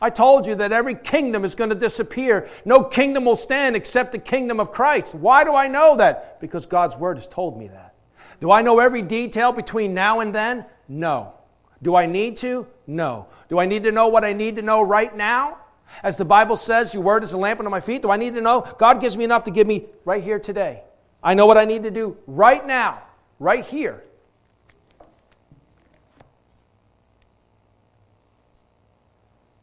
I 0.00 0.10
told 0.10 0.48
you 0.48 0.56
that 0.56 0.72
every 0.72 0.96
kingdom 0.96 1.44
is 1.44 1.54
going 1.54 1.70
to 1.70 1.76
disappear. 1.76 2.48
No 2.64 2.82
kingdom 2.82 3.24
will 3.24 3.36
stand 3.36 3.76
except 3.76 4.10
the 4.10 4.18
kingdom 4.18 4.58
of 4.58 4.72
Christ. 4.72 5.14
Why 5.14 5.44
do 5.44 5.54
I 5.54 5.68
know 5.68 5.96
that? 5.96 6.40
Because 6.40 6.66
God's 6.66 6.96
word 6.96 7.16
has 7.16 7.28
told 7.28 7.56
me 7.56 7.68
that. 7.68 7.94
Do 8.40 8.50
I 8.50 8.62
know 8.62 8.80
every 8.80 9.02
detail 9.02 9.52
between 9.52 9.94
now 9.94 10.18
and 10.18 10.34
then? 10.34 10.64
No. 10.88 11.34
Do 11.82 11.94
I 11.94 12.06
need 12.06 12.36
to? 12.38 12.66
No. 12.88 13.28
Do 13.48 13.60
I 13.60 13.66
need 13.66 13.84
to 13.84 13.92
know 13.92 14.08
what 14.08 14.24
I 14.24 14.32
need 14.32 14.56
to 14.56 14.62
know 14.62 14.82
right 14.82 15.16
now? 15.16 15.58
As 16.02 16.16
the 16.16 16.24
Bible 16.24 16.56
says, 16.56 16.94
Your 16.94 17.02
word 17.02 17.22
is 17.22 17.32
a 17.32 17.38
lamp 17.38 17.60
unto 17.60 17.70
my 17.70 17.80
feet. 17.80 18.02
Do 18.02 18.10
I 18.10 18.16
need 18.16 18.34
to 18.34 18.40
know? 18.40 18.66
God 18.78 19.00
gives 19.00 19.16
me 19.16 19.24
enough 19.24 19.44
to 19.44 19.50
give 19.50 19.66
me 19.66 19.86
right 20.04 20.22
here 20.22 20.38
today. 20.38 20.82
I 21.22 21.34
know 21.34 21.46
what 21.46 21.58
I 21.58 21.64
need 21.64 21.84
to 21.84 21.90
do 21.90 22.16
right 22.26 22.66
now, 22.66 23.02
right 23.38 23.64
here. 23.64 24.02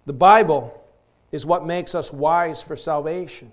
The 0.06 0.14
Bible 0.14 0.84
is 1.32 1.46
what 1.46 1.66
makes 1.66 1.94
us 1.94 2.12
wise 2.12 2.62
for 2.62 2.76
salvation. 2.76 3.52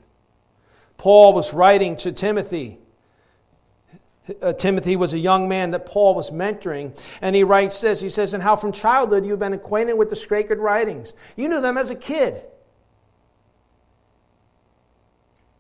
Paul 0.97 1.35
was 1.35 1.53
writing 1.53 1.97
to 1.99 2.13
Timothy. 2.13 2.79
Uh, 4.41 4.53
Timothy 4.55 4.97
was 4.97 5.13
a 5.13 5.19
young 5.19 5.49
man 5.49 5.73
that 5.73 5.87
Paul 5.87 6.15
was 6.15 6.31
mentoring, 6.31 6.99
and 7.21 7.37
he 7.37 7.45
writes 7.45 7.81
this. 7.81 8.01
He 8.01 8.09
says, 8.09 8.33
And 8.33 8.43
how 8.43 8.57
from 8.57 8.73
childhood 8.73 9.27
you've 9.27 9.39
been 9.39 9.53
acquainted 9.53 9.95
with 9.95 10.09
the 10.09 10.17
sacred 10.17 10.59
writings. 10.59 11.13
You 11.37 11.49
knew 11.49 11.61
them 11.61 11.77
as 11.77 11.91
a 11.91 11.95
kid. 11.95 12.43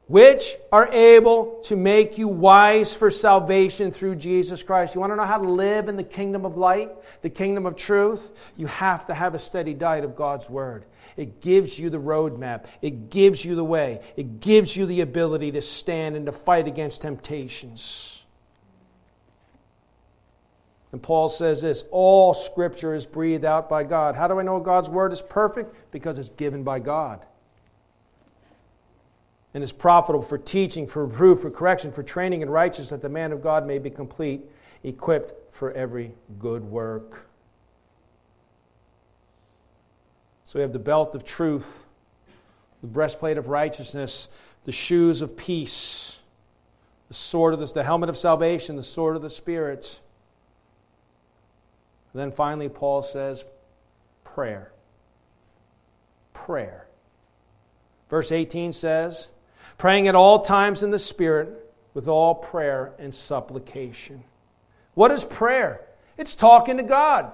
Which 0.08 0.56
are 0.70 0.88
able 0.92 1.60
to 1.64 1.74
make 1.74 2.16
you 2.16 2.28
wise 2.28 2.94
for 2.94 3.10
salvation 3.10 3.90
through 3.90 4.14
Jesus 4.14 4.62
Christ. 4.62 4.94
You 4.94 5.00
want 5.00 5.12
to 5.12 5.16
know 5.16 5.24
how 5.24 5.38
to 5.38 5.48
live 5.48 5.88
in 5.88 5.96
the 5.96 6.04
kingdom 6.04 6.44
of 6.44 6.56
light, 6.56 6.92
the 7.22 7.30
kingdom 7.30 7.66
of 7.66 7.74
truth? 7.74 8.30
You 8.56 8.66
have 8.66 9.06
to 9.06 9.14
have 9.14 9.34
a 9.34 9.38
steady 9.38 9.74
diet 9.74 10.04
of 10.04 10.14
God's 10.14 10.48
Word. 10.48 10.84
It 11.16 11.40
gives 11.40 11.78
you 11.78 11.90
the 11.90 11.98
roadmap, 11.98 12.66
it 12.82 13.10
gives 13.10 13.44
you 13.44 13.56
the 13.56 13.64
way, 13.64 14.00
it 14.16 14.40
gives 14.40 14.76
you 14.76 14.86
the 14.86 15.00
ability 15.00 15.52
to 15.52 15.62
stand 15.62 16.14
and 16.14 16.26
to 16.26 16.32
fight 16.32 16.68
against 16.68 17.02
temptations. 17.02 18.24
And 20.92 21.02
Paul 21.02 21.28
says 21.28 21.62
this 21.62 21.84
all 21.90 22.32
scripture 22.32 22.94
is 22.94 23.06
breathed 23.06 23.44
out 23.44 23.68
by 23.68 23.82
God. 23.82 24.14
How 24.14 24.28
do 24.28 24.38
I 24.38 24.44
know 24.44 24.60
God's 24.60 24.88
Word 24.88 25.12
is 25.12 25.20
perfect? 25.20 25.74
Because 25.90 26.20
it's 26.20 26.28
given 26.28 26.62
by 26.62 26.78
God 26.78 27.26
and 29.56 29.64
is 29.64 29.72
profitable 29.72 30.22
for 30.22 30.36
teaching, 30.36 30.86
for 30.86 31.06
reproof, 31.06 31.40
for 31.40 31.50
correction, 31.50 31.90
for 31.90 32.02
training 32.02 32.42
in 32.42 32.50
righteousness, 32.50 32.90
that 32.90 33.00
the 33.00 33.08
man 33.08 33.32
of 33.32 33.40
God 33.40 33.66
may 33.66 33.78
be 33.78 33.88
complete, 33.88 34.42
equipped 34.84 35.32
for 35.50 35.72
every 35.72 36.12
good 36.38 36.62
work. 36.62 37.26
So 40.44 40.58
we 40.58 40.60
have 40.60 40.74
the 40.74 40.78
belt 40.78 41.14
of 41.14 41.24
truth, 41.24 41.86
the 42.82 42.86
breastplate 42.86 43.38
of 43.38 43.48
righteousness, 43.48 44.28
the 44.66 44.72
shoes 44.72 45.22
of 45.22 45.38
peace, 45.38 46.20
the 47.08 47.14
sword 47.14 47.54
of 47.54 47.60
the, 47.60 47.66
the 47.66 47.82
helmet 47.82 48.10
of 48.10 48.18
salvation, 48.18 48.76
the 48.76 48.82
sword 48.82 49.16
of 49.16 49.22
the 49.22 49.30
Spirit. 49.30 50.02
And 52.12 52.20
then 52.20 52.30
finally, 52.30 52.68
Paul 52.68 53.02
says, 53.02 53.46
prayer. 54.22 54.70
Prayer. 56.34 56.88
Verse 58.10 58.30
18 58.30 58.74
says, 58.74 59.28
praying 59.78 60.08
at 60.08 60.14
all 60.14 60.40
times 60.40 60.82
in 60.82 60.90
the 60.90 60.98
Spirit 60.98 61.48
with 61.94 62.08
all 62.08 62.34
prayer 62.34 62.92
and 62.98 63.14
supplication. 63.14 64.22
What 64.94 65.10
is 65.10 65.24
prayer? 65.24 65.86
It's 66.16 66.34
talking 66.34 66.76
to 66.78 66.82
God. 66.82 67.32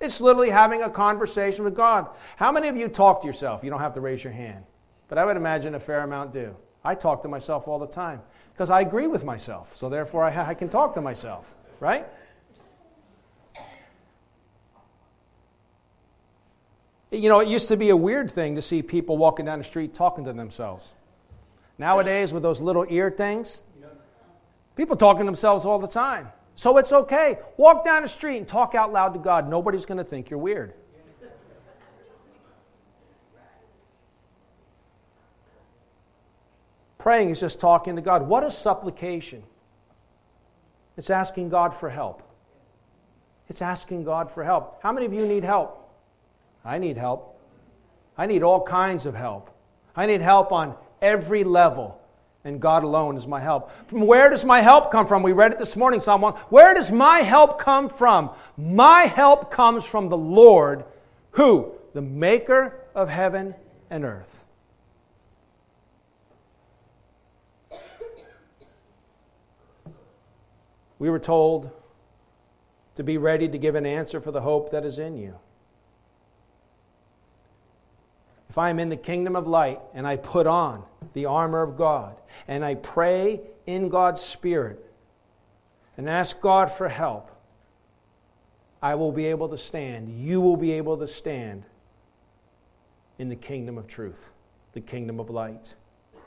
It's 0.00 0.20
literally 0.20 0.50
having 0.50 0.82
a 0.82 0.90
conversation 0.90 1.64
with 1.64 1.74
God. 1.74 2.08
How 2.36 2.50
many 2.50 2.68
of 2.68 2.76
you 2.76 2.88
talk 2.88 3.20
to 3.20 3.26
yourself? 3.26 3.62
You 3.62 3.70
don't 3.70 3.80
have 3.80 3.94
to 3.94 4.00
raise 4.00 4.24
your 4.24 4.32
hand, 4.32 4.64
but 5.08 5.18
I 5.18 5.24
would 5.24 5.36
imagine 5.36 5.74
a 5.74 5.80
fair 5.80 6.00
amount 6.00 6.32
do. 6.32 6.56
I 6.82 6.94
talk 6.94 7.22
to 7.22 7.28
myself 7.28 7.68
all 7.68 7.78
the 7.78 7.86
time 7.86 8.22
because 8.52 8.70
I 8.70 8.80
agree 8.80 9.06
with 9.06 9.24
myself, 9.24 9.76
so 9.76 9.88
therefore 9.88 10.24
I, 10.24 10.50
I 10.50 10.54
can 10.54 10.68
talk 10.68 10.94
to 10.94 11.00
myself, 11.00 11.54
right? 11.78 12.06
You 17.10 17.28
know, 17.28 17.40
it 17.40 17.48
used 17.48 17.68
to 17.68 17.76
be 17.76 17.90
a 17.90 17.96
weird 17.96 18.30
thing 18.30 18.54
to 18.54 18.62
see 18.62 18.82
people 18.82 19.18
walking 19.18 19.44
down 19.44 19.58
the 19.58 19.64
street 19.64 19.92
talking 19.92 20.24
to 20.24 20.32
themselves. 20.32 20.92
Nowadays, 21.80 22.34
with 22.34 22.42
those 22.42 22.60
little 22.60 22.84
ear 22.90 23.10
things, 23.10 23.62
people 24.76 24.96
talking 24.96 25.20
to 25.20 25.24
themselves 25.24 25.64
all 25.64 25.78
the 25.78 25.88
time. 25.88 26.28
So 26.54 26.76
it's 26.76 26.92
okay. 26.92 27.38
Walk 27.56 27.86
down 27.86 28.02
the 28.02 28.08
street 28.08 28.36
and 28.36 28.46
talk 28.46 28.74
out 28.74 28.92
loud 28.92 29.14
to 29.14 29.18
God. 29.18 29.48
Nobody's 29.48 29.86
going 29.86 29.96
to 29.96 30.04
think 30.04 30.28
you're 30.28 30.38
weird. 30.38 30.74
Praying 36.98 37.30
is 37.30 37.40
just 37.40 37.58
talking 37.58 37.96
to 37.96 38.02
God. 38.02 38.28
What 38.28 38.44
is 38.44 38.54
supplication? 38.54 39.42
It's 40.98 41.08
asking 41.08 41.48
God 41.48 41.72
for 41.72 41.88
help. 41.88 42.22
It's 43.48 43.62
asking 43.62 44.04
God 44.04 44.30
for 44.30 44.44
help. 44.44 44.82
How 44.82 44.92
many 44.92 45.06
of 45.06 45.14
you 45.14 45.24
need 45.24 45.44
help? 45.44 45.90
I 46.62 46.76
need 46.76 46.98
help. 46.98 47.40
I 48.18 48.26
need 48.26 48.42
all 48.42 48.62
kinds 48.62 49.06
of 49.06 49.14
help. 49.14 49.48
I 49.96 50.04
need 50.04 50.20
help 50.20 50.52
on 50.52 50.76
every 51.02 51.44
level. 51.44 52.00
and 52.42 52.58
God 52.58 52.84
alone 52.84 53.16
is 53.16 53.26
my 53.26 53.38
help. 53.38 53.70
From 53.86 54.06
where 54.06 54.30
does 54.30 54.46
my 54.46 54.62
help 54.62 54.90
come 54.90 55.06
from? 55.06 55.22
We 55.22 55.32
read 55.32 55.52
it 55.52 55.58
this 55.58 55.76
morning, 55.76 56.00
Psalm 56.00 56.22
1. 56.22 56.34
Where 56.48 56.72
does 56.72 56.90
my 56.90 57.18
help 57.18 57.58
come 57.58 57.88
from? 57.90 58.30
My 58.56 59.02
help 59.02 59.50
comes 59.50 59.84
from 59.84 60.08
the 60.08 60.16
Lord, 60.16 60.84
who? 61.32 61.74
The 61.92 62.00
maker 62.00 62.80
of 62.94 63.10
heaven 63.10 63.54
and 63.90 64.04
earth. 64.04 64.44
We 70.98 71.10
were 71.10 71.18
told 71.18 71.70
to 72.94 73.02
be 73.02 73.16
ready 73.16 73.48
to 73.48 73.58
give 73.58 73.74
an 73.74 73.86
answer 73.86 74.20
for 74.20 74.30
the 74.30 74.42
hope 74.42 74.70
that 74.70 74.84
is 74.84 74.98
in 74.98 75.16
you. 75.16 75.38
If 78.50 78.58
I 78.58 78.68
am 78.68 78.80
in 78.80 78.88
the 78.88 78.96
kingdom 78.96 79.36
of 79.36 79.46
light 79.46 79.80
and 79.94 80.04
I 80.04 80.16
put 80.16 80.48
on 80.48 80.82
the 81.12 81.26
armor 81.26 81.62
of 81.62 81.76
God 81.76 82.16
and 82.48 82.64
I 82.64 82.74
pray 82.74 83.42
in 83.64 83.88
God's 83.88 84.20
Spirit 84.20 84.84
and 85.96 86.08
ask 86.10 86.40
God 86.40 86.68
for 86.68 86.88
help, 86.88 87.30
I 88.82 88.96
will 88.96 89.12
be 89.12 89.26
able 89.26 89.48
to 89.50 89.56
stand. 89.56 90.08
You 90.08 90.40
will 90.40 90.56
be 90.56 90.72
able 90.72 90.98
to 90.98 91.06
stand 91.06 91.62
in 93.20 93.28
the 93.28 93.36
kingdom 93.36 93.78
of 93.78 93.86
truth, 93.86 94.30
the 94.72 94.80
kingdom 94.80 95.20
of 95.20 95.30
light. 95.30 95.76
I'm 96.12 96.20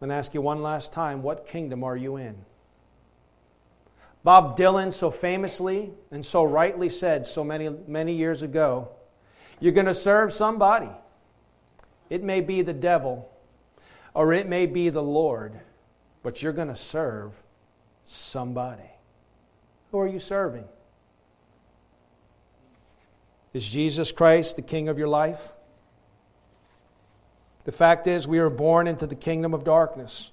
going 0.00 0.08
to 0.08 0.14
ask 0.14 0.32
you 0.32 0.40
one 0.40 0.62
last 0.62 0.94
time 0.94 1.22
what 1.22 1.46
kingdom 1.46 1.84
are 1.84 1.96
you 1.96 2.16
in? 2.16 2.36
Bob 4.24 4.56
Dylan 4.56 4.94
so 4.94 5.10
famously 5.10 5.90
and 6.10 6.24
so 6.24 6.42
rightly 6.42 6.88
said 6.88 7.26
so 7.26 7.44
many, 7.44 7.68
many 7.86 8.14
years 8.14 8.40
ago 8.40 8.92
you're 9.60 9.72
going 9.72 9.86
to 9.86 9.94
serve 9.94 10.32
somebody. 10.32 10.90
It 12.10 12.22
may 12.22 12.40
be 12.40 12.62
the 12.62 12.72
devil 12.72 13.30
or 14.14 14.32
it 14.32 14.48
may 14.48 14.66
be 14.66 14.88
the 14.88 15.02
Lord, 15.02 15.60
but 16.22 16.42
you're 16.42 16.52
going 16.52 16.68
to 16.68 16.76
serve 16.76 17.40
somebody. 18.04 18.90
Who 19.90 20.00
are 20.00 20.08
you 20.08 20.18
serving? 20.18 20.64
Is 23.52 23.66
Jesus 23.66 24.12
Christ 24.12 24.56
the 24.56 24.62
King 24.62 24.88
of 24.88 24.98
your 24.98 25.08
life? 25.08 25.52
The 27.64 27.72
fact 27.72 28.06
is, 28.06 28.26
we 28.26 28.38
are 28.38 28.50
born 28.50 28.86
into 28.86 29.06
the 29.06 29.14
kingdom 29.14 29.52
of 29.54 29.62
darkness. 29.64 30.30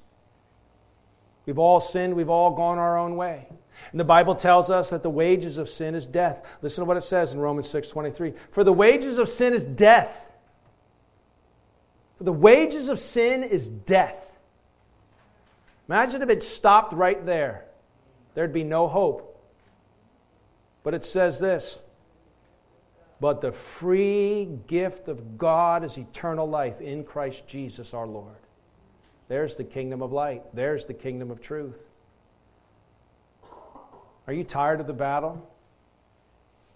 We've 1.46 1.60
all 1.60 1.80
sinned, 1.80 2.16
we've 2.16 2.30
all 2.30 2.52
gone 2.52 2.78
our 2.78 2.98
own 2.98 3.16
way. 3.18 3.50
And 3.92 4.00
the 4.00 4.06
Bible 4.06 4.36
tells 4.36 4.70
us 4.70 4.90
that 4.90 5.04
the 5.04 5.10
wages 5.10 5.58
of 5.58 5.70
sin 5.70 5.96
is 5.96 6.08
death. 6.08 6.58
Listen 6.62 6.84
to 6.84 6.86
what 6.86 6.98
it 6.98 7.02
says 7.02 7.34
in 7.34 7.40
Romans 7.40 7.68
6:23. 7.70 8.34
For 8.52 8.64
the 8.64 8.74
wages 8.74 9.18
of 9.18 9.30
sin 9.30 9.54
is 9.54 9.64
death. 9.64 10.32
For 12.18 12.24
the 12.24 12.34
wages 12.34 12.90
of 12.90 13.00
sin 13.00 13.44
is 13.44 13.70
death. 13.70 14.32
Imagine 15.88 16.22
if 16.22 16.30
it 16.30 16.42
stopped 16.42 16.94
right 16.94 17.26
there. 17.26 17.66
There'd 18.34 18.54
be 18.54 18.64
no 18.64 18.88
hope. 18.88 19.32
But 20.84 20.94
it 20.94 21.04
says 21.04 21.40
this 21.40 21.82
but 23.20 23.42
the 23.42 23.52
free 23.52 24.50
gift 24.68 25.08
of 25.08 25.38
God 25.38 25.84
is 25.84 25.98
eternal 25.98 26.48
life 26.48 26.82
in 26.82 27.04
Christ 27.04 27.48
Jesus 27.48 27.94
our 27.94 28.06
Lord. 28.06 28.36
There's 29.28 29.56
the 29.56 29.64
kingdom 29.64 30.02
of 30.02 30.12
light. 30.12 30.44
There's 30.54 30.86
the 30.86 30.94
kingdom 30.94 31.32
of 31.32 31.42
truth. 31.42 31.88
Are 34.28 34.34
you 34.34 34.44
tired 34.44 34.80
of 34.80 34.88
the 34.88 34.94
battle? 34.94 35.50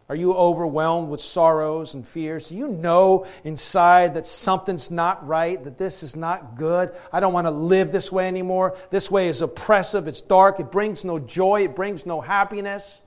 Are 0.10 0.16
you 0.16 0.34
overwhelmed 0.34 1.10
with 1.10 1.22
sorrows 1.22 1.94
and 1.94 2.06
fears? 2.06 2.50
Do 2.50 2.56
you 2.56 2.68
know 2.68 3.28
inside 3.44 4.16
that 4.16 4.26
something's 4.26 4.90
not 4.90 5.26
right, 5.28 5.64
that 5.64 5.78
this 5.78 6.02
is 6.02 6.16
not 6.16 6.56
good? 6.56 6.92
I 7.14 7.20
don't 7.20 7.32
want 7.32 7.46
to 7.46 7.52
live 7.52 7.92
this 7.92 8.12
way 8.12 8.28
anymore. 8.28 8.76
This 8.90 9.12
way 9.12 9.28
is 9.28 9.44
oppressive, 9.44 10.08
it's 10.08 10.22
dark, 10.22 10.60
it 10.60 10.72
brings 10.72 11.06
no 11.06 11.20
joy, 11.20 11.66
it 11.66 11.76
brings 11.76 12.08
no 12.08 12.22
happiness. 12.22 13.00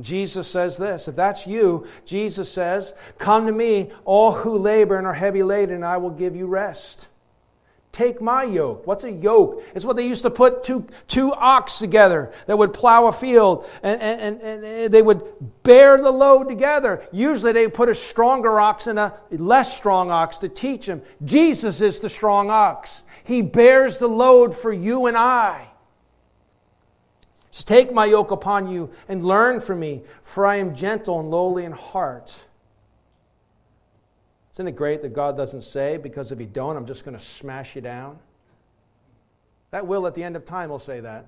Jesus 0.00 0.48
says 0.48 0.76
this 0.76 1.06
if 1.06 1.14
that's 1.14 1.46
you, 1.46 1.86
Jesus 2.04 2.50
says, 2.50 2.92
Come 3.18 3.46
to 3.46 3.52
me, 3.52 3.92
all 4.04 4.32
who 4.32 4.58
labor 4.58 4.96
and 4.96 5.06
are 5.06 5.14
heavy 5.14 5.44
laden, 5.44 5.76
and 5.76 5.84
I 5.84 5.98
will 5.98 6.10
give 6.10 6.34
you 6.34 6.46
rest. 6.46 7.08
Take 7.96 8.20
my 8.20 8.44
yoke. 8.44 8.86
What's 8.86 9.04
a 9.04 9.10
yoke? 9.10 9.64
It's 9.74 9.86
what 9.86 9.96
they 9.96 10.06
used 10.06 10.22
to 10.24 10.30
put 10.30 10.62
two, 10.62 10.86
two 11.08 11.32
ox 11.32 11.78
together 11.78 12.30
that 12.44 12.58
would 12.58 12.74
plow 12.74 13.06
a 13.06 13.12
field 13.12 13.66
and, 13.82 13.98
and, 14.02 14.42
and, 14.42 14.62
and 14.62 14.92
they 14.92 15.00
would 15.00 15.22
bear 15.62 15.96
the 15.96 16.10
load 16.10 16.46
together. 16.46 17.08
Usually 17.10 17.52
they 17.52 17.68
put 17.68 17.88
a 17.88 17.94
stronger 17.94 18.60
ox 18.60 18.86
and 18.86 18.98
a 18.98 19.18
less 19.30 19.74
strong 19.74 20.10
ox 20.10 20.36
to 20.38 20.48
teach 20.50 20.84
him. 20.84 21.00
Jesus 21.24 21.80
is 21.80 21.98
the 21.98 22.10
strong 22.10 22.50
ox. 22.50 23.02
He 23.24 23.40
bears 23.40 23.96
the 23.96 24.08
load 24.08 24.54
for 24.54 24.74
you 24.74 25.06
and 25.06 25.16
I. 25.16 25.66
Take 27.50 27.94
my 27.94 28.04
yoke 28.04 28.30
upon 28.30 28.68
you 28.68 28.90
and 29.08 29.24
learn 29.24 29.58
from 29.58 29.80
me, 29.80 30.02
for 30.20 30.44
I 30.44 30.56
am 30.56 30.74
gentle 30.74 31.18
and 31.18 31.30
lowly 31.30 31.64
in 31.64 31.72
heart. 31.72 32.44
Isn't 34.56 34.68
it 34.68 34.76
great 34.76 35.02
that 35.02 35.12
God 35.12 35.36
doesn't 35.36 35.62
say, 35.62 35.98
because 35.98 36.32
if 36.32 36.38
He 36.38 36.46
don't, 36.46 36.76
I'm 36.76 36.86
just 36.86 37.04
going 37.04 37.16
to 37.16 37.22
smash 37.22 37.76
you 37.76 37.82
down? 37.82 38.18
That 39.70 39.86
will 39.86 40.06
at 40.06 40.14
the 40.14 40.24
end 40.24 40.34
of 40.34 40.44
time 40.44 40.70
will 40.70 40.78
say 40.78 41.00
that. 41.00 41.26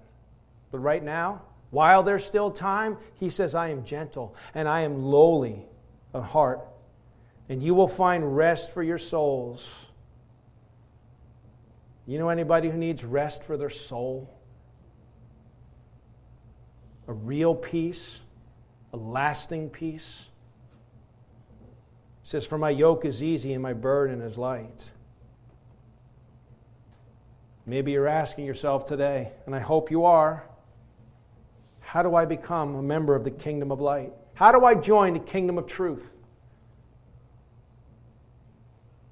But 0.71 0.79
right 0.79 1.03
now, 1.03 1.43
while 1.71 2.03
there's 2.03 2.25
still 2.25 2.51
time, 2.51 2.97
He 3.15 3.29
says, 3.29 3.55
I 3.55 3.69
am 3.69 3.85
gentle 3.85 4.35
and 4.55 4.67
I 4.67 4.81
am 4.81 5.03
lowly 5.03 5.67
of 6.15 6.25
heart, 6.25 6.61
and 7.51 7.63
you 7.63 7.75
will 7.75 7.89
find 7.89 8.37
rest 8.37 8.73
for 8.73 8.83
your 8.83 8.99
souls. 8.99 9.91
You 12.07 12.19
know 12.19 12.31
anybody 12.31 12.71
who 12.71 12.79
needs 12.79 13.05
rest 13.05 13.45
for 13.45 13.59
their 13.59 13.69
soul? 13.69 14.35
a 17.09 17.13
real 17.13 17.55
peace, 17.55 18.21
a 18.93 18.97
lasting 18.97 19.71
peace. 19.71 20.28
Says, 22.29 22.45
For 22.45 22.59
my 22.59 22.69
yoke 22.69 23.07
is 23.07 23.25
easy 23.25 23.55
and 23.55 23.63
my 23.63 23.73
burden 23.73 24.21
is 24.21 24.37
light. 24.37 24.91
Maybe 27.65 27.93
you're 27.93 28.07
asking 28.07 28.45
yourself 28.45 28.85
today, 28.85 29.33
and 29.47 29.55
I 29.55 29.61
hope 29.61 29.91
you 29.91 30.05
are 30.05 30.45
how 31.81 32.03
do 32.03 32.15
I 32.15 32.27
become 32.27 32.75
a 32.75 32.83
member 32.83 33.15
of 33.15 33.25
the 33.25 33.31
kingdom 33.31 33.73
of 33.73 33.81
light? 33.81 34.13
How 34.35 34.53
do 34.53 34.67
I 34.67 34.75
join 34.75 35.15
the 35.15 35.21
kingdom 35.21 35.57
of 35.57 35.67
truth? 35.67 36.21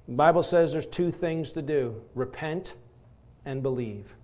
The 0.07 0.13
Bible 0.13 0.43
says 0.43 0.73
there's 0.73 0.85
two 0.85 1.09
things 1.09 1.53
to 1.53 1.63
do 1.63 1.99
repent 2.13 2.75
and 3.45 3.63
believe. 3.63 4.15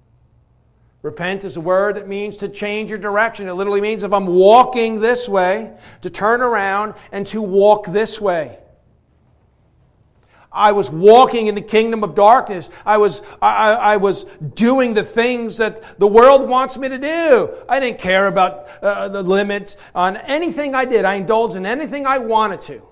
Repent 1.01 1.45
is 1.45 1.57
a 1.57 1.61
word 1.61 1.95
that 1.95 2.07
means 2.07 2.37
to 2.37 2.47
change 2.47 2.91
your 2.91 2.99
direction. 2.99 3.47
It 3.47 3.53
literally 3.53 3.81
means 3.81 4.03
if 4.03 4.13
I'm 4.13 4.27
walking 4.27 4.99
this 4.99 5.27
way, 5.27 5.73
to 6.01 6.11
turn 6.11 6.41
around 6.43 6.93
and 7.11 7.25
to 7.25 7.41
walk 7.41 7.87
this 7.87 8.21
way. 8.21 8.59
I 10.53 10.71
was 10.71 10.91
walking 10.91 11.47
in 11.47 11.55
the 11.55 11.61
kingdom 11.61 12.03
of 12.03 12.13
darkness. 12.13 12.69
I 12.85 12.97
was, 12.97 13.21
I, 13.41 13.73
I 13.73 13.97
was 13.97 14.23
doing 14.23 14.93
the 14.93 15.03
things 15.03 15.57
that 15.57 15.99
the 15.99 16.07
world 16.07 16.47
wants 16.47 16.77
me 16.77 16.89
to 16.89 16.97
do. 16.97 17.53
I 17.67 17.79
didn't 17.79 17.99
care 17.99 18.27
about 18.27 18.67
uh, 18.83 19.09
the 19.09 19.23
limits 19.23 19.77
on 19.95 20.17
anything 20.17 20.75
I 20.75 20.85
did. 20.85 21.05
I 21.05 21.15
indulged 21.15 21.55
in 21.55 21.65
anything 21.65 22.05
I 22.05 22.19
wanted 22.19 22.61
to. 22.61 22.83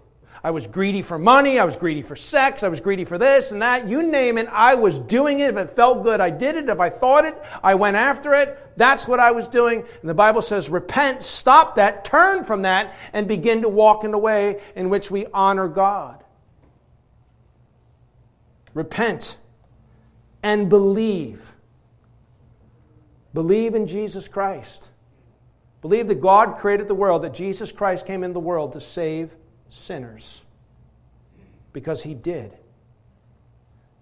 I 0.43 0.49
was 0.49 0.65
greedy 0.65 1.03
for 1.03 1.19
money. 1.19 1.59
I 1.59 1.65
was 1.65 1.77
greedy 1.77 2.01
for 2.01 2.15
sex. 2.15 2.63
I 2.63 2.67
was 2.67 2.79
greedy 2.79 3.05
for 3.05 3.19
this 3.19 3.51
and 3.51 3.61
that. 3.61 3.87
You 3.87 4.01
name 4.01 4.39
it. 4.39 4.47
I 4.51 4.73
was 4.73 4.97
doing 4.97 5.39
it. 5.39 5.51
If 5.51 5.57
it 5.57 5.69
felt 5.69 6.03
good, 6.03 6.19
I 6.19 6.31
did 6.31 6.55
it. 6.55 6.67
If 6.67 6.79
I 6.79 6.89
thought 6.89 7.25
it, 7.25 7.35
I 7.61 7.75
went 7.75 7.95
after 7.95 8.33
it. 8.33 8.57
That's 8.75 9.07
what 9.07 9.19
I 9.19 9.31
was 9.31 9.47
doing. 9.47 9.85
And 10.01 10.09
the 10.09 10.15
Bible 10.15 10.41
says, 10.41 10.67
repent, 10.71 11.21
stop 11.21 11.75
that, 11.75 12.05
turn 12.05 12.43
from 12.43 12.63
that, 12.63 12.95
and 13.13 13.27
begin 13.27 13.61
to 13.61 13.69
walk 13.69 14.03
in 14.03 14.09
the 14.09 14.17
way 14.17 14.61
in 14.75 14.89
which 14.89 15.11
we 15.11 15.27
honor 15.27 15.67
God. 15.67 16.20
Repent 18.73 19.37
and 20.43 20.69
believe. 20.69 21.55
Believe 23.33 23.75
in 23.75 23.87
Jesus 23.87 24.27
Christ. 24.27 24.89
Believe 25.81 26.07
that 26.07 26.21
God 26.21 26.57
created 26.57 26.87
the 26.87 26.95
world, 26.95 27.23
that 27.23 27.33
Jesus 27.33 27.71
Christ 27.71 28.05
came 28.05 28.23
in 28.23 28.33
the 28.33 28.39
world 28.39 28.73
to 28.73 28.79
save 28.79 29.35
sinners 29.69 30.43
because 31.73 32.03
he 32.03 32.13
did. 32.13 32.53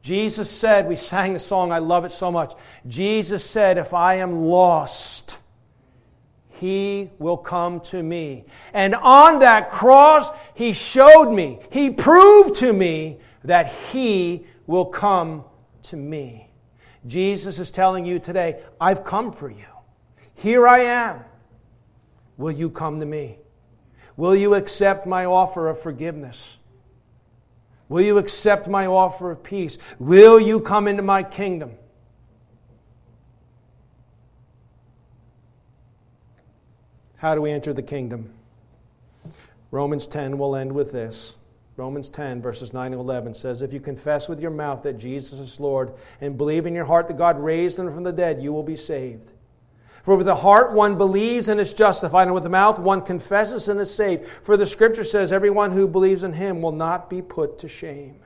Jesus 0.01 0.49
said, 0.49 0.87
we 0.87 0.95
sang 0.95 1.33
the 1.33 1.39
song, 1.39 1.71
I 1.71 1.79
love 1.79 2.05
it 2.05 2.11
so 2.11 2.31
much. 2.31 2.53
Jesus 2.87 3.43
said, 3.43 3.77
If 3.77 3.93
I 3.93 4.15
am 4.15 4.33
lost, 4.33 5.39
he 6.49 7.09
will 7.19 7.37
come 7.37 7.79
to 7.81 8.01
me. 8.01 8.45
And 8.73 8.95
on 8.95 9.39
that 9.39 9.69
cross, 9.69 10.29
he 10.55 10.73
showed 10.73 11.31
me, 11.31 11.59
he 11.71 11.89
proved 11.89 12.55
to 12.55 12.73
me 12.73 13.19
that 13.43 13.71
he 13.91 14.45
will 14.69 14.85
come 14.85 15.43
to 15.81 15.97
me. 15.97 16.47
Jesus 17.07 17.57
is 17.57 17.71
telling 17.71 18.05
you 18.05 18.19
today, 18.19 18.61
I've 18.79 19.03
come 19.03 19.31
for 19.31 19.49
you. 19.49 19.65
Here 20.35 20.67
I 20.67 20.81
am. 20.81 21.21
Will 22.37 22.51
you 22.51 22.69
come 22.69 22.99
to 22.99 23.05
me? 23.05 23.39
Will 24.15 24.35
you 24.35 24.53
accept 24.53 25.07
my 25.07 25.25
offer 25.25 25.69
of 25.69 25.81
forgiveness? 25.81 26.59
Will 27.87 28.03
you 28.03 28.19
accept 28.19 28.67
my 28.67 28.85
offer 28.85 29.31
of 29.31 29.41
peace? 29.41 29.79
Will 29.97 30.39
you 30.39 30.59
come 30.59 30.87
into 30.87 31.01
my 31.01 31.23
kingdom? 31.23 31.71
How 37.15 37.33
do 37.33 37.41
we 37.41 37.49
enter 37.49 37.73
the 37.73 37.81
kingdom? 37.81 38.31
Romans 39.71 40.05
10 40.05 40.37
will 40.37 40.55
end 40.55 40.71
with 40.71 40.91
this. 40.91 41.37
Romans 41.79 42.09
10, 42.09 42.41
verses 42.41 42.73
9 42.73 42.91
and 42.91 42.99
11 42.99 43.33
says, 43.33 43.61
If 43.61 43.71
you 43.71 43.79
confess 43.79 44.27
with 44.27 44.41
your 44.41 44.51
mouth 44.51 44.83
that 44.83 44.97
Jesus 44.97 45.39
is 45.39 45.61
Lord 45.61 45.93
and 46.19 46.37
believe 46.37 46.65
in 46.65 46.75
your 46.75 46.83
heart 46.83 47.07
that 47.07 47.15
God 47.15 47.39
raised 47.39 47.79
him 47.79 47.89
from 47.89 48.03
the 48.03 48.11
dead, 48.11 48.43
you 48.43 48.51
will 48.51 48.63
be 48.63 48.75
saved. 48.75 49.31
For 50.03 50.17
with 50.17 50.25
the 50.25 50.35
heart 50.35 50.73
one 50.73 50.97
believes 50.97 51.47
and 51.47 51.57
is 51.57 51.73
justified, 51.73 52.23
and 52.23 52.33
with 52.33 52.43
the 52.43 52.49
mouth 52.49 52.79
one 52.79 53.01
confesses 53.01 53.69
and 53.69 53.79
is 53.79 53.93
saved. 53.93 54.27
For 54.27 54.57
the 54.57 54.65
scripture 54.65 55.05
says, 55.05 55.31
Everyone 55.31 55.71
who 55.71 55.87
believes 55.87 56.23
in 56.23 56.33
him 56.33 56.61
will 56.61 56.73
not 56.73 57.09
be 57.09 57.21
put 57.21 57.57
to 57.59 57.69
shame. 57.69 58.19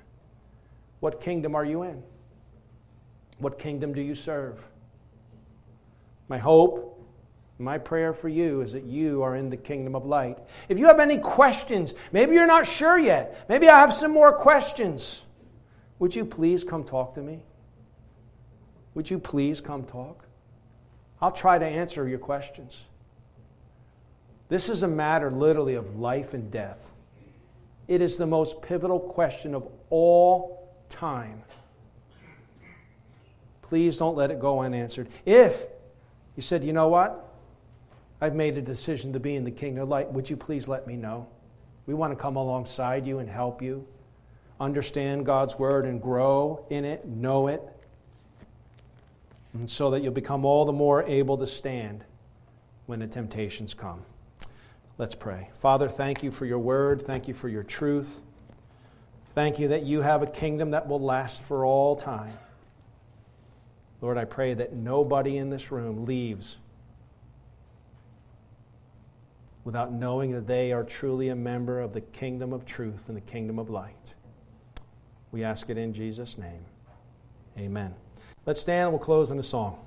What 0.99 1.21
kingdom 1.21 1.53
are 1.53 1.65
you 1.65 1.83
in? 1.83 2.01
What 3.37 3.59
kingdom 3.59 3.93
do 3.93 4.01
you 4.01 4.15
serve? 4.15 4.65
My 6.27 6.39
hope 6.39 6.92
my 7.59 7.77
prayer 7.77 8.13
for 8.13 8.29
you 8.29 8.61
is 8.61 8.73
that 8.73 8.83
you 8.83 9.21
are 9.21 9.35
in 9.35 9.49
the 9.49 9.57
kingdom 9.57 9.95
of 9.95 10.05
light. 10.05 10.37
If 10.69 10.79
you 10.79 10.87
have 10.87 10.99
any 10.99 11.17
questions, 11.17 11.93
maybe 12.11 12.33
you're 12.33 12.47
not 12.47 12.65
sure 12.65 12.97
yet, 12.97 13.45
maybe 13.47 13.69
I 13.69 13.79
have 13.79 13.93
some 13.93 14.11
more 14.11 14.33
questions, 14.33 15.25
would 15.99 16.15
you 16.15 16.25
please 16.25 16.63
come 16.63 16.83
talk 16.83 17.15
to 17.15 17.21
me? 17.21 17.43
Would 18.95 19.09
you 19.09 19.19
please 19.19 19.61
come 19.61 19.83
talk? 19.83 20.25
I'll 21.21 21.31
try 21.31 21.57
to 21.57 21.65
answer 21.65 22.07
your 22.07 22.19
questions. 22.19 22.85
This 24.49 24.69
is 24.69 24.83
a 24.83 24.87
matter 24.87 25.31
literally 25.31 25.75
of 25.75 25.97
life 25.97 26.33
and 26.33 26.51
death. 26.51 26.91
It 27.87 28.01
is 28.01 28.17
the 28.17 28.27
most 28.27 28.61
pivotal 28.61 28.99
question 28.99 29.55
of 29.55 29.67
all 29.89 30.75
time. 30.89 31.41
Please 33.61 33.97
don't 33.97 34.15
let 34.15 34.31
it 34.31 34.39
go 34.39 34.59
unanswered. 34.59 35.07
If 35.25 35.65
you 36.35 36.43
said, 36.43 36.63
you 36.63 36.73
know 36.73 36.87
what? 36.87 37.32
I've 38.23 38.35
made 38.35 38.57
a 38.57 38.61
decision 38.61 39.11
to 39.11 39.19
be 39.19 39.35
in 39.35 39.43
the 39.43 39.51
kingdom 39.51 39.83
of 39.83 39.89
light. 39.89 40.09
Would 40.09 40.29
you 40.29 40.37
please 40.37 40.69
let 40.69 40.87
me 40.87 40.95
know? 40.95 41.27
We 41.87 41.93
want 41.93 42.13
to 42.13 42.15
come 42.15 42.37
alongside 42.37 43.05
you 43.05 43.19
and 43.19 43.29
help 43.29 43.61
you 43.61 43.85
understand 44.61 45.25
God's 45.25 45.59
word 45.59 45.85
and 45.85 46.01
grow 46.01 46.65
in 46.69 46.85
it, 46.85 47.05
know 47.05 47.47
it, 47.47 47.61
and 49.51 49.69
so 49.69 49.91
that 49.91 50.03
you'll 50.03 50.13
become 50.13 50.45
all 50.45 50.63
the 50.63 50.71
more 50.71 51.03
able 51.03 51.37
to 51.37 51.45
stand 51.45 52.05
when 52.85 52.99
the 52.99 53.07
temptations 53.07 53.73
come. 53.73 54.01
Let's 54.97 55.15
pray. 55.15 55.49
Father, 55.55 55.89
thank 55.89 56.23
you 56.23 56.31
for 56.31 56.45
your 56.45 56.59
word. 56.59 57.01
Thank 57.01 57.27
you 57.27 57.33
for 57.33 57.49
your 57.49 57.63
truth. 57.63 58.21
Thank 59.35 59.59
you 59.59 59.67
that 59.67 59.83
you 59.83 59.99
have 59.99 60.23
a 60.23 60.27
kingdom 60.27 60.71
that 60.71 60.87
will 60.87 61.01
last 61.01 61.41
for 61.41 61.65
all 61.65 61.93
time. 61.93 62.37
Lord, 63.99 64.17
I 64.17 64.23
pray 64.23 64.53
that 64.53 64.71
nobody 64.71 65.35
in 65.35 65.49
this 65.49 65.73
room 65.73 66.05
leaves 66.05 66.59
without 69.63 69.93
knowing 69.93 70.31
that 70.31 70.47
they 70.47 70.71
are 70.71 70.83
truly 70.83 71.29
a 71.29 71.35
member 71.35 71.79
of 71.79 71.93
the 71.93 72.01
kingdom 72.01 72.53
of 72.53 72.65
truth 72.65 73.07
and 73.07 73.17
the 73.17 73.21
kingdom 73.21 73.59
of 73.59 73.69
light. 73.69 74.13
We 75.31 75.43
ask 75.43 75.69
it 75.69 75.77
in 75.77 75.93
Jesus' 75.93 76.37
name. 76.37 76.65
Amen. 77.57 77.93
Let's 78.45 78.61
stand 78.61 78.83
and 78.83 78.91
we'll 78.91 78.99
close 78.99 79.31
in 79.31 79.39
a 79.39 79.43
song. 79.43 79.79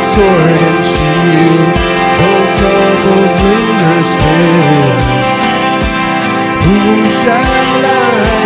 sword 0.00 0.56
and 0.68 0.84
shield. 0.84 1.68
No 2.20 2.32
trouble 2.58 3.24
will 3.40 3.68
understand. 3.92 5.00
Who 6.64 6.76
shall 7.20 8.36
I? 8.36 8.39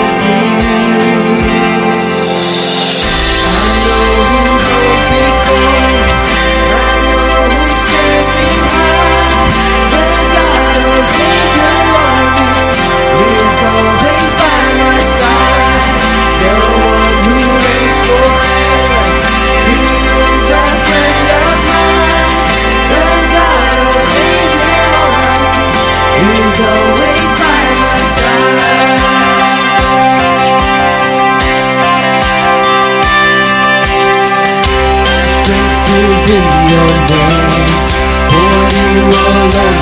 follow 39.24 39.73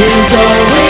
Enjoy 0.00 0.87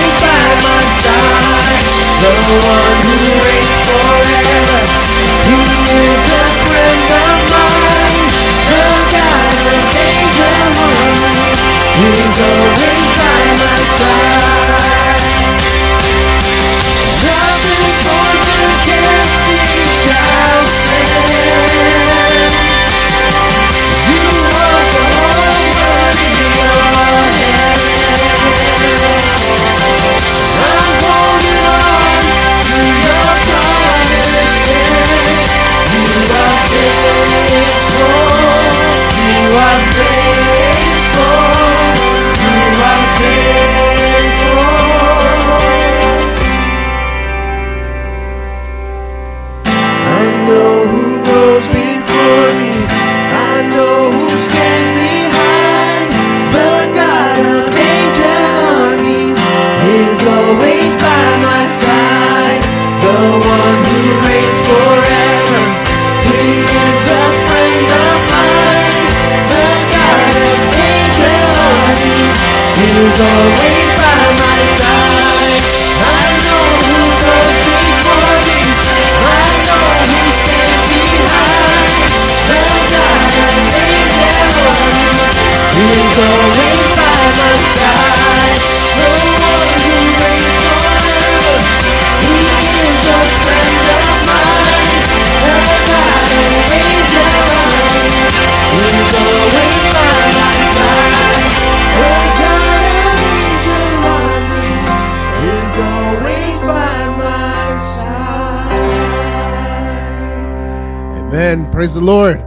Praise 111.78 111.94
the 111.94 112.00
Lord. 112.00 112.38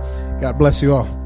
God 0.42 0.58
bless 0.58 0.82
you 0.82 0.92
all. 0.92 1.21